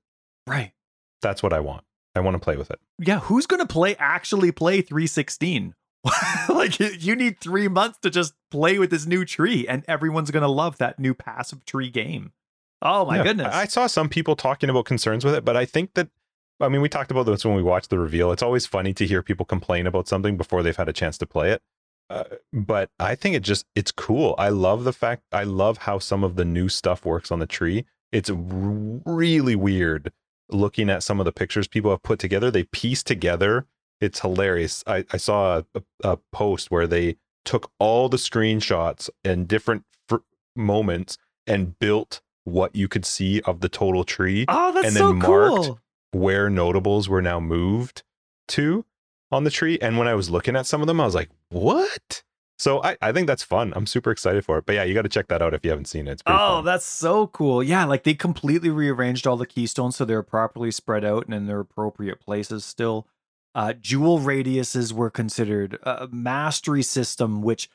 [0.46, 0.72] right.
[1.20, 1.82] That's what I want.
[2.14, 2.78] I want to play with it.
[3.00, 5.74] Yeah, who's going to play actually play 316?
[6.48, 10.42] like you- need 3 months to just play with this new tree and everyone's going
[10.42, 12.32] to love that new passive tree game.
[12.80, 13.54] Oh my Yeah, goodness.
[13.54, 16.08] I saw some people talking about concerns with it, but I think that
[16.60, 18.30] I mean we talked about this when we watched the reveal.
[18.32, 21.26] It's always funny to hear people complain about something before they've had a chance to
[21.26, 21.62] play it.
[22.10, 24.34] Uh, but I think it just it's cool.
[24.38, 27.46] I love the fact I love how some of the new stuff works on the
[27.46, 27.84] tree.
[28.12, 30.12] It's really weird
[30.50, 32.50] looking at some of the pictures people have put together.
[32.50, 33.66] They piece together.
[34.00, 34.84] It's hilarious.
[34.86, 40.16] I, I saw a, a post where they took all the screenshots and different fr-
[40.54, 41.16] moments
[41.46, 45.18] and built what you could see of the total tree oh, that's and so then
[45.18, 45.80] marked cool.
[46.12, 48.02] where notables were now moved
[48.48, 48.84] to
[49.30, 49.78] on the tree.
[49.82, 52.22] And when I was looking at some of them, I was like, what?
[52.58, 53.72] So I, I think that's fun.
[53.76, 54.66] I'm super excited for it.
[54.66, 56.12] But yeah, you got to check that out if you haven't seen it.
[56.12, 56.64] It's Oh, fun.
[56.64, 57.62] that's so cool.
[57.62, 61.46] Yeah, like they completely rearranged all the keystones so they're properly spread out and in
[61.46, 63.06] their appropriate places still.
[63.58, 67.68] Uh, jewel radiuses were considered a mastery system, which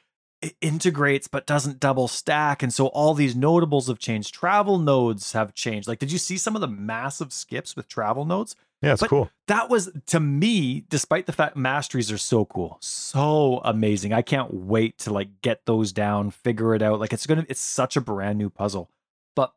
[0.62, 2.64] integrates but doesn't double stack.
[2.64, 4.34] And so all these notables have changed.
[4.34, 5.90] Travel nodes have changed.
[5.90, 8.56] Like, did you see some of the massive skips with travel nodes?
[8.82, 9.30] yeah, it's but- cool.
[9.48, 14.54] that was to me despite the fact masteries are so cool so amazing i can't
[14.54, 18.02] wait to like get those down figure it out like it's gonna it's such a
[18.02, 18.90] brand new puzzle
[19.38, 19.54] but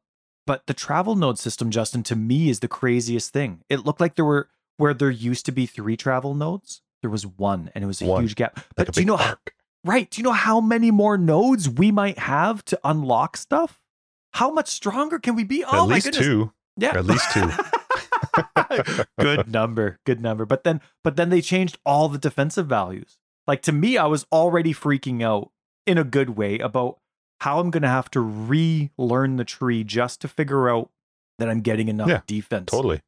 [0.47, 4.15] but the travel node system justin to me is the craziest thing it looked like
[4.15, 7.87] there were where there used to be three travel nodes there was one and it
[7.87, 8.23] was a One.
[8.23, 9.55] huge gap but do you know how, arc.
[9.85, 13.81] right do you know how many more nodes we might have to unlock stuff
[14.33, 16.53] how much stronger can we be oh At my least goodness two.
[16.77, 16.97] yeah.
[16.97, 17.51] At least two.
[19.19, 19.99] good number.
[20.05, 20.45] Good number.
[20.45, 23.19] But then but then they changed all the defensive values.
[23.47, 25.51] Like to me, I was already freaking out
[25.87, 26.99] in a good way about
[27.41, 30.91] how I'm gonna have to relearn the tree just to figure out
[31.39, 32.71] that I'm getting enough Yeah, defense.
[32.71, 33.01] Totally.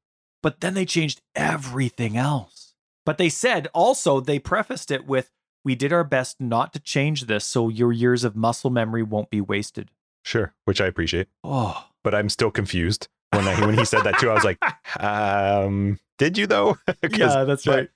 [0.43, 2.75] But then they changed everything else.
[3.05, 5.31] But they said also they prefaced it with
[5.65, 9.31] we did our best not to change this so your years of muscle memory won't
[9.31, 9.91] be wasted.
[10.25, 10.55] Sure.
[10.65, 11.29] Which I appreciate.
[11.43, 13.09] Oh, But I'm still confused.
[13.33, 14.59] When I when he said that too, I was like,
[15.01, 16.79] um, did you though?
[17.11, 17.91] yeah, that's right.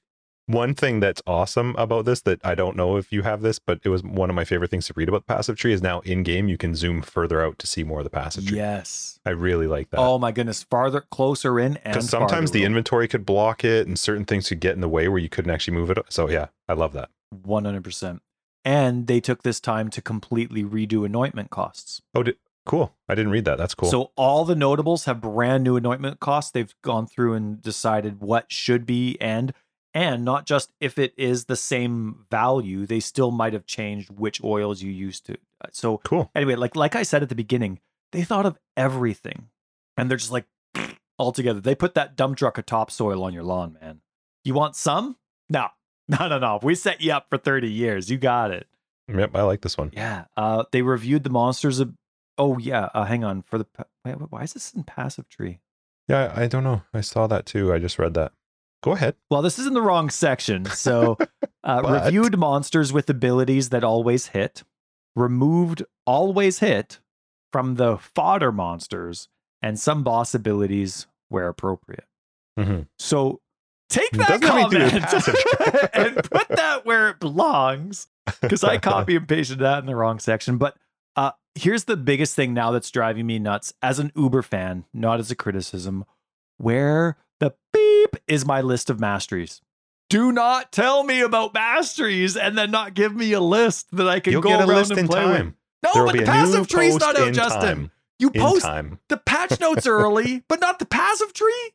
[0.46, 3.80] One thing that's awesome about this that I don't know if you have this, but
[3.84, 6.00] it was one of my favorite things to read about the passive tree is now
[6.00, 8.58] in game you can zoom further out to see more of the passive tree.
[8.58, 9.20] Yes.
[9.24, 10.00] I really like that.
[10.00, 13.96] Oh my goodness, farther, closer in, and Because sometimes the inventory could block it and
[13.98, 15.98] certain things could get in the way where you couldn't actually move it.
[16.08, 17.08] So yeah, I love that.
[17.34, 18.20] 100%.
[18.64, 22.02] And they took this time to completely redo anointment costs.
[22.14, 22.36] Oh, did,
[22.66, 22.94] cool.
[23.08, 23.58] I didn't read that.
[23.58, 23.90] That's cool.
[23.90, 26.50] So all the notables have brand new anointment costs.
[26.50, 29.52] They've gone through and decided what should be and
[29.94, 34.42] and not just if it is the same value, they still might have changed which
[34.42, 35.34] oils you used to.
[35.60, 36.30] uh, So cool.
[36.34, 37.80] anyway, like like I said at the beginning,
[38.12, 39.48] they thought of everything,
[39.96, 40.46] and they're just like
[41.18, 41.60] all together.
[41.60, 44.00] They put that dump truck of topsoil on your lawn, man.
[44.44, 45.16] You want some?
[45.50, 45.68] No,
[46.08, 46.58] no, no, no.
[46.62, 48.10] We set you up for thirty years.
[48.10, 48.66] You got it.
[49.08, 49.90] Yep, I like this one.
[49.94, 50.24] Yeah.
[50.36, 51.80] Uh, they reviewed the monsters.
[51.80, 51.92] Of,
[52.38, 52.88] oh yeah.
[52.94, 53.66] Uh, hang on for the.
[54.04, 55.60] Wait, why is this in passive tree?
[56.08, 56.82] Yeah, I don't know.
[56.94, 57.72] I saw that too.
[57.72, 58.32] I just read that.
[58.82, 59.14] Go ahead.
[59.30, 60.64] Well, this is in the wrong section.
[60.66, 61.16] So,
[61.64, 62.04] uh, What?
[62.04, 64.62] reviewed monsters with abilities that always hit,
[65.14, 66.98] removed always hit
[67.52, 69.28] from the fodder monsters,
[69.62, 72.04] and some boss abilities where appropriate.
[72.58, 72.88] Mhm.
[72.98, 73.40] So,
[73.88, 78.08] take that doesn't have anything to do with comment and put that where it belongs.
[78.40, 80.56] Because I copy and pasted that in the wrong section.
[80.58, 80.76] But
[81.16, 85.20] uh, here's the biggest thing now that's driving me nuts as an Uber fan, not
[85.20, 86.04] as a criticism.
[86.58, 87.16] Where
[88.26, 89.60] is my list of masteries.
[90.10, 94.20] Do not tell me about masteries and then not give me a list that I
[94.20, 95.36] can You'll go get a around list and in play with.
[95.36, 95.56] time.
[95.82, 97.60] No, There but be the passive tree's not out, in Justin.
[97.62, 97.90] time.
[98.18, 98.98] You post time.
[99.08, 101.72] the patch notes early, but not the passive tree.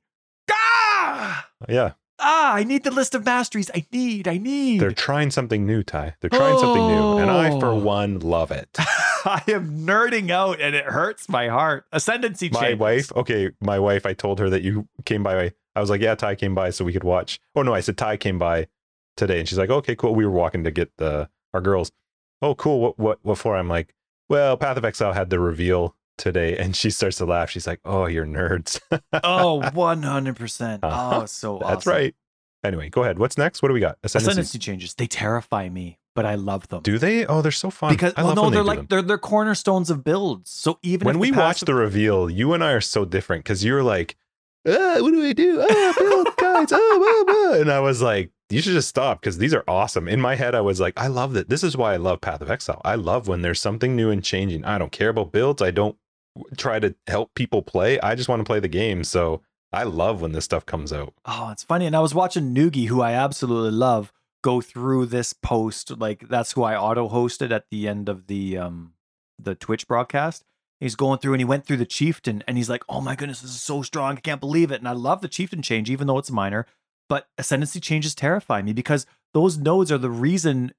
[0.52, 2.54] Ah, Yeah, ah!
[2.54, 3.70] I need the list of masteries.
[3.76, 4.28] I need.
[4.28, 4.80] I need.
[4.80, 6.16] they're trying something new, Ty.
[6.22, 7.76] They're trying something new, and I, for Oh.
[7.76, 8.70] one, love it.
[8.80, 11.86] I am nerding out, and it hurts my heart.
[11.92, 12.50] Ascendancy.
[12.50, 12.80] My changes.
[12.80, 14.06] wife, okay, my wife.
[14.06, 15.52] I told her that you came by.
[15.78, 17.40] I was like, yeah, Ty came by so we could watch.
[17.56, 18.68] Oh no, I said Ty came by
[19.16, 20.16] today, and she's like, okay, cool.
[20.16, 21.92] We were walking to get the our girls.
[22.42, 22.80] Oh, cool.
[22.80, 23.56] What what what for?
[23.56, 23.94] I'm like,
[24.28, 27.52] well, Path of Exile had the reveal today, and she starts to laugh.
[27.52, 28.82] She's like, oh, you're nerds.
[29.24, 30.80] Oh, 100%.
[30.82, 31.22] Uh-huh.
[31.22, 31.92] Oh, so That's awesome.
[31.94, 32.16] right.
[32.64, 33.20] Anyway, go ahead.
[33.20, 33.62] What's next?
[33.62, 33.98] What do we got?
[34.04, 34.32] Ascendancy.
[34.32, 34.94] Ascendancy changes.
[34.96, 36.82] They terrify me, but I love them.
[36.82, 37.26] Do they?
[37.26, 37.94] Oh, they're so fun.
[37.94, 40.50] because I well, love no, they they're do like they're they're cornerstones of builds.
[40.50, 43.64] So even when if we watch the reveal, you and I are so different because
[43.64, 44.16] you're like,
[44.68, 45.62] ah, what do I do?
[45.62, 46.72] Ah, build guys.
[46.72, 47.54] Ah.
[47.54, 50.08] And I was like, you should just stop because these are awesome.
[50.08, 51.50] In my head, I was like, I love that.
[51.50, 52.82] This is why I love Path of Exile.
[52.86, 54.64] I love when there's something new and changing.
[54.66, 55.62] I don't care about builds.
[55.62, 55.98] I don't
[56.56, 58.00] try to help people play.
[58.00, 59.04] I just want to play the game.
[59.04, 59.42] So
[59.74, 61.14] I love when this stuff comes out.
[61.26, 61.86] Oh, it's funny.
[61.86, 64.14] And I was watching Noogie, who I absolutely love,
[64.44, 65.98] go through this post.
[65.98, 68.94] Like that's who I auto hosted at the end of the um
[69.40, 70.44] the Twitch broadcast.
[70.80, 73.42] He's going through and he went through the chieftain and he's like, Oh my goodness,
[73.42, 74.18] this is so strong.
[74.18, 74.80] I can't believe it.
[74.80, 76.66] And I love the chieftain change, even though it's minor.
[77.10, 80.74] But ascendancy changes terrify me because those nodes are the reason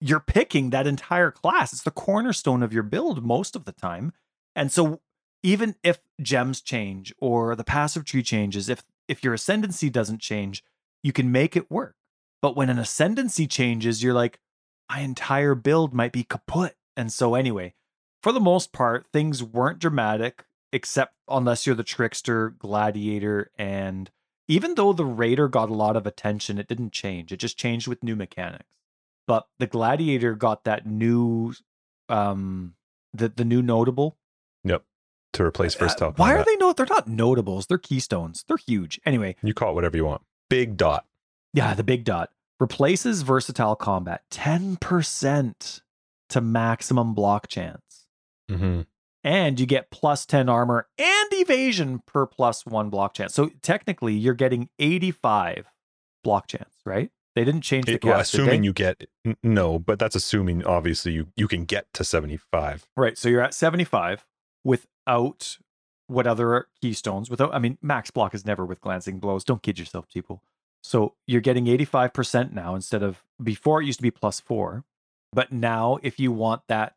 [0.00, 1.72] you're picking that entire class.
[1.72, 4.12] It's the cornerstone of your build most of the time.
[4.56, 5.00] And so
[5.42, 10.64] even if gems change or the passive tree changes, if if your ascendancy doesn't change,
[11.02, 11.94] you can make it work.
[12.40, 14.40] But when an ascendancy changes, you're like,
[14.90, 16.74] my entire build might be kaput.
[16.96, 17.74] And so anyway,
[18.24, 24.10] for the most part, things weren't dramatic, except unless you're the trickster, gladiator, and
[24.48, 27.32] even though the raider got a lot of attention, it didn't change.
[27.32, 28.64] It just changed with new mechanics.
[29.26, 31.52] But the gladiator got that new
[32.08, 32.74] um
[33.12, 34.16] the the new notable
[34.64, 34.84] Yep.
[35.34, 36.72] To replace first uh, why are they no?
[36.72, 37.66] They're not notables.
[37.66, 38.44] They're keystones.
[38.48, 39.00] They're huge.
[39.04, 40.22] Anyway, You call it whatever you want.
[40.48, 41.04] Big dot.
[41.52, 45.82] yeah, the big dot replaces versatile combat ten percent
[46.30, 47.83] to maximum block chance,
[48.50, 48.82] Mm-hmm.
[49.22, 53.34] and you get plus ten armor and evasion per plus one block chance.
[53.34, 55.66] So technically, you're getting eighty-five
[56.22, 57.10] block chance, right?
[57.34, 59.04] They didn't change the It- cast, assuming you get
[59.42, 62.86] no, but that's assuming obviously you you can get to 75.
[62.96, 63.18] Right.
[63.18, 64.24] So you're at 75
[64.62, 65.58] without
[66.06, 69.42] what other keystones, without, I mean, max block is never with glancing blows.
[69.42, 70.42] Don't kid yourself, people.
[70.82, 74.84] So you're getting 85% now instead of before it used to be plus four.
[75.32, 76.94] But now, if you want that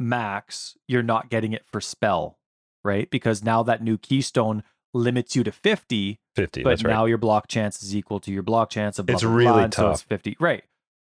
[0.00, 2.38] max, you're not getting it for spell,
[2.82, 3.08] right?
[3.10, 4.62] Because now that new keystone
[4.92, 6.62] limits you to 50, 50.
[6.62, 6.90] but that's right.
[6.90, 9.38] now your block chance is equal to your block chance of blah, It's blah, blah,
[9.38, 10.08] really and So it's tough.
[10.08, 10.36] 50.
[10.40, 10.64] Right.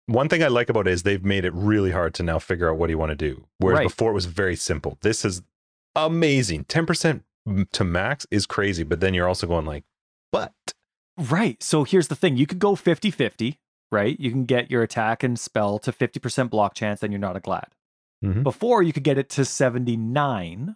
[0.08, 2.70] One thing I like about it is they've made it really hard to now figure
[2.70, 3.46] out what do you want to do.
[3.60, 3.88] Whereas Right.
[3.88, 4.98] before it was very simple.
[5.02, 5.42] This is
[5.96, 6.66] amazing.
[6.66, 7.24] 10%
[7.72, 9.84] to max is crazy, but then you're also going like,
[10.32, 10.54] what?
[11.18, 11.62] Right.
[11.64, 13.60] So here's the thing you could go 50 50,
[13.92, 14.20] right?
[14.20, 17.40] You can get your attack and spell to 50% block chance, and you're not a
[17.40, 17.68] glad.
[18.24, 18.44] Mhm.
[18.44, 20.76] Before, you could get it to 79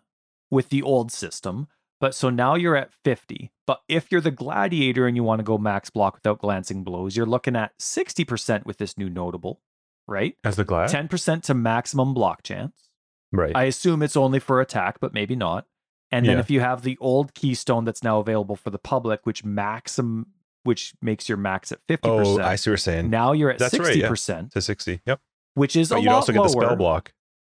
[0.51, 1.67] with the old system.
[2.01, 3.51] But so now you're at 50.
[3.65, 7.15] But if you're the gladiator and you want to go max block without glancing blows,
[7.15, 9.61] you're looking at 60% with this new notable,
[10.07, 10.35] right?
[10.43, 10.91] As the glass?
[10.91, 12.89] 10% to maximum block chance.
[13.31, 13.55] Right.
[13.55, 15.65] I assume it's only for attack, but maybe not.
[16.11, 16.39] And then Yeah.
[16.41, 20.27] if you have the old keystone that's now available for the public, which maxim
[20.63, 22.39] which makes your max at 50%.
[22.41, 23.07] oh, I see what you're saying.
[23.11, 24.49] now you're at That's 60%, right, yeah.
[24.49, 25.01] to 60.
[25.05, 25.22] Yep.
[25.53, 27.13] which is But a you'd lot also get the spell block.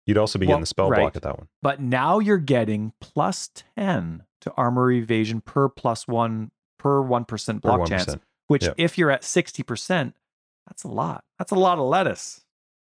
[0.09, 0.99] You'd also be Well, getting the spell right.
[1.01, 1.47] block at that one.
[1.61, 6.49] But now you're getting plus 10 to armor evasion per plus 1
[6.79, 7.87] per 1% Or block 1%.
[7.89, 8.15] chance,
[8.47, 8.73] which Yeah.
[8.75, 10.15] if you're at 60%,
[10.65, 11.23] that's a lot.
[11.37, 12.41] That's a lot of lettuce.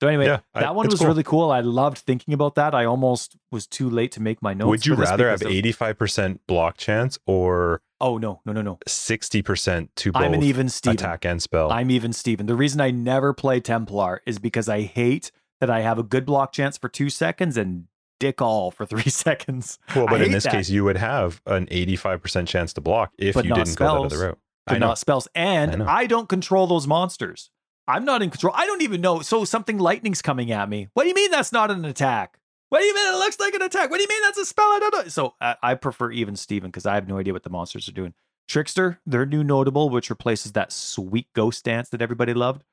[0.02, 1.06] So anyway, Yeah, I- that one was cool.
[1.06, 1.52] really cool.
[1.52, 2.74] I loved thinking about that.
[2.74, 4.68] I almost was too late to make my notes.
[4.68, 8.78] Would you rather have 85% block chance or Oh no, no, no, no.
[8.88, 10.96] 60% to both I'm an even Steven.
[10.96, 11.70] attack and spell?
[11.70, 12.46] I'm even Steven.
[12.46, 15.30] The reason I never play Templar is because I hate
[15.60, 17.84] that I have a good block chance for two seconds and
[18.20, 19.78] dick all for three seconds.
[19.94, 20.52] well, but in this that.
[20.52, 24.10] case, you would have an 85% chance to block if But you didn't go that
[24.10, 24.12] spells.
[24.12, 24.38] other route.
[24.66, 24.86] but I know.
[24.88, 25.28] not spells.
[25.34, 25.86] And know.
[25.86, 27.50] I, don't control those monsters.
[27.86, 28.54] I'm not in control.
[28.56, 29.20] I don't even know.
[29.20, 30.88] So something lightning's coming at me.
[30.94, 32.38] What do you mean that's not an attack?
[32.70, 33.90] What do you mean it looks like an attack?
[33.90, 34.64] What do you mean that's a spell?
[34.64, 35.08] I don't know.
[35.08, 37.92] So I, I prefer even Steven because I have no idea what the monsters are
[37.92, 38.14] doing.
[38.48, 42.64] Trickster, their new notable, which replaces that sweet ghost dance that everybody loved.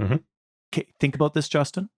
[0.00, 0.22] Mhm.
[0.72, 1.90] Okay, think about this, Justin.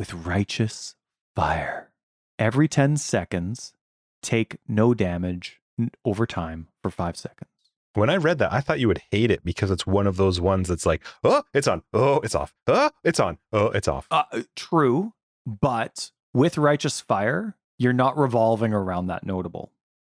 [0.00, 0.94] With righteous
[1.36, 1.90] fire,
[2.38, 3.74] every 10 seconds,
[4.22, 5.60] take no damage
[6.06, 7.50] over time for five seconds.
[7.92, 10.40] When I read that, I thought you would hate it because it's one of those
[10.40, 14.06] ones that's like, oh, it's on, oh, it's off, oh, it's on, oh, it's off.
[14.10, 14.24] Uh,
[14.56, 15.12] true,
[15.44, 19.70] but with Righteous Fire, you're not revolving around that notable.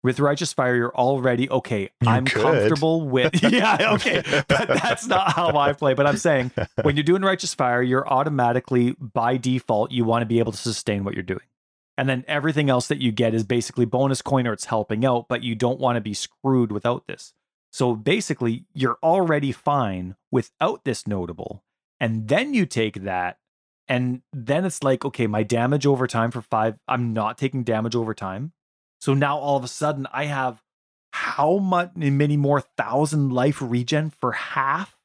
[0.05, 1.90] With Righteous Fire, you're already okay.
[2.02, 2.43] You I'm could.
[2.43, 3.43] comfortable with.
[3.51, 5.94] yeah, okay, but that's not how I play.
[5.94, 6.52] But I'm saying
[6.82, 10.59] when you're doing Righteous Fire, you're automatically by default you want to be able to
[10.59, 11.40] sustain what you're doing,
[11.97, 15.26] and then everything else that you get is basically bonus coin or it's helping out.
[15.26, 17.32] But you don't want to be screwed without this.
[17.72, 21.64] So basically, you're already fine without this notable,
[21.98, 23.39] and then you take that
[23.89, 27.94] and then it's like, okay, my damage over time for five, I'm not taking damage
[27.94, 28.52] over time.
[29.05, 30.62] So now all of a sudden I have
[31.12, 34.97] how much many more thousand life regen for half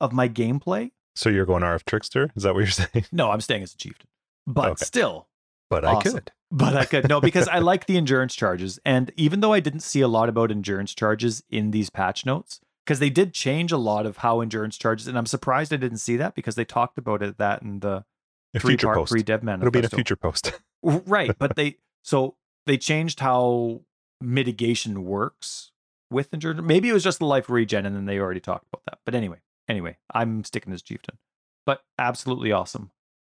[0.00, 0.90] of my gameplay?
[1.14, 2.32] so you're going RF Trickster?
[2.34, 3.06] Is that what you're saying?
[3.12, 4.08] No, I'm staying as a chieftain.
[4.44, 4.84] But Okay.
[4.84, 5.28] still,
[5.70, 6.16] But Awesome.
[6.16, 6.32] I could.
[6.50, 8.80] but I could no because I like the endurance charges.
[8.84, 12.58] And even though I didn't see a lot about endurance charges in these patch notes,
[12.84, 15.98] because they did change a lot of how endurance charges, and I'm surprised I didn't
[15.98, 18.04] see that because they talked about it that in the
[18.52, 19.10] A three future part post.
[19.10, 19.68] free dev manifesto.
[19.68, 20.60] It'll be in a future post.
[20.82, 22.34] right but they so
[22.66, 23.80] they changed how
[24.20, 25.70] mitigation works
[26.10, 28.82] with endurance maybe it was just the life regen and then they already talked about
[28.86, 29.38] that but anyway
[29.68, 31.18] anyway i'm sticking as chieftain
[31.66, 32.90] but absolutely awesome.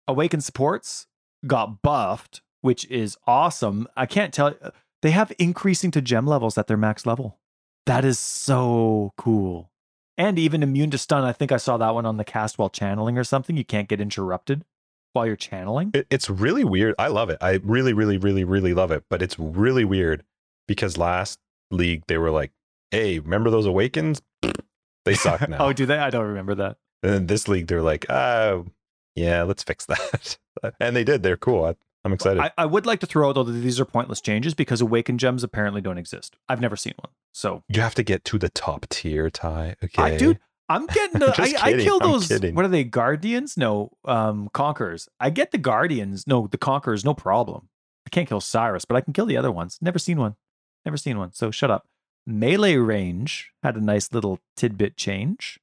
[0.09, 1.07] Awaken supports
[1.47, 3.89] got buffed which is awesome.
[3.97, 4.71] I can't tell uh,
[5.03, 7.41] they have increasing to gem levels at their max level.
[7.87, 9.73] That is so cool.
[10.17, 12.69] And even immune to stun i think i saw that one on the cast while
[12.69, 14.65] channeling or something you can't get interrupted
[15.13, 16.95] while you're channeling It, it's really weird.
[16.99, 17.39] I love it.
[17.41, 19.05] I really, really, really, really love it.
[19.11, 20.25] But it's really weird
[20.67, 21.39] because last
[21.71, 22.53] league they were like,
[22.91, 24.23] "Hey, remember those awakens?
[25.05, 25.99] They suck oh, now." oh, do they?
[25.99, 26.77] I don't remember that.
[27.03, 28.67] and then this league they're like, "Oh,
[29.17, 30.39] yeah, let's fix that."
[30.81, 31.23] and they did.
[31.23, 31.65] They're cool.
[31.65, 31.75] I,
[32.05, 32.41] I'm excited.
[32.41, 35.21] I, I would like to throw out though that these are pointless changes because awakened
[35.21, 36.37] gems apparently don't exist.
[36.49, 37.11] I've never seen one.
[37.33, 39.77] So you have to get to the top tier, Ty.
[39.85, 40.39] Okay, I dude,
[40.73, 43.57] I'm getting the, I, Just I kidding, kill I'm those what are they, guardians?
[43.57, 45.09] No, um conquerors.
[45.21, 47.69] I get the guardians, no, the conquerors, no problem.
[48.07, 49.79] I can't kill Sirus, but I can kill the other ones.
[49.81, 50.37] Never seen one.
[50.85, 51.33] Never seen one.
[51.33, 51.87] So shut up.
[52.27, 55.59] Melee range had a nice little tidbit change.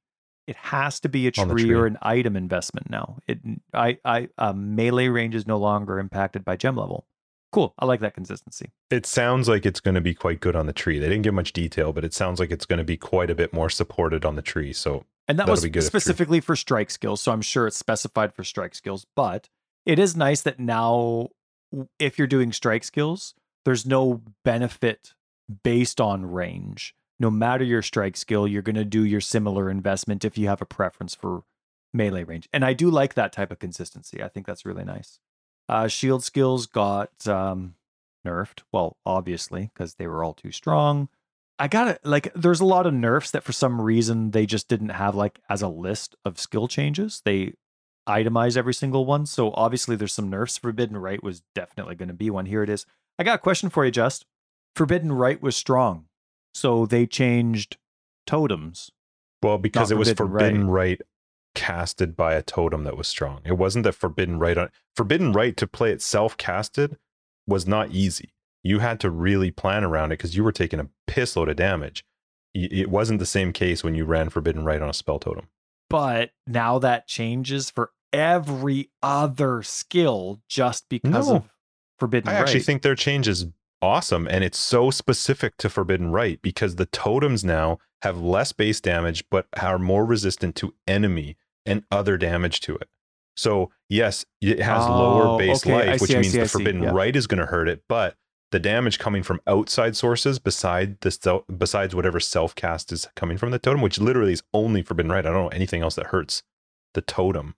[0.46, 1.74] It has to be a tree, tree.
[1.74, 3.18] or an item investment now.
[3.26, 3.38] It
[3.72, 7.06] I I um, melee range is no longer impacted by gem level.
[7.52, 7.74] Cool.
[7.78, 8.70] I like that consistency.
[8.90, 10.98] It sounds like it's going to be quite good on the tree.
[10.98, 13.34] They didn't give much detail, but it sounds like it's going to be quite a
[13.34, 14.72] bit more supported on the tree.
[14.72, 17.20] So And that was specifically for strike skills.
[17.20, 19.04] So I'm sure it's specified for strike skills.
[19.16, 19.48] But
[19.84, 21.30] it is nice that now,
[21.98, 25.14] if you're doing strike skills, there's no benefit
[25.64, 26.94] based on range.
[27.18, 30.62] No matter your strike skill, you're going to do your similar investment if you have
[30.62, 31.42] a preference for
[31.92, 32.48] melee range.
[32.52, 34.22] And I do like that type of consistency.
[34.22, 35.18] I think that's really nice.
[35.70, 37.76] Uh, shield skills got um,
[38.26, 38.62] nerfed.
[38.72, 41.08] Well, obviously, because they were all too strong.
[41.60, 42.00] I got it.
[42.02, 45.38] Like, there's a lot of nerfs that for some reason they just didn't have like
[45.48, 47.22] as a list of skill changes.
[47.24, 47.54] They
[48.08, 49.26] itemize every single one.
[49.26, 50.58] So obviously, there's some nerfs.
[50.58, 52.46] Forbidden Rite was definitely going to be one.
[52.46, 52.84] Here it is.
[53.16, 54.26] I got a question for you, Just.
[54.74, 56.06] Forbidden Rite was strong,
[56.52, 57.76] so they changed
[58.26, 58.90] totems.
[59.40, 61.02] Well, because Not it was Forbidden forbidden rite.
[61.54, 63.40] Casted by a totem that was strong.
[63.44, 66.96] It wasn't that forbidden rite on forbidden rite to play itself casted
[67.46, 68.32] was not easy.
[68.62, 71.56] you had to really plan around it because you were taking a piss load of
[71.56, 72.04] damage.
[72.54, 75.48] It wasn't the same case when you ran Forbidden Rite on a spell totem.
[75.88, 81.36] But now that changes for every other skill just because No.
[81.36, 81.50] of
[81.98, 83.46] Forbidden I actually think their change is
[83.80, 88.80] awesome and it's so specific to Forbidden Rite because the totems now have less base
[88.80, 91.36] damage but are more resistant to enemy
[91.66, 92.88] and other damage to it.
[93.36, 95.74] So, yes, it has Oh, lower base okay.
[95.74, 96.52] I life, which I means see, the see.
[96.58, 96.90] Forbidden Yeah.
[96.92, 98.16] Right is going to hurt it, but
[98.50, 103.50] the damage coming from outside sources beside the besides whatever self cast is coming from
[103.50, 105.26] the totem, which literally is only Forbidden Rite.
[105.26, 106.42] I don't know anything else that hurts
[106.94, 107.54] the totem.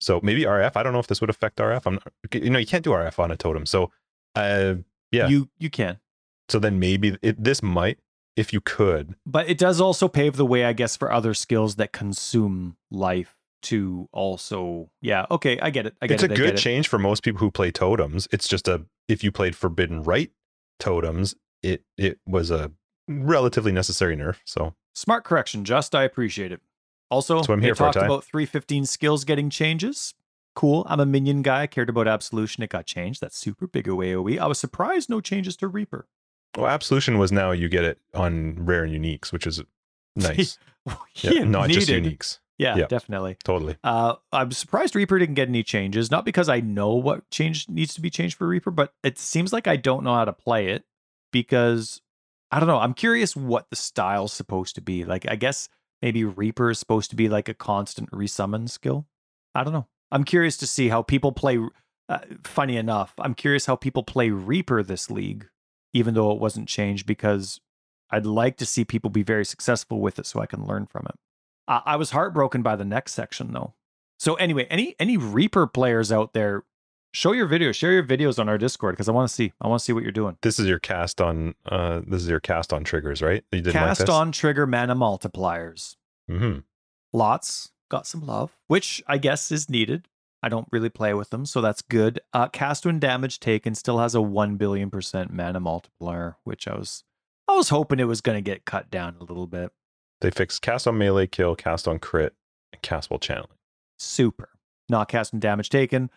[0.00, 0.76] So maybe RF.
[0.76, 1.82] I don't know if this would affect RF.
[1.86, 3.66] I'm not, you know, you can't do RF on a totem.
[3.66, 3.90] So,
[4.34, 4.76] uh,
[5.10, 5.26] yeah.
[5.26, 5.98] You you can.
[6.48, 7.98] so then maybe it, this might,
[8.36, 11.76] if you could, But it does also pave the way, I guess, for other skills
[11.76, 15.96] that consume life to also yeah, okay, I get it.
[16.00, 16.32] I get it's it.
[16.32, 18.28] a good change for most people who play totems.
[18.30, 20.30] It's just a if you played Forbidden Rite
[20.78, 22.70] totems, it it was a
[23.08, 24.36] relatively necessary nerf.
[24.44, 26.60] So Smart correction, just I appreciate it.
[27.10, 28.06] Also, That's what I'm they here for, talked Ty.
[28.06, 30.14] about 315 skills getting changes.
[30.54, 30.86] Cool.
[30.88, 31.62] I'm a minion guy.
[31.62, 32.62] I cared about Absolution.
[32.64, 33.20] It got changed.
[33.20, 34.38] That's super big AoE.
[34.38, 36.08] I was surprised no changes to Reaper.
[36.56, 39.62] Well, Absolution was now you get it on rare and uniques, which is
[40.14, 40.58] nice.
[41.14, 42.38] yeah, not just uniques.
[42.58, 42.86] Yeah, Yeah.
[42.86, 43.36] definitely.
[43.44, 43.76] Totally.
[43.84, 46.10] Uh, I'm surprised Reaper didn't get any changes.
[46.10, 49.52] Not because I know what change needs to be changed for Reaper, but it seems
[49.52, 50.84] like I don't know how to play it
[51.32, 52.00] because
[52.50, 52.78] I don't know.
[52.78, 55.04] I'm curious what the style's supposed to be.
[55.04, 55.68] Like, I guess
[56.00, 59.06] maybe Reaper is supposed to be like a constant resummon skill.
[59.54, 59.86] I don't know.
[60.10, 61.58] I'm curious to see how people play.
[62.08, 65.48] Uh, funny enough, I'm curious how people play Reaper this league,
[65.96, 67.60] even though it wasn't changed, because
[68.10, 71.06] I'd like to see people be very successful with it so I can learn from
[71.08, 71.16] it.
[71.66, 73.74] I, I was heartbroken by the next section though.
[74.18, 76.64] So anyway, any any Reaper players out there,
[77.12, 79.52] show your videos, share your videos on our Discord because I want to see.
[79.60, 80.36] I want to see what you're doing.
[80.42, 83.42] This is your cast on uh this is your cast on triggers, right?
[83.52, 85.96] You didn't Cast like on trigger mana multipliers.
[86.30, 86.60] Mm-hmm.
[87.12, 90.08] Lots got some love, which I guess is needed.
[90.42, 92.20] I don't really play with them, so that's good.
[92.32, 96.76] Uh, cast when damage taken still has a one billion percent mana multiplier, which I
[96.76, 97.04] was
[97.48, 99.72] I was hoping it was going to get cut down a little bit.
[100.20, 102.34] They fixed cast on melee kill, cast on crit,
[102.72, 103.58] and cast while channeling.
[103.98, 104.50] super.
[104.88, 106.10] Not casting damage taken.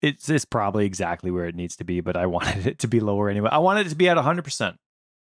[0.00, 3.00] It's it's probably exactly where it needs to be, but I wanted it to be
[3.00, 3.50] lower anyway.
[3.52, 4.76] I wanted it to be at 100%.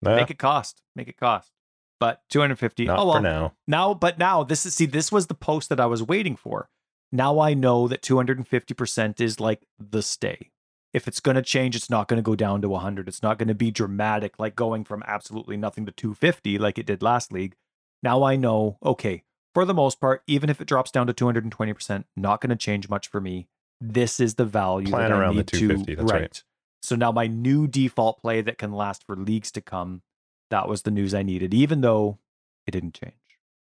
[0.02, 0.82] Nah, Make it cost.
[0.96, 1.52] Make it cost.
[2.00, 2.86] But 250.
[2.86, 3.22] not oh well.
[3.22, 3.52] now.
[3.68, 6.68] Now, but now this is see this was the post that I was waiting for.
[7.12, 10.50] Now I know that 250% is like the stay.
[10.92, 13.08] If it's going to change, it's not going to go down to 100.
[13.08, 16.86] It's not going to be dramatic like going from absolutely nothing to 250 like it
[16.86, 17.54] did last league.
[18.02, 19.22] Now I know, okay,
[19.54, 22.88] for the most part, even if it drops down to 220%, not going to change
[22.88, 23.48] much for me.
[23.80, 26.42] This is the value Plan that I around the need 250, to that's right.
[26.82, 30.02] So now my new default play that can last for leagues to come,
[30.50, 32.18] that was the news I needed, even though
[32.66, 33.14] it didn't change.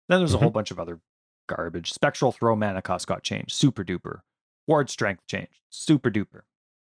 [0.09, 0.43] Then there's a Mm-hmm.
[0.45, 1.01] whole bunch of other
[1.47, 1.93] garbage.
[1.93, 4.21] Spectral throw mana cost got changed, super duper.
[4.67, 6.43] Ward strength changed, super duper.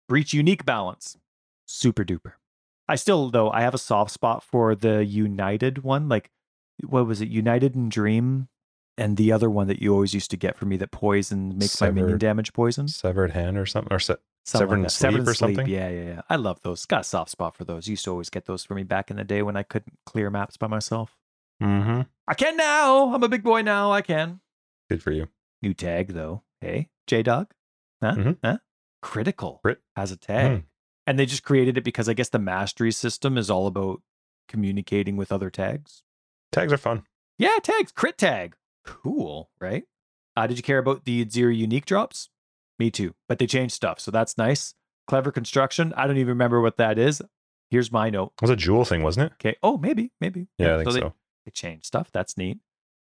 [0.09, 1.16] Breach unique balance,
[1.66, 2.32] super duper.
[2.89, 6.30] I still though I have a soft spot for the United one, like
[6.86, 8.48] what was it, United in Dream,
[8.97, 11.80] and the other one that you always used to get for me that poison makes
[11.80, 12.89] my minion damage poison.
[12.89, 14.16] Severed hand or something, or se-
[14.48, 14.90] Severed that.
[14.90, 15.66] Sleep Severed or something?
[15.68, 16.20] Yeah, yeah, yeah.
[16.30, 16.86] I love those.
[16.86, 17.86] Got a soft spot for those.
[17.86, 20.30] Used to always get those for me back in the day when I couldn't clear
[20.30, 21.16] maps by myself.
[21.62, 22.02] mm-hmm.
[22.26, 23.12] I can now.
[23.14, 23.93] I'm a big boy now.
[23.93, 24.40] I can.
[24.89, 25.28] Good for you.
[25.62, 26.43] New tag though.
[26.60, 27.52] Hey, J Dog.
[28.02, 28.15] Huh?
[28.15, 28.39] Mhm.
[28.44, 28.59] Huh?
[29.02, 29.81] Critical Crit.
[29.97, 30.51] has a tag.
[30.60, 30.65] Mm.
[31.06, 34.02] And they just created it because I guess the mastery system is all about
[34.48, 36.02] communicating with other tags.
[36.52, 37.05] Tags are fun.
[37.39, 37.93] Yeah, tags.
[37.93, 38.56] Crit tag.
[38.85, 39.85] Cool, right?
[40.36, 42.31] Uh, did you care about the zero unique drops?
[42.78, 43.15] Me too.
[43.28, 44.74] But they changed stuff, so that's nice.
[45.06, 45.93] Clever construction.
[45.97, 47.23] I don't even remember what that is.
[47.70, 48.32] Here's my note.
[48.36, 49.32] It was a jewel thing, wasn't it?
[49.35, 49.56] Okay.
[49.62, 50.48] Oh, maybe, maybe.
[50.59, 51.15] Yeah, I think they, so.
[51.44, 52.10] They changed stuff.
[52.12, 52.59] That's neat.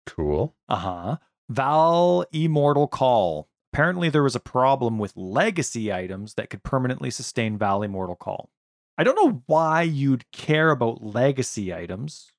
[0.05, 0.55] Cool.
[0.69, 1.17] Uh huh.
[1.51, 3.47] Vaal Immortal Call.
[3.73, 8.49] Apparently, there was a problem with legacy items that could permanently sustain Vaal Immortal Call.
[8.97, 12.31] I don't know why you'd care about legacy items.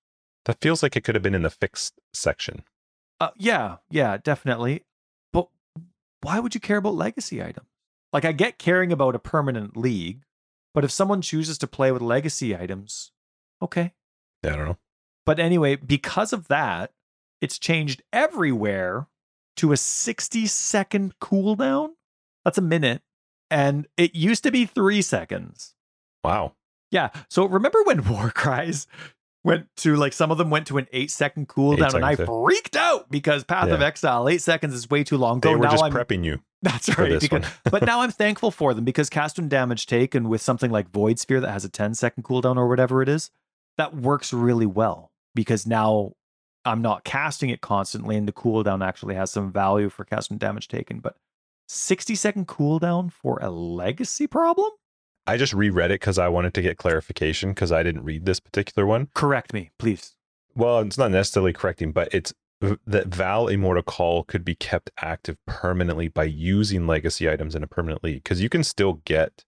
[0.47, 2.65] That feels like it could have been in the fixed section.
[3.21, 4.85] Uh, yeah, yeah, definitely.
[5.33, 5.49] But
[6.23, 7.67] why would you care about legacy items?
[8.13, 10.23] Like, I get caring about a permanent league,
[10.73, 13.11] but if someone chooses to play with legacy items,
[13.61, 13.93] okay.
[14.43, 14.79] Yeah, I don't know.
[15.27, 16.93] But anyway, because of that,
[17.41, 19.09] it's changed everywhere
[19.57, 21.91] to a 60 second cooldown.
[22.45, 23.03] That's a minute.
[23.51, 25.75] And it used to be three seconds.
[26.25, 26.55] Wow.
[26.91, 27.11] Yeah.
[27.29, 28.87] So remember when War Cries
[29.45, 32.75] went to like some of them went to an eight second cooldown, and I freaked
[32.75, 35.41] out because Path of Exile eight seconds is way too long.
[35.41, 36.41] They Go were now just I'm prepping you.
[36.63, 37.21] that's right.
[37.21, 40.91] Because, but now I'm thankful for them because cast and damage taken with something like
[40.91, 43.31] Void Sphere that has a 10 second cooldown or whatever it is,
[43.79, 46.13] that works really well because now
[46.67, 50.69] I'm not casting it constantly and the cooldown actually has some value for casting damage
[50.69, 51.01] taken.
[51.01, 51.17] But
[51.69, 54.71] 60 second cooldown for a legacy problem?
[55.27, 58.41] I just reread it because I wanted to get clarification because I didn't read this
[58.41, 59.09] particular one.
[59.15, 60.13] Correct me, please.
[60.55, 65.37] Well, it's not necessarily correcting, but it's that Vaal Immortal Call could be kept active
[65.47, 69.45] permanently by using legacy items in a permanent league because you can still get.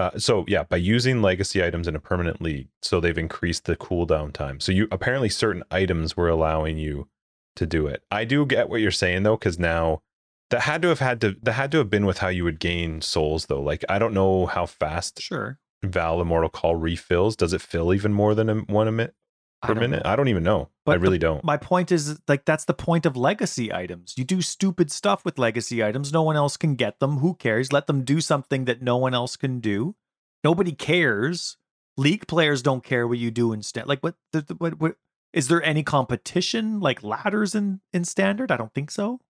[0.00, 3.76] Uh, so yeah, by using legacy items in a permanent league, so they've increased the
[3.76, 4.58] cooldown time.
[4.58, 7.08] So you apparently certain items were allowing you
[7.56, 8.02] to do it.
[8.10, 10.00] I do get what you're saying though, because now
[10.48, 12.58] that had to have had to that had to have been with how you would
[12.58, 13.60] gain souls though.
[13.60, 15.58] Like I don't know how fast Sure.
[15.84, 17.36] Vaal Immortal Call refills.
[17.36, 19.14] Does it fill even more than a, one a minute
[19.62, 20.02] per minute?
[20.04, 20.10] know.
[20.10, 20.68] I don't even know.
[20.84, 21.42] But I the- really don't.
[21.44, 24.14] My point is like that's the point of legacy items.
[24.16, 26.12] You do stupid stuff with legacy items.
[26.12, 27.18] No one else can get them.
[27.18, 27.72] Who cares?
[27.72, 29.94] Let them do something that no one else can do.
[30.42, 31.56] Nobody cares.
[31.96, 33.86] League players don't care what you do instead.
[33.86, 34.96] Like what, the, the- what, what
[35.32, 38.50] is there any competition like ladders in in standard?
[38.50, 39.20] I don't think so.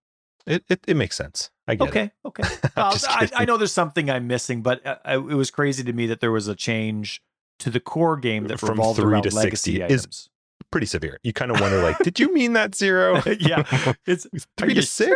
[0.47, 1.51] It, it it makes sense.
[1.67, 1.89] I get it.
[1.89, 2.43] Okay, okay.
[2.75, 5.93] Well, I, I know there's something I'm missing, but uh, I- it was crazy to
[5.93, 7.21] me that there was a change
[7.61, 10.27] to the core game that From revolved three around to 60 legacy is-
[10.71, 11.17] Pretty severe.
[11.23, 13.21] You kind of wonder, like, did you mean that zero?
[13.39, 13.63] yeah,
[14.05, 14.25] it's
[14.57, 15.15] three to six.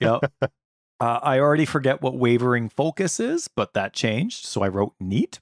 [0.00, 0.20] yep.
[1.00, 4.46] Uh, I already forget what wavering focus is, but that changed.
[4.46, 5.40] So I wrote neat.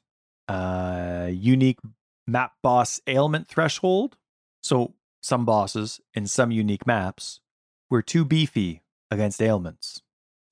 [0.49, 1.79] Uh, unique
[2.27, 4.17] map boss ailment threshold.
[4.63, 7.41] So some bosses in some unique maps
[7.91, 10.01] were too beefy against ailments.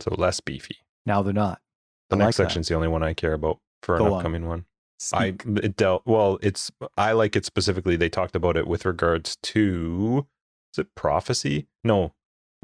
[0.01, 0.77] So less beefy.
[1.07, 1.61] Now they're not.
[2.11, 2.51] The I next like that.
[2.51, 4.51] section's the only one I care about for an upcoming on.
[4.51, 4.65] upcoming
[5.13, 6.39] I it dealt well.
[6.43, 7.97] It's I like it specifically.
[7.97, 10.27] They talked about it with regards to
[10.75, 11.67] is it prophecy?
[11.83, 12.13] No,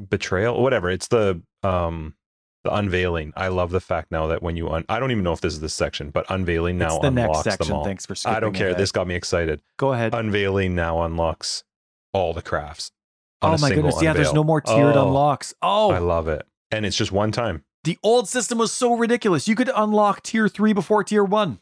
[0.09, 0.61] betrayal.
[0.61, 0.89] Whatever.
[0.89, 2.15] It's the um
[2.63, 3.33] the unveiling.
[3.35, 5.53] I love the fact now that when you un- I don't even know if this
[5.53, 7.67] is this section, but unveiling now the unlocks next section.
[7.69, 7.83] them all.
[7.85, 8.67] Thanks for skipping I don't care.
[8.67, 8.79] ahead.
[8.79, 9.61] This got me excited.
[9.77, 10.13] Go ahead.
[10.13, 11.63] Unveiling now unlocks
[12.13, 12.91] all the crafts.
[13.41, 14.01] on oh my goodness!
[14.01, 15.53] Yeah, there's no more tiered Oh, unlocks.
[15.61, 17.63] Oh, I love it, and it's just one time.
[17.83, 19.47] The old system was so ridiculous.
[19.47, 21.59] You could unlock tier three before tier one.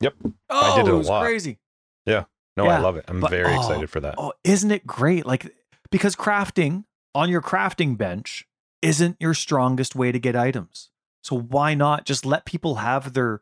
[0.00, 0.14] Yep.
[0.24, 1.22] Oh, I did it a was lot.
[1.22, 1.58] crazy.
[2.06, 2.24] Yeah.
[2.56, 3.04] No, I love it.
[3.08, 4.14] I'm but- very oh, excited for that.
[4.18, 5.26] Oh, isn't it great?
[5.26, 5.54] Like,
[5.90, 6.84] because crafting
[7.14, 8.46] on your crafting bench
[8.82, 10.90] isn't your strongest way to get items.
[11.22, 13.40] So why not just let people have their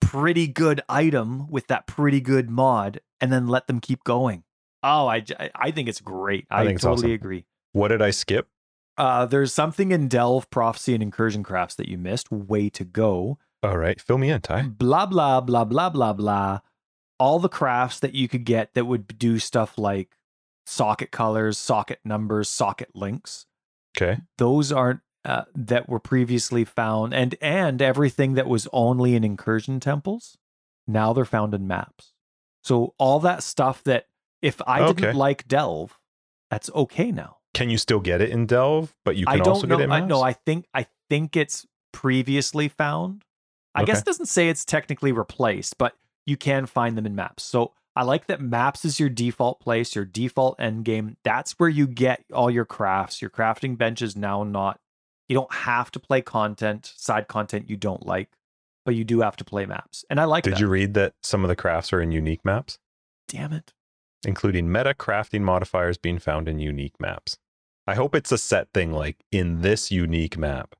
[0.00, 4.44] pretty good item with that pretty good mod and then let them keep going?
[4.82, 5.24] Oh, I,
[5.54, 6.46] I think it's great.
[6.50, 7.10] I I, totally awesome.
[7.10, 7.44] agree.
[7.72, 8.48] What did I skip?
[8.96, 12.30] Uh, there's something in Delve, Prophecy, and Incursion Crafts that you missed.
[12.30, 13.38] Way to go.
[13.64, 14.62] All right, fill me in, Ty.
[14.62, 16.60] blah blah blah blah blah blah
[17.18, 20.16] all the crafts that you could get that would do stuff like
[20.66, 23.46] socket colors socket numbers socket links
[23.96, 24.20] Okay.
[24.38, 29.78] those aren't uh, that were previously found and and everything that was only in incursion
[29.80, 30.36] temples
[30.86, 32.12] now they're found in maps
[32.62, 34.06] so all that stuff that
[34.42, 34.92] if i Okay.
[35.02, 35.98] didn't like delve
[36.50, 38.94] that's okay now Can you still get it in Delve?
[39.04, 39.76] But you I can don't also know.
[39.76, 40.08] get it in I, maps?
[40.10, 43.22] no, I think I think it's previously found.
[43.74, 45.96] I guess it doesn't say it's technically replaced, but
[46.26, 47.42] you can find them in maps.
[47.42, 51.16] So I like that maps is your default place, your default end game.
[51.24, 53.20] That's where you get all your crafts.
[53.20, 54.80] Your crafting bench is now not.
[55.28, 58.28] You don't have to play content, side content you don't like,
[58.84, 60.60] but you do have to play maps, and I like that Did that.
[60.60, 62.78] you read that some of the crafts are in unique maps,
[63.28, 63.72] Damn it!
[64.26, 67.38] including meta crafting modifiers being found in unique maps?
[67.86, 70.74] I hope it's a set thing like in this unique map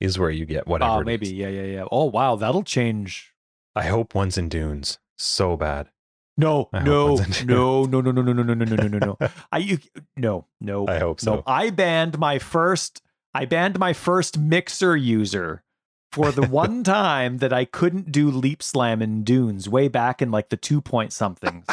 [0.00, 0.92] is where you get ah, whatever.
[1.00, 1.28] Oh, maybe.
[1.28, 1.84] Yeah, yeah, yeah.
[1.90, 3.34] Oh, wow, that'll change.
[3.74, 4.98] I hope one's in Dunes.
[5.16, 5.90] So bad.
[6.36, 9.28] No, no, no, no, no, no, no, no, no, no, no, no, no, no.
[9.50, 9.78] I you
[10.16, 10.86] no, no.
[10.86, 11.42] I hope No, so.
[11.46, 13.02] I banned my first.
[13.34, 15.64] I banned my first mixer user
[16.12, 20.30] for the one time that I couldn't do leap slam in dunes way back in
[20.30, 21.66] like the two point somethings.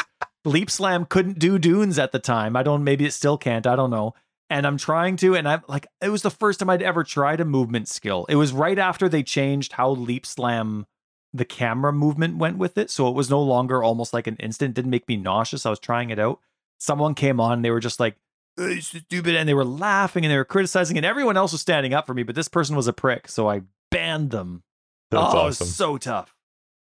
[0.44, 2.56] leap slam couldn't do dunes at the time.
[2.56, 2.82] I don't.
[2.82, 3.68] Maybe it still can't.
[3.68, 4.14] I don't know.
[4.48, 7.40] And I'm trying to, and I'm like, it was the first time I'd ever tried
[7.40, 8.26] a movement skill.
[8.28, 10.86] It was right after they changed how leap slam
[11.32, 12.90] the camera movement went with it.
[12.90, 14.70] So it was no longer almost like an instant.
[14.70, 15.66] It didn't make me nauseous.
[15.66, 16.40] I was trying it out.
[16.78, 18.16] Someone came on, they were just like,
[18.58, 19.34] "Uh, it's stupid.
[19.34, 22.14] And they were laughing and they were criticizing, and everyone else was standing up for
[22.14, 23.28] me, but this person was a prick.
[23.28, 24.62] So I banned them.
[25.10, 25.66] That's oh, awesome.
[25.66, 26.34] so tough.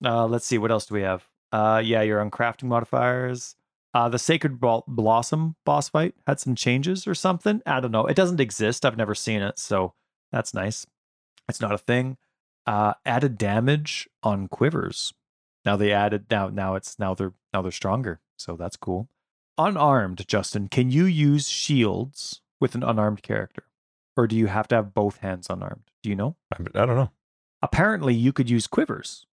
[0.03, 0.57] Uh, let's see.
[0.57, 1.27] What else do we have?
[1.51, 3.55] Uh, yeah, you're on crafting modifiers.
[3.93, 7.61] Uh, the Sacred Bl- Blossom boss fight had some changes or something.
[7.65, 8.05] I don't know.
[8.05, 8.85] It doesn't exist.
[8.85, 9.59] I've never seen it.
[9.59, 9.93] So
[10.31, 10.88] that's nice.
[11.49, 12.18] It's not a thing.
[12.65, 15.13] Uh, added damage on quivers.
[15.65, 18.22] Now they added now now it's now they're now they're stronger.
[18.38, 19.09] So that's cool.
[19.57, 23.63] unarmed, Justin, can you use shields with an unarmed character?
[24.18, 25.91] Or do you have to have both hands unarmed?
[26.01, 26.35] Do you know?
[26.51, 27.11] I, I don't know.
[27.61, 29.26] Apparently, you could use quivers.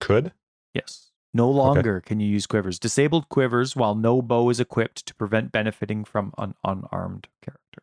[0.00, 0.32] Could
[0.74, 1.05] Yes.
[1.36, 2.78] No longer can you use quivers.
[2.78, 7.82] Disabled quivers while no bow is equipped to prevent benefiting from an unarmed character.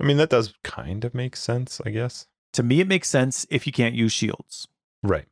[0.00, 2.26] I mean that does kind of make sense, I guess.
[2.54, 4.68] To me, it makes sense if you can't use shields.
[5.02, 5.26] Right.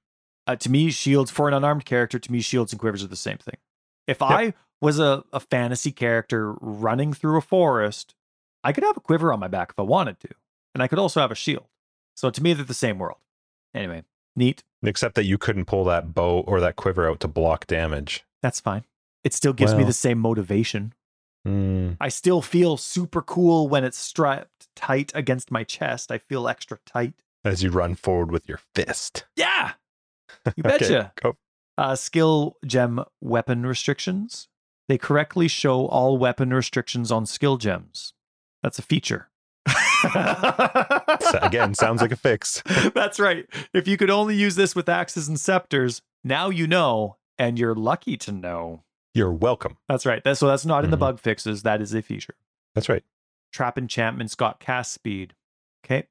[0.47, 3.16] Uh, to me, shields for an unarmed character, to me, shields and quivers are the
[3.16, 3.57] same thing.
[4.07, 8.15] If I was a, a fantasy character running through a forest,
[8.62, 10.28] I could have a quiver on my back if I wanted to.
[10.74, 11.69] And I could also have a shield.
[12.16, 13.19] So to me, they're the same world.
[13.74, 14.03] Anyway,
[14.37, 14.63] neat.
[14.83, 18.25] Except that you couldn't pull that bow or that quiver out to block damage.
[18.43, 18.85] That's fine.
[19.25, 20.95] It still gives me the same motivation.
[21.45, 21.93] Hmm.
[22.01, 26.11] I still feel super cool when it's strapped tight against my chest.
[26.11, 27.15] I feel extra tight.
[27.45, 29.25] as you run forward with your fist.
[29.37, 29.73] Yeah.
[30.57, 31.13] You Okay, betcha.
[31.23, 31.37] go.
[31.79, 34.49] uh, skill gem weapon restrictions.
[34.89, 38.15] They correctly show all weapon restrictions on skill gems.
[38.63, 39.29] That's a feature.
[41.20, 42.62] So, Again, sounds like a fix.
[42.95, 43.47] That's right.
[43.73, 47.74] If you could only use this with axes and scepters, now you know, and you're
[47.74, 48.83] lucky to know.
[49.15, 49.77] You're welcome.
[49.89, 50.23] That's right.
[50.24, 51.01] That's, so that's not in the Mhm.
[51.01, 51.62] bug fixes.
[51.62, 52.35] That is a feature.
[52.74, 53.05] That's right.
[53.53, 55.35] Trap enchantments got cast speed.
[55.85, 56.09] Okay.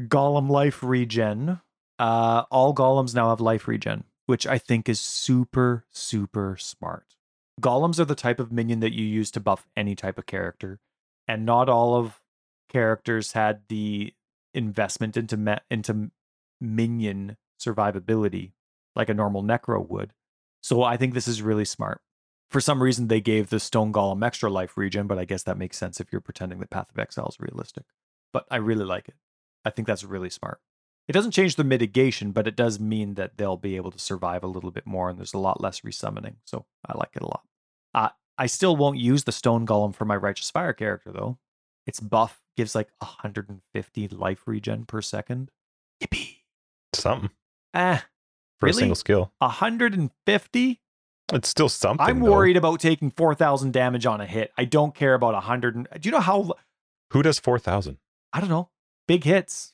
[0.00, 1.60] Golem life regen.
[1.98, 7.14] Uh, all golems now have life regen, which I think is super, super smart.
[7.60, 10.80] Golems are the type of minion that you use to buff any type of character,
[11.28, 12.20] and not all of
[12.70, 14.14] characters had the
[14.54, 16.10] investment into me- into
[16.60, 18.52] minion survivability
[18.96, 20.12] like a normal necro would.
[20.62, 22.00] So I think this is really smart.
[22.50, 25.56] For some reason, they gave the Stone Golem extra life regen, but I guess that
[25.56, 27.84] makes sense if you're pretending that Path of Exile is realistic.
[28.32, 29.14] But I really like it.
[29.64, 30.60] I think that's really smart.
[31.06, 34.42] It doesn't change the mitigation, but it does mean that they'll be able to survive
[34.42, 36.36] a little bit more, and there's a lot less resummoning.
[36.44, 37.42] So I like it a lot.
[37.94, 41.38] Uh, I still won't use the Stone Golem for my Righteous Fire character, though.
[41.86, 45.50] Its buff gives like 150 life regen per second.
[46.02, 46.36] Yippee!
[46.94, 47.30] Something
[47.72, 48.04] Ah,
[48.58, 48.76] for Really?
[48.76, 49.32] a single skill.
[49.38, 50.80] 150?
[51.32, 52.04] It's still something.
[52.06, 52.30] I'm though.
[52.32, 54.52] worried about taking 4,000 damage on a hit.
[54.58, 55.76] I don't care about 100.
[55.76, 56.52] And, do you know how
[57.12, 57.98] Who does 4,000?
[58.32, 58.70] I don't know,
[59.08, 59.72] big hits.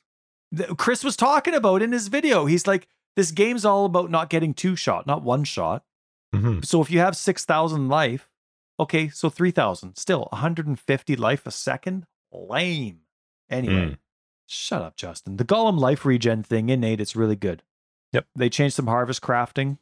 [0.51, 2.45] The- Chris was talking about in his video.
[2.45, 5.83] He's like, this game's all about not getting two shot, not one shot.
[6.33, 8.29] hmm So if you have 6,000 life,
[8.79, 9.95] okay, so 3,000.
[9.97, 12.05] Still 150 life a second?
[12.31, 13.01] Lame.
[13.49, 13.97] Anyway, Mm.
[14.45, 15.37] shut up, Justin.
[15.37, 17.63] The Golem life regen thing innate, it's really good.
[18.13, 18.27] Yep.
[18.35, 19.77] They changed some harvest crafting.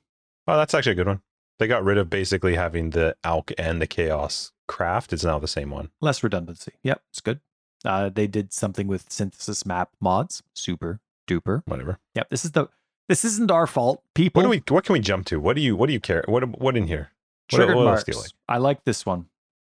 [0.47, 1.21] Oh, that's actually a good one.
[1.57, 5.13] They got rid of basically having the Alk and the Chaos craft.
[5.13, 5.89] It's now the same one.
[6.01, 6.73] Less redundancy.
[6.83, 7.39] Yep, it's good.
[7.83, 10.43] Uh, they did something with synthesis map mods.
[10.53, 11.61] Super duper.
[11.65, 11.99] Whatever.
[12.15, 12.67] Yep, this is the
[13.07, 14.03] this isn't our fault.
[14.15, 14.63] People What do we?
[14.75, 15.39] What can we jump to?
[15.39, 15.75] What do you?
[15.75, 16.23] What do you care?
[16.27, 16.59] What?
[16.59, 17.11] What in here?
[17.51, 18.07] What, triggered what marks.
[18.07, 18.31] like?
[18.49, 19.27] I like this one.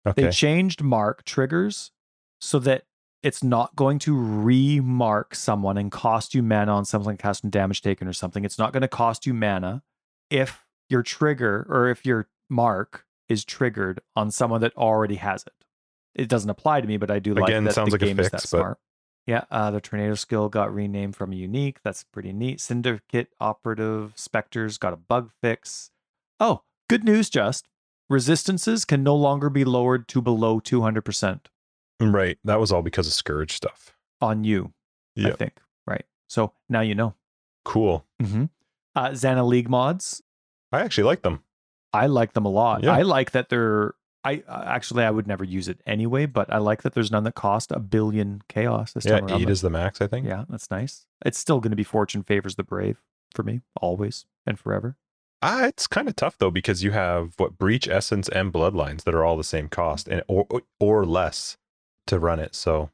[0.07, 0.25] Okay.
[0.25, 1.92] They changed mark triggers
[2.43, 2.83] so that
[3.23, 8.09] it's not going to remark someone and cost you mana on something casting damage taken
[8.09, 8.45] or something.
[8.45, 9.85] It's not going to cost you mana
[10.29, 15.53] if your trigger or if your mark is triggered on someone that already has it.
[16.17, 18.07] It doesn't apply to me, but I do like Again, that sounds the like a
[18.07, 18.79] game is that but- smart.
[19.25, 21.79] Yeah, uh, the tornado skill got renamed from unique.
[21.85, 22.61] That's pretty neat.
[22.61, 25.93] Syndicate operative specters got a bug fix.
[26.41, 27.69] Oh, good news, just
[28.11, 31.43] resistances can no longer be lowered to below 200%
[32.11, 32.39] right.
[32.45, 33.95] That was all because of Scourge stuff.
[34.21, 34.73] on you,
[35.19, 35.55] I think.
[35.87, 36.05] Right.
[36.29, 37.15] So now you know.
[37.65, 38.05] Cool.
[38.21, 38.45] Mm-hmm.
[38.95, 40.23] Uh, Zana League mods,
[40.73, 41.43] I actually like them.
[41.93, 42.83] I like them a lot.
[42.83, 42.93] Yeah.
[42.93, 43.95] I like that they're.
[44.25, 47.25] I uh, actually I would never use it anyway, but I like that there's none
[47.25, 50.01] that cost a billion chaos this Yeah, time eight is the max.
[50.01, 50.27] I think.
[50.27, 51.07] Yeah, that's nice.
[51.25, 52.99] It's still going to be fortune favors the brave
[53.35, 54.97] for me, always and forever.
[55.43, 59.15] Ah, it's kind of tough though because you have what breach essence and bloodlines that
[59.15, 60.47] are all the same cost and or
[60.79, 61.57] or less
[62.07, 62.55] to run it.
[62.55, 62.91] So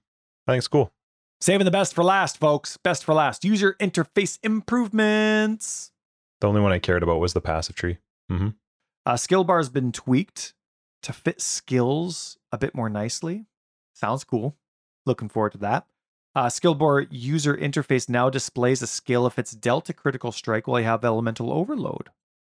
[0.47, 0.93] I think it's cool.
[1.41, 2.77] Saving the best for last, folks.
[2.79, 3.45] Best for last.
[3.45, 5.93] User interface improvements.
[6.41, 7.99] The only one I cared about was the passive tree.
[9.07, 10.55] Uh, skill bar has been tweaked
[11.03, 13.47] to fit skills a bit more nicely.
[13.95, 14.57] Sounds cool.
[15.07, 15.87] Looking forward to that.
[16.35, 20.67] Uh, skill bar user interface now displays a skill if it's dealt a critical strike
[20.69, 22.11] while you have elemental overload.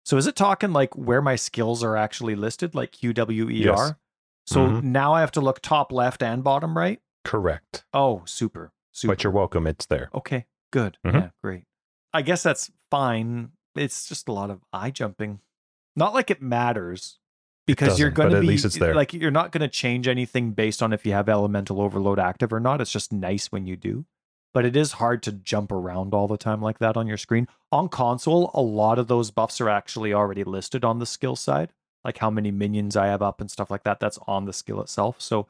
[0.03, 3.51] So is it talking like where my skills are actually listed, like QWER?
[3.51, 3.93] Yes.
[4.51, 4.83] So Mhm.
[4.83, 7.01] now I have to look top left and bottom right?
[7.23, 7.85] Correct.
[7.93, 8.73] Oh, super.
[8.91, 9.13] Super.
[9.13, 9.65] But you're welcome.
[9.67, 10.09] It's there.
[10.13, 10.97] Okay, good.
[11.05, 11.13] Mhm.
[11.13, 11.63] Yeah, great.
[12.13, 13.51] I guess that's fine.
[13.75, 15.39] It's just a lot of eye jumping.
[15.95, 17.19] Not like it matters
[17.65, 18.93] because you're going to at be least it's there.
[18.93, 22.51] like you're not going to change anything based on if you have elemental overload active
[22.51, 22.81] or not.
[22.81, 24.05] It's just nice when you do.
[24.53, 27.47] But it is hard to jump around all the time like that on your screen.
[27.71, 31.71] On console, a lot of those buffs are actually already listed on the skill side.
[32.03, 33.99] Like how many minions I have up and stuff like that.
[33.99, 35.21] That's on the skill itself.
[35.21, 35.47] So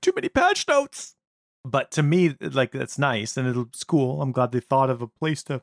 [0.00, 1.16] too many patch notes.
[1.64, 4.22] But to me, like that's nice and it's cool.
[4.22, 5.62] I'm glad they thought of a place to.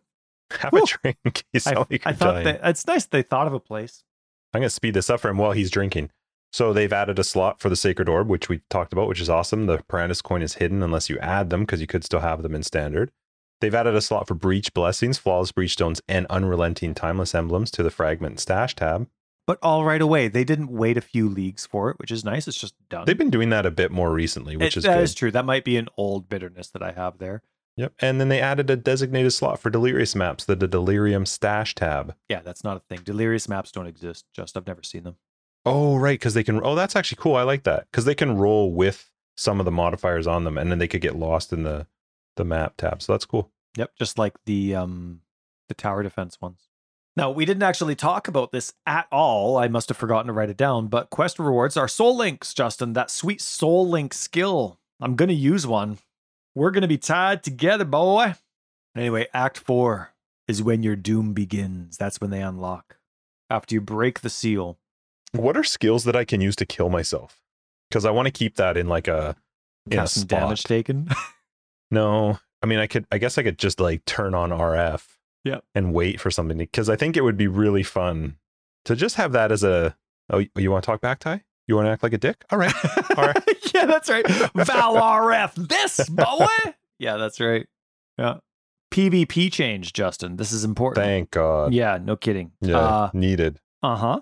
[0.60, 0.84] Have Woo.
[0.84, 1.43] a drink.
[1.65, 4.03] I, like I thought that it's nice they thought of a place.
[4.53, 6.11] I'm going to speed this up for him while he's drinking.
[6.53, 9.30] So they've added a slot for the Sacred Orb, which we talked about, which is
[9.30, 9.65] awesome.
[9.65, 12.56] The Perandus coin is hidden unless you add them because you could still have them
[12.56, 13.11] in standard.
[13.60, 17.84] They've added a slot for Breach Blessings, Flawless Breach Stones, and Unrelenting Timeless Emblems to
[17.84, 19.10] the Fragment Stash tab.
[19.48, 22.48] But all right away, they didn't wait a few leagues for it, which is nice.
[22.48, 23.06] It's just done.
[23.06, 25.04] They've been doing that a bit more recently, which It- is that good.
[25.04, 25.30] is true.
[25.32, 27.44] That might be an old bitterness that I have there.
[27.78, 27.94] Yep.
[28.00, 32.16] And then they added a designated slot for Delirious maps, the, the Delirium Stash tab.
[32.30, 33.02] Yeah, that's not a thing.
[33.04, 34.26] Delirious maps don't exist.
[34.34, 35.18] Just I've never seen them.
[35.66, 36.18] Oh, right.
[36.18, 36.62] Because they can.
[36.64, 37.36] Oh, that's actually cool.
[37.36, 40.72] I like that because they can roll with some of the modifiers on them, and
[40.72, 41.86] then they could get lost in the
[42.38, 43.02] the map tab.
[43.02, 43.52] So that's cool.
[43.78, 45.22] Yep, just like the um
[45.68, 46.70] the tower defense ones.
[47.18, 49.58] Now, we didn't actually talk about this at all.
[49.58, 52.94] I must have forgotten to write it down, but quest rewards are soul links, Justin.
[52.94, 54.80] That sweet soul link skill.
[55.00, 56.00] I'm going to use one.
[56.56, 58.36] We're going to be tied together, boy.
[58.96, 60.12] Anyway, act 4
[60.48, 61.98] is when your doom begins.
[61.98, 62.98] That's when they unlock.
[63.50, 64.78] After you break the seal.
[65.32, 67.42] What are skills that I can use to kill myself?
[67.90, 69.36] Because I want to keep that in like a
[69.90, 70.40] in a some spot.
[70.42, 71.10] damage taken.
[71.92, 73.06] No, I mean I could.
[73.12, 75.04] I guess I could just like turn on RF.
[75.46, 75.64] Yep.
[75.74, 78.36] And wait for something because I think it would be really fun
[78.86, 79.96] to just have that as a.
[80.32, 81.44] Oh, you want to talk back tie?
[81.68, 82.44] You want to act like a dick?
[82.52, 82.74] All right.
[83.18, 83.44] All right.
[83.74, 84.26] yeah, that's right.
[84.26, 86.48] Vaal RF, this boy.
[87.00, 87.68] yeah, that's right.
[88.18, 88.38] Yeah.
[88.92, 90.38] PvP change, Justin.
[90.38, 91.06] This is important.
[91.06, 91.74] Thank God.
[91.74, 92.52] Yeah, no kidding.
[92.62, 93.10] Yeah.
[93.14, 93.60] Needed.
[93.84, 94.22] uh-huh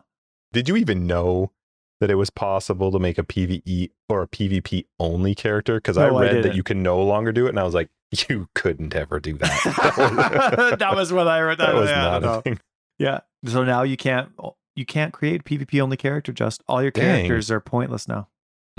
[0.52, 1.52] Did you even know
[2.00, 5.76] that it was possible to make a PVE or a PvP only character?
[5.76, 7.74] Because I No, I read that you can no longer do it, and I was
[7.74, 7.90] like,
[8.30, 10.76] you couldn't ever do that.
[10.80, 11.58] that was what I read.
[11.60, 12.60] that was yeah, not a thing.
[13.00, 13.22] Yeah.
[13.46, 14.30] So now you can't
[14.76, 16.32] you can't create PvP only character.
[16.32, 17.04] Just all your Dang.
[17.04, 18.28] characters are pointless now.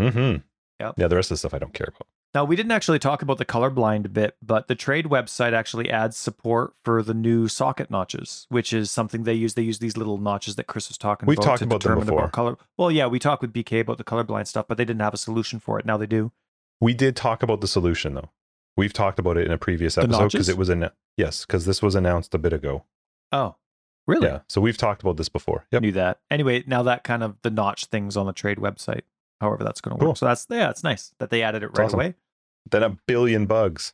[0.01, 0.39] Mm-hmm.
[0.81, 0.95] Yep.
[0.97, 2.09] Yeah, the rest of the stuff I don't care about.
[2.35, 6.17] Now, we didn't actually talk about the colorblind bit, but the trade website actually adds
[6.17, 9.55] support for the new socket notches, which is something they use.
[9.55, 11.45] They use these little notches that Chris was talking We've about.
[11.45, 12.29] talked to about them before.
[12.31, 12.57] color.
[12.77, 15.19] Well, yeah, we talked with BK about the colorblind stuff, but they didn't have a
[15.19, 15.87] solution for it.
[15.87, 16.33] Now they do.
[16.81, 18.31] We did talk about the solution though.
[18.77, 21.81] We've talked about it in a previous episode because it was an yes, because this
[21.81, 22.85] was announced a bit ago.
[23.31, 23.57] Oh,
[24.07, 24.27] really?
[24.27, 25.67] Yeah, so we've talked about this before.
[25.71, 25.83] Yep.
[25.83, 26.21] Knew that.
[26.31, 29.03] Anyway, now that kind of the notch things on the trade website.
[29.41, 30.17] However, that's going to work.
[30.17, 32.01] So that's yeah, it's nice that they added it right awesome.
[32.01, 32.15] away.
[32.71, 33.93] Then a billion bugs.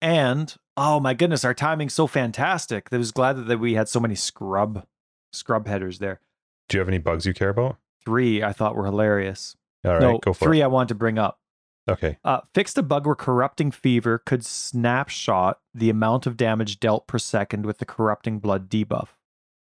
[0.00, 2.88] And oh my goodness, our timing's so fantastic.
[2.92, 4.86] I was glad that we had so many scrub
[5.32, 6.20] scrub headers there.
[6.68, 7.76] Do you have any bugs you care about?
[8.04, 9.56] Three I thought were hilarious.
[9.84, 10.64] All right, no, go for three it.
[10.64, 11.38] I wanted to bring up.
[11.88, 12.18] Okay.
[12.24, 17.18] Uh, fixed a bug where corrupting fever could snapshot the amount of damage dealt per
[17.18, 19.08] second with the corrupting blood debuff.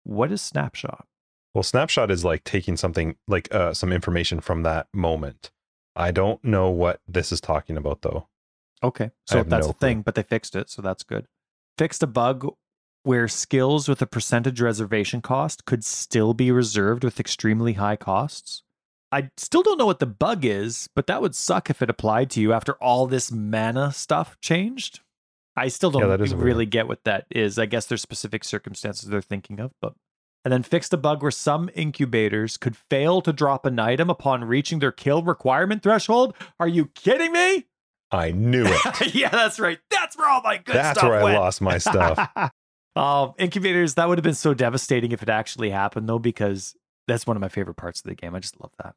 [0.05, 1.07] What is snapshot?
[1.55, 5.51] Well, snapshot is like taking something like uh, some information from that moment.
[5.97, 8.29] I don't know what this is talking about though.
[8.83, 11.27] Okay, so that's no a thing, but they fixed it, so that's good.
[11.77, 12.47] Fixed a bug
[13.03, 18.63] where skills with a percentage reservation cost could still be reserved with extremely high costs.
[19.13, 22.31] I still don't know what the bug is, but that would suck if it applied
[22.31, 25.01] to you after all this mana stuff changed.
[25.57, 26.45] I still don't that is weird.
[26.45, 27.59] really get what that is.
[27.59, 29.95] I guess there's specific circumstances they're thinking of, but
[30.45, 34.45] and then fixed a bug where some incubators could fail to drop an item upon
[34.45, 36.35] reaching their kill requirement threshold.
[36.59, 37.67] Are you kidding me?
[38.11, 39.15] I knew it.
[39.15, 39.79] yeah, that's right.
[39.91, 42.31] That's where all my good That's stuff where I lost my stuff.
[42.97, 43.95] um, incubators.
[43.95, 46.75] That would have been so devastating if it actually happened, though, because
[47.07, 48.35] that's one of my favorite parts of the game.
[48.35, 48.95] I just love that.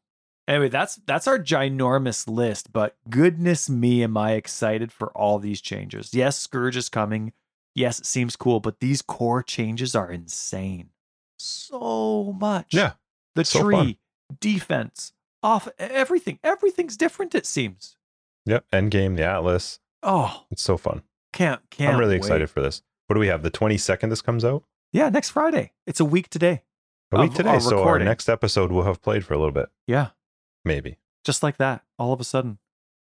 [0.48, 2.74] Anyway, that's that's our ginormous list.
[2.74, 6.14] But goodness me, am I excited for all these changes?
[6.14, 7.32] Yes, Scourge is coming.
[7.76, 10.90] Yes, it seems cool, but these core changes are insane.
[11.40, 12.74] So much.
[12.74, 12.94] yeah.
[13.36, 13.96] the so tree, fun.
[14.40, 16.40] defense, off everything.
[16.44, 17.34] Everything's different.
[17.36, 17.96] It seems.
[18.46, 18.66] Yep.
[18.72, 19.80] End game, the Atlas.
[20.04, 21.02] Oh, It's so fun.
[21.32, 21.94] can't can't.
[21.94, 22.18] I'm really wait.
[22.18, 22.82] excited for this.
[23.08, 23.44] What do we have?
[23.44, 24.64] The 22nd this comes out?
[24.92, 25.72] Yeah, next Friday.
[25.88, 26.64] It's a week today.
[27.14, 27.50] A week today.
[27.52, 29.70] our So our next episode will have played for a little bit.
[29.88, 30.10] Yeah,
[30.66, 30.98] Maybe.
[31.24, 31.84] just like that.
[32.00, 32.58] All of a sudden,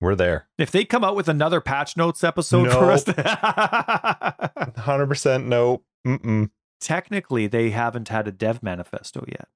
[0.01, 0.47] We're there.
[0.59, 5.83] if they come out with another patch notes episode for us, 100% no.
[6.07, 6.51] Mm-mm.
[6.81, 9.49] technically they haven't had a dev manifesto yet.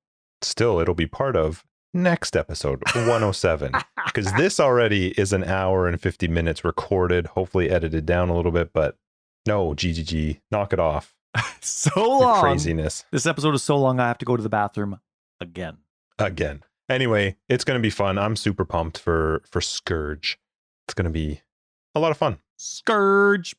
[0.42, 1.64] Still, it'll be part of
[1.94, 3.72] next episode 107.
[4.06, 8.50] Because this already is an hour and 50 minutes recorded, hopefully edited down a little
[8.52, 8.96] bit, but
[9.46, 11.14] no, GGG, knock it off.
[11.60, 12.40] so long.
[12.40, 13.04] craziness.
[13.10, 14.00] This episode is so long.
[14.00, 15.00] I have to go to the bathroom
[15.40, 15.78] again.
[16.18, 16.62] Again.
[16.88, 18.18] Anyway, it's going to be fun.
[18.18, 20.38] I'm super pumped for for Scourge.
[20.86, 21.40] It's going to be
[21.94, 22.38] a lot of fun.
[22.56, 23.54] Scourge.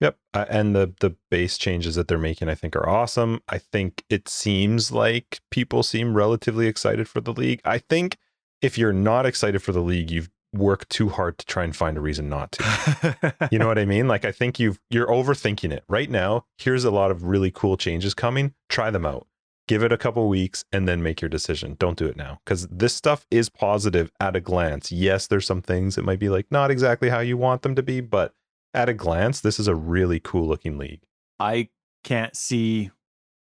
[0.00, 3.40] Yep, uh, and the the base changes that they're making, I think, are awesome.
[3.48, 7.60] I think it seems like people seem relatively excited for the league.
[7.64, 8.18] I think
[8.60, 11.96] if you're not excited for the league, you've worked too hard to try and find
[11.96, 13.36] a reason not to.
[13.52, 14.08] you know what I mean?
[14.08, 15.84] Like I think you've you're overthinking it.
[15.88, 18.54] Right now, here's a lot of really cool changes coming.
[18.68, 19.26] Try them out.
[19.66, 21.76] Give it a couple weeks and then make your decision.
[21.78, 24.92] Don't do it now cuz this stuff is positive at a glance.
[24.92, 27.82] Yes, there's some things that might be like not exactly how you want them to
[27.82, 28.34] be, but
[28.74, 31.02] at a glance, this is a really cool looking league.
[31.38, 31.68] I
[32.02, 32.90] can't see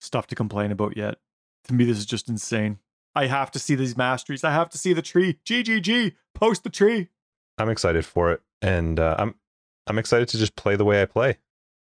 [0.00, 1.18] stuff to complain about yet.
[1.64, 2.78] To me, this is just insane.
[3.14, 4.44] I have to see these masteries.
[4.44, 5.38] I have to see the tree.
[5.44, 6.14] GGG.
[6.34, 7.08] Post the tree.
[7.58, 9.34] I'm excited for it, and uh, I'm
[9.86, 11.38] I'm excited to just play the way I play.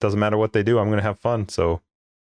[0.00, 0.78] Doesn't matter what they do.
[0.78, 1.48] I'm gonna have fun.
[1.48, 1.80] So,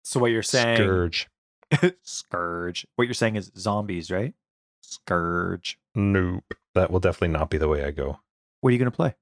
[0.03, 1.27] so what you're saying, scourge,
[2.01, 2.88] scourge.
[2.95, 4.34] What you're saying is zombies, right?
[4.81, 5.77] Scourge.
[5.93, 6.55] Nope.
[6.73, 8.19] That will definitely not be the way I go.
[8.61, 9.15] What are you gonna play?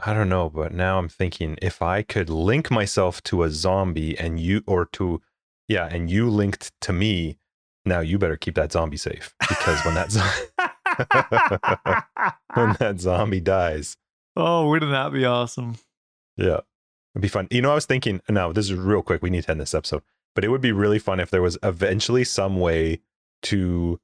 [0.00, 4.16] I don't know, but now I'm thinking if I could link myself to a zombie
[4.16, 5.20] and you, or to,
[5.66, 7.38] yeah, and you linked to me,
[7.88, 10.20] now you better keep that zombie safe because when that zo-
[12.54, 13.96] when that zombie dies,
[14.36, 15.76] oh, wouldn't that be awesome?
[16.36, 16.60] Yeah,
[17.14, 17.48] it'd be fun.
[17.50, 18.20] You know, I was thinking.
[18.28, 19.22] Now this is real quick.
[19.22, 20.02] We need to end this episode,
[20.34, 23.00] but it would be really fun if there was eventually some way
[23.42, 24.00] to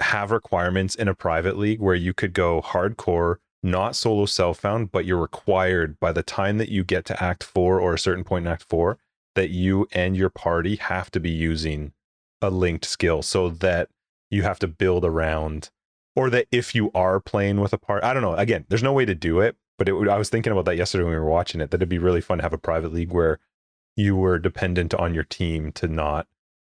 [0.00, 4.92] have requirements in a private league where you could go hardcore not solo self found,
[4.92, 8.24] but you're required by the time that you get to Act Four or a certain
[8.24, 8.98] point in Act Four
[9.34, 11.92] that you and your party have to be using
[12.42, 13.88] a linked skill so that
[14.30, 15.70] you have to build around,
[16.14, 18.34] or that if you are playing with a part, I don't know.
[18.34, 20.76] Again, there's no way to do it, but it would, I was thinking about that
[20.76, 21.70] yesterday when we were watching it.
[21.70, 23.38] That it'd be really fun to have a private league where
[23.96, 26.26] you were dependent on your team to not,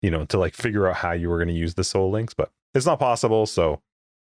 [0.03, 2.35] you know, to like figure out how you were going to use the soul links,
[2.35, 3.47] but it's not possible.
[3.47, 3.81] So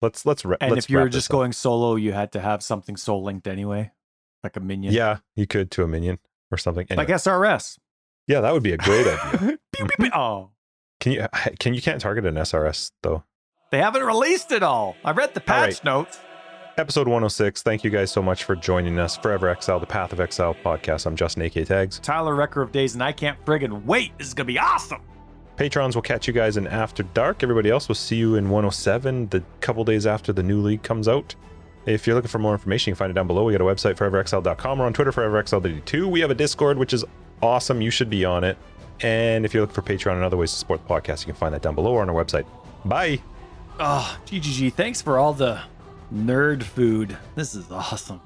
[0.02, 2.96] let's let's and let's if you were just going solo, you had to have something
[2.96, 3.92] soul linked anyway,
[4.44, 4.94] like a minion.
[4.94, 6.20] Yeah, you could to a minion
[6.52, 6.88] or something.
[6.90, 7.06] Anyway.
[7.06, 7.78] Like SRS.
[8.28, 9.60] Yeah, that would be a great idea.
[10.14, 10.52] Oh,
[11.06, 11.28] can you
[11.60, 13.24] can you can't target an SRS though?
[13.72, 14.96] They haven't released it all.
[15.04, 15.84] I read the patch right.
[15.84, 16.20] notes.
[16.78, 17.64] Episode 106.
[17.64, 19.16] Thank you guys so much for joining us.
[19.16, 21.06] Forever Exile, the Path of Exile podcast.
[21.06, 22.00] I'm Justin AK Tags.
[22.00, 24.18] Tyler Wrecker of Days, and I can't friggin' wait.
[24.18, 25.02] This is gonna be awesome.
[25.56, 27.44] Patrons will catch you guys in After Dark.
[27.44, 31.08] Everybody else will see you in 107, the couple days after the new league comes
[31.08, 31.34] out.
[31.86, 33.46] If you're looking for more information, you can find it down below.
[33.46, 34.80] We got a website, foreverxl.com.
[34.80, 36.08] We're on Twitter, foreverxl32.
[36.08, 37.06] We have a Discord, which is
[37.42, 37.82] awesome.
[37.82, 38.58] You should be on it.
[39.02, 41.36] And if you're looking for Patreon and other ways to support the podcast, you can
[41.36, 42.46] find that down below or on our website.
[42.86, 43.22] Bye.
[43.80, 44.74] Ah, oh, GGG.
[44.74, 45.62] Thanks for all the
[46.14, 47.18] nerd food.
[47.36, 48.22] This is awesome.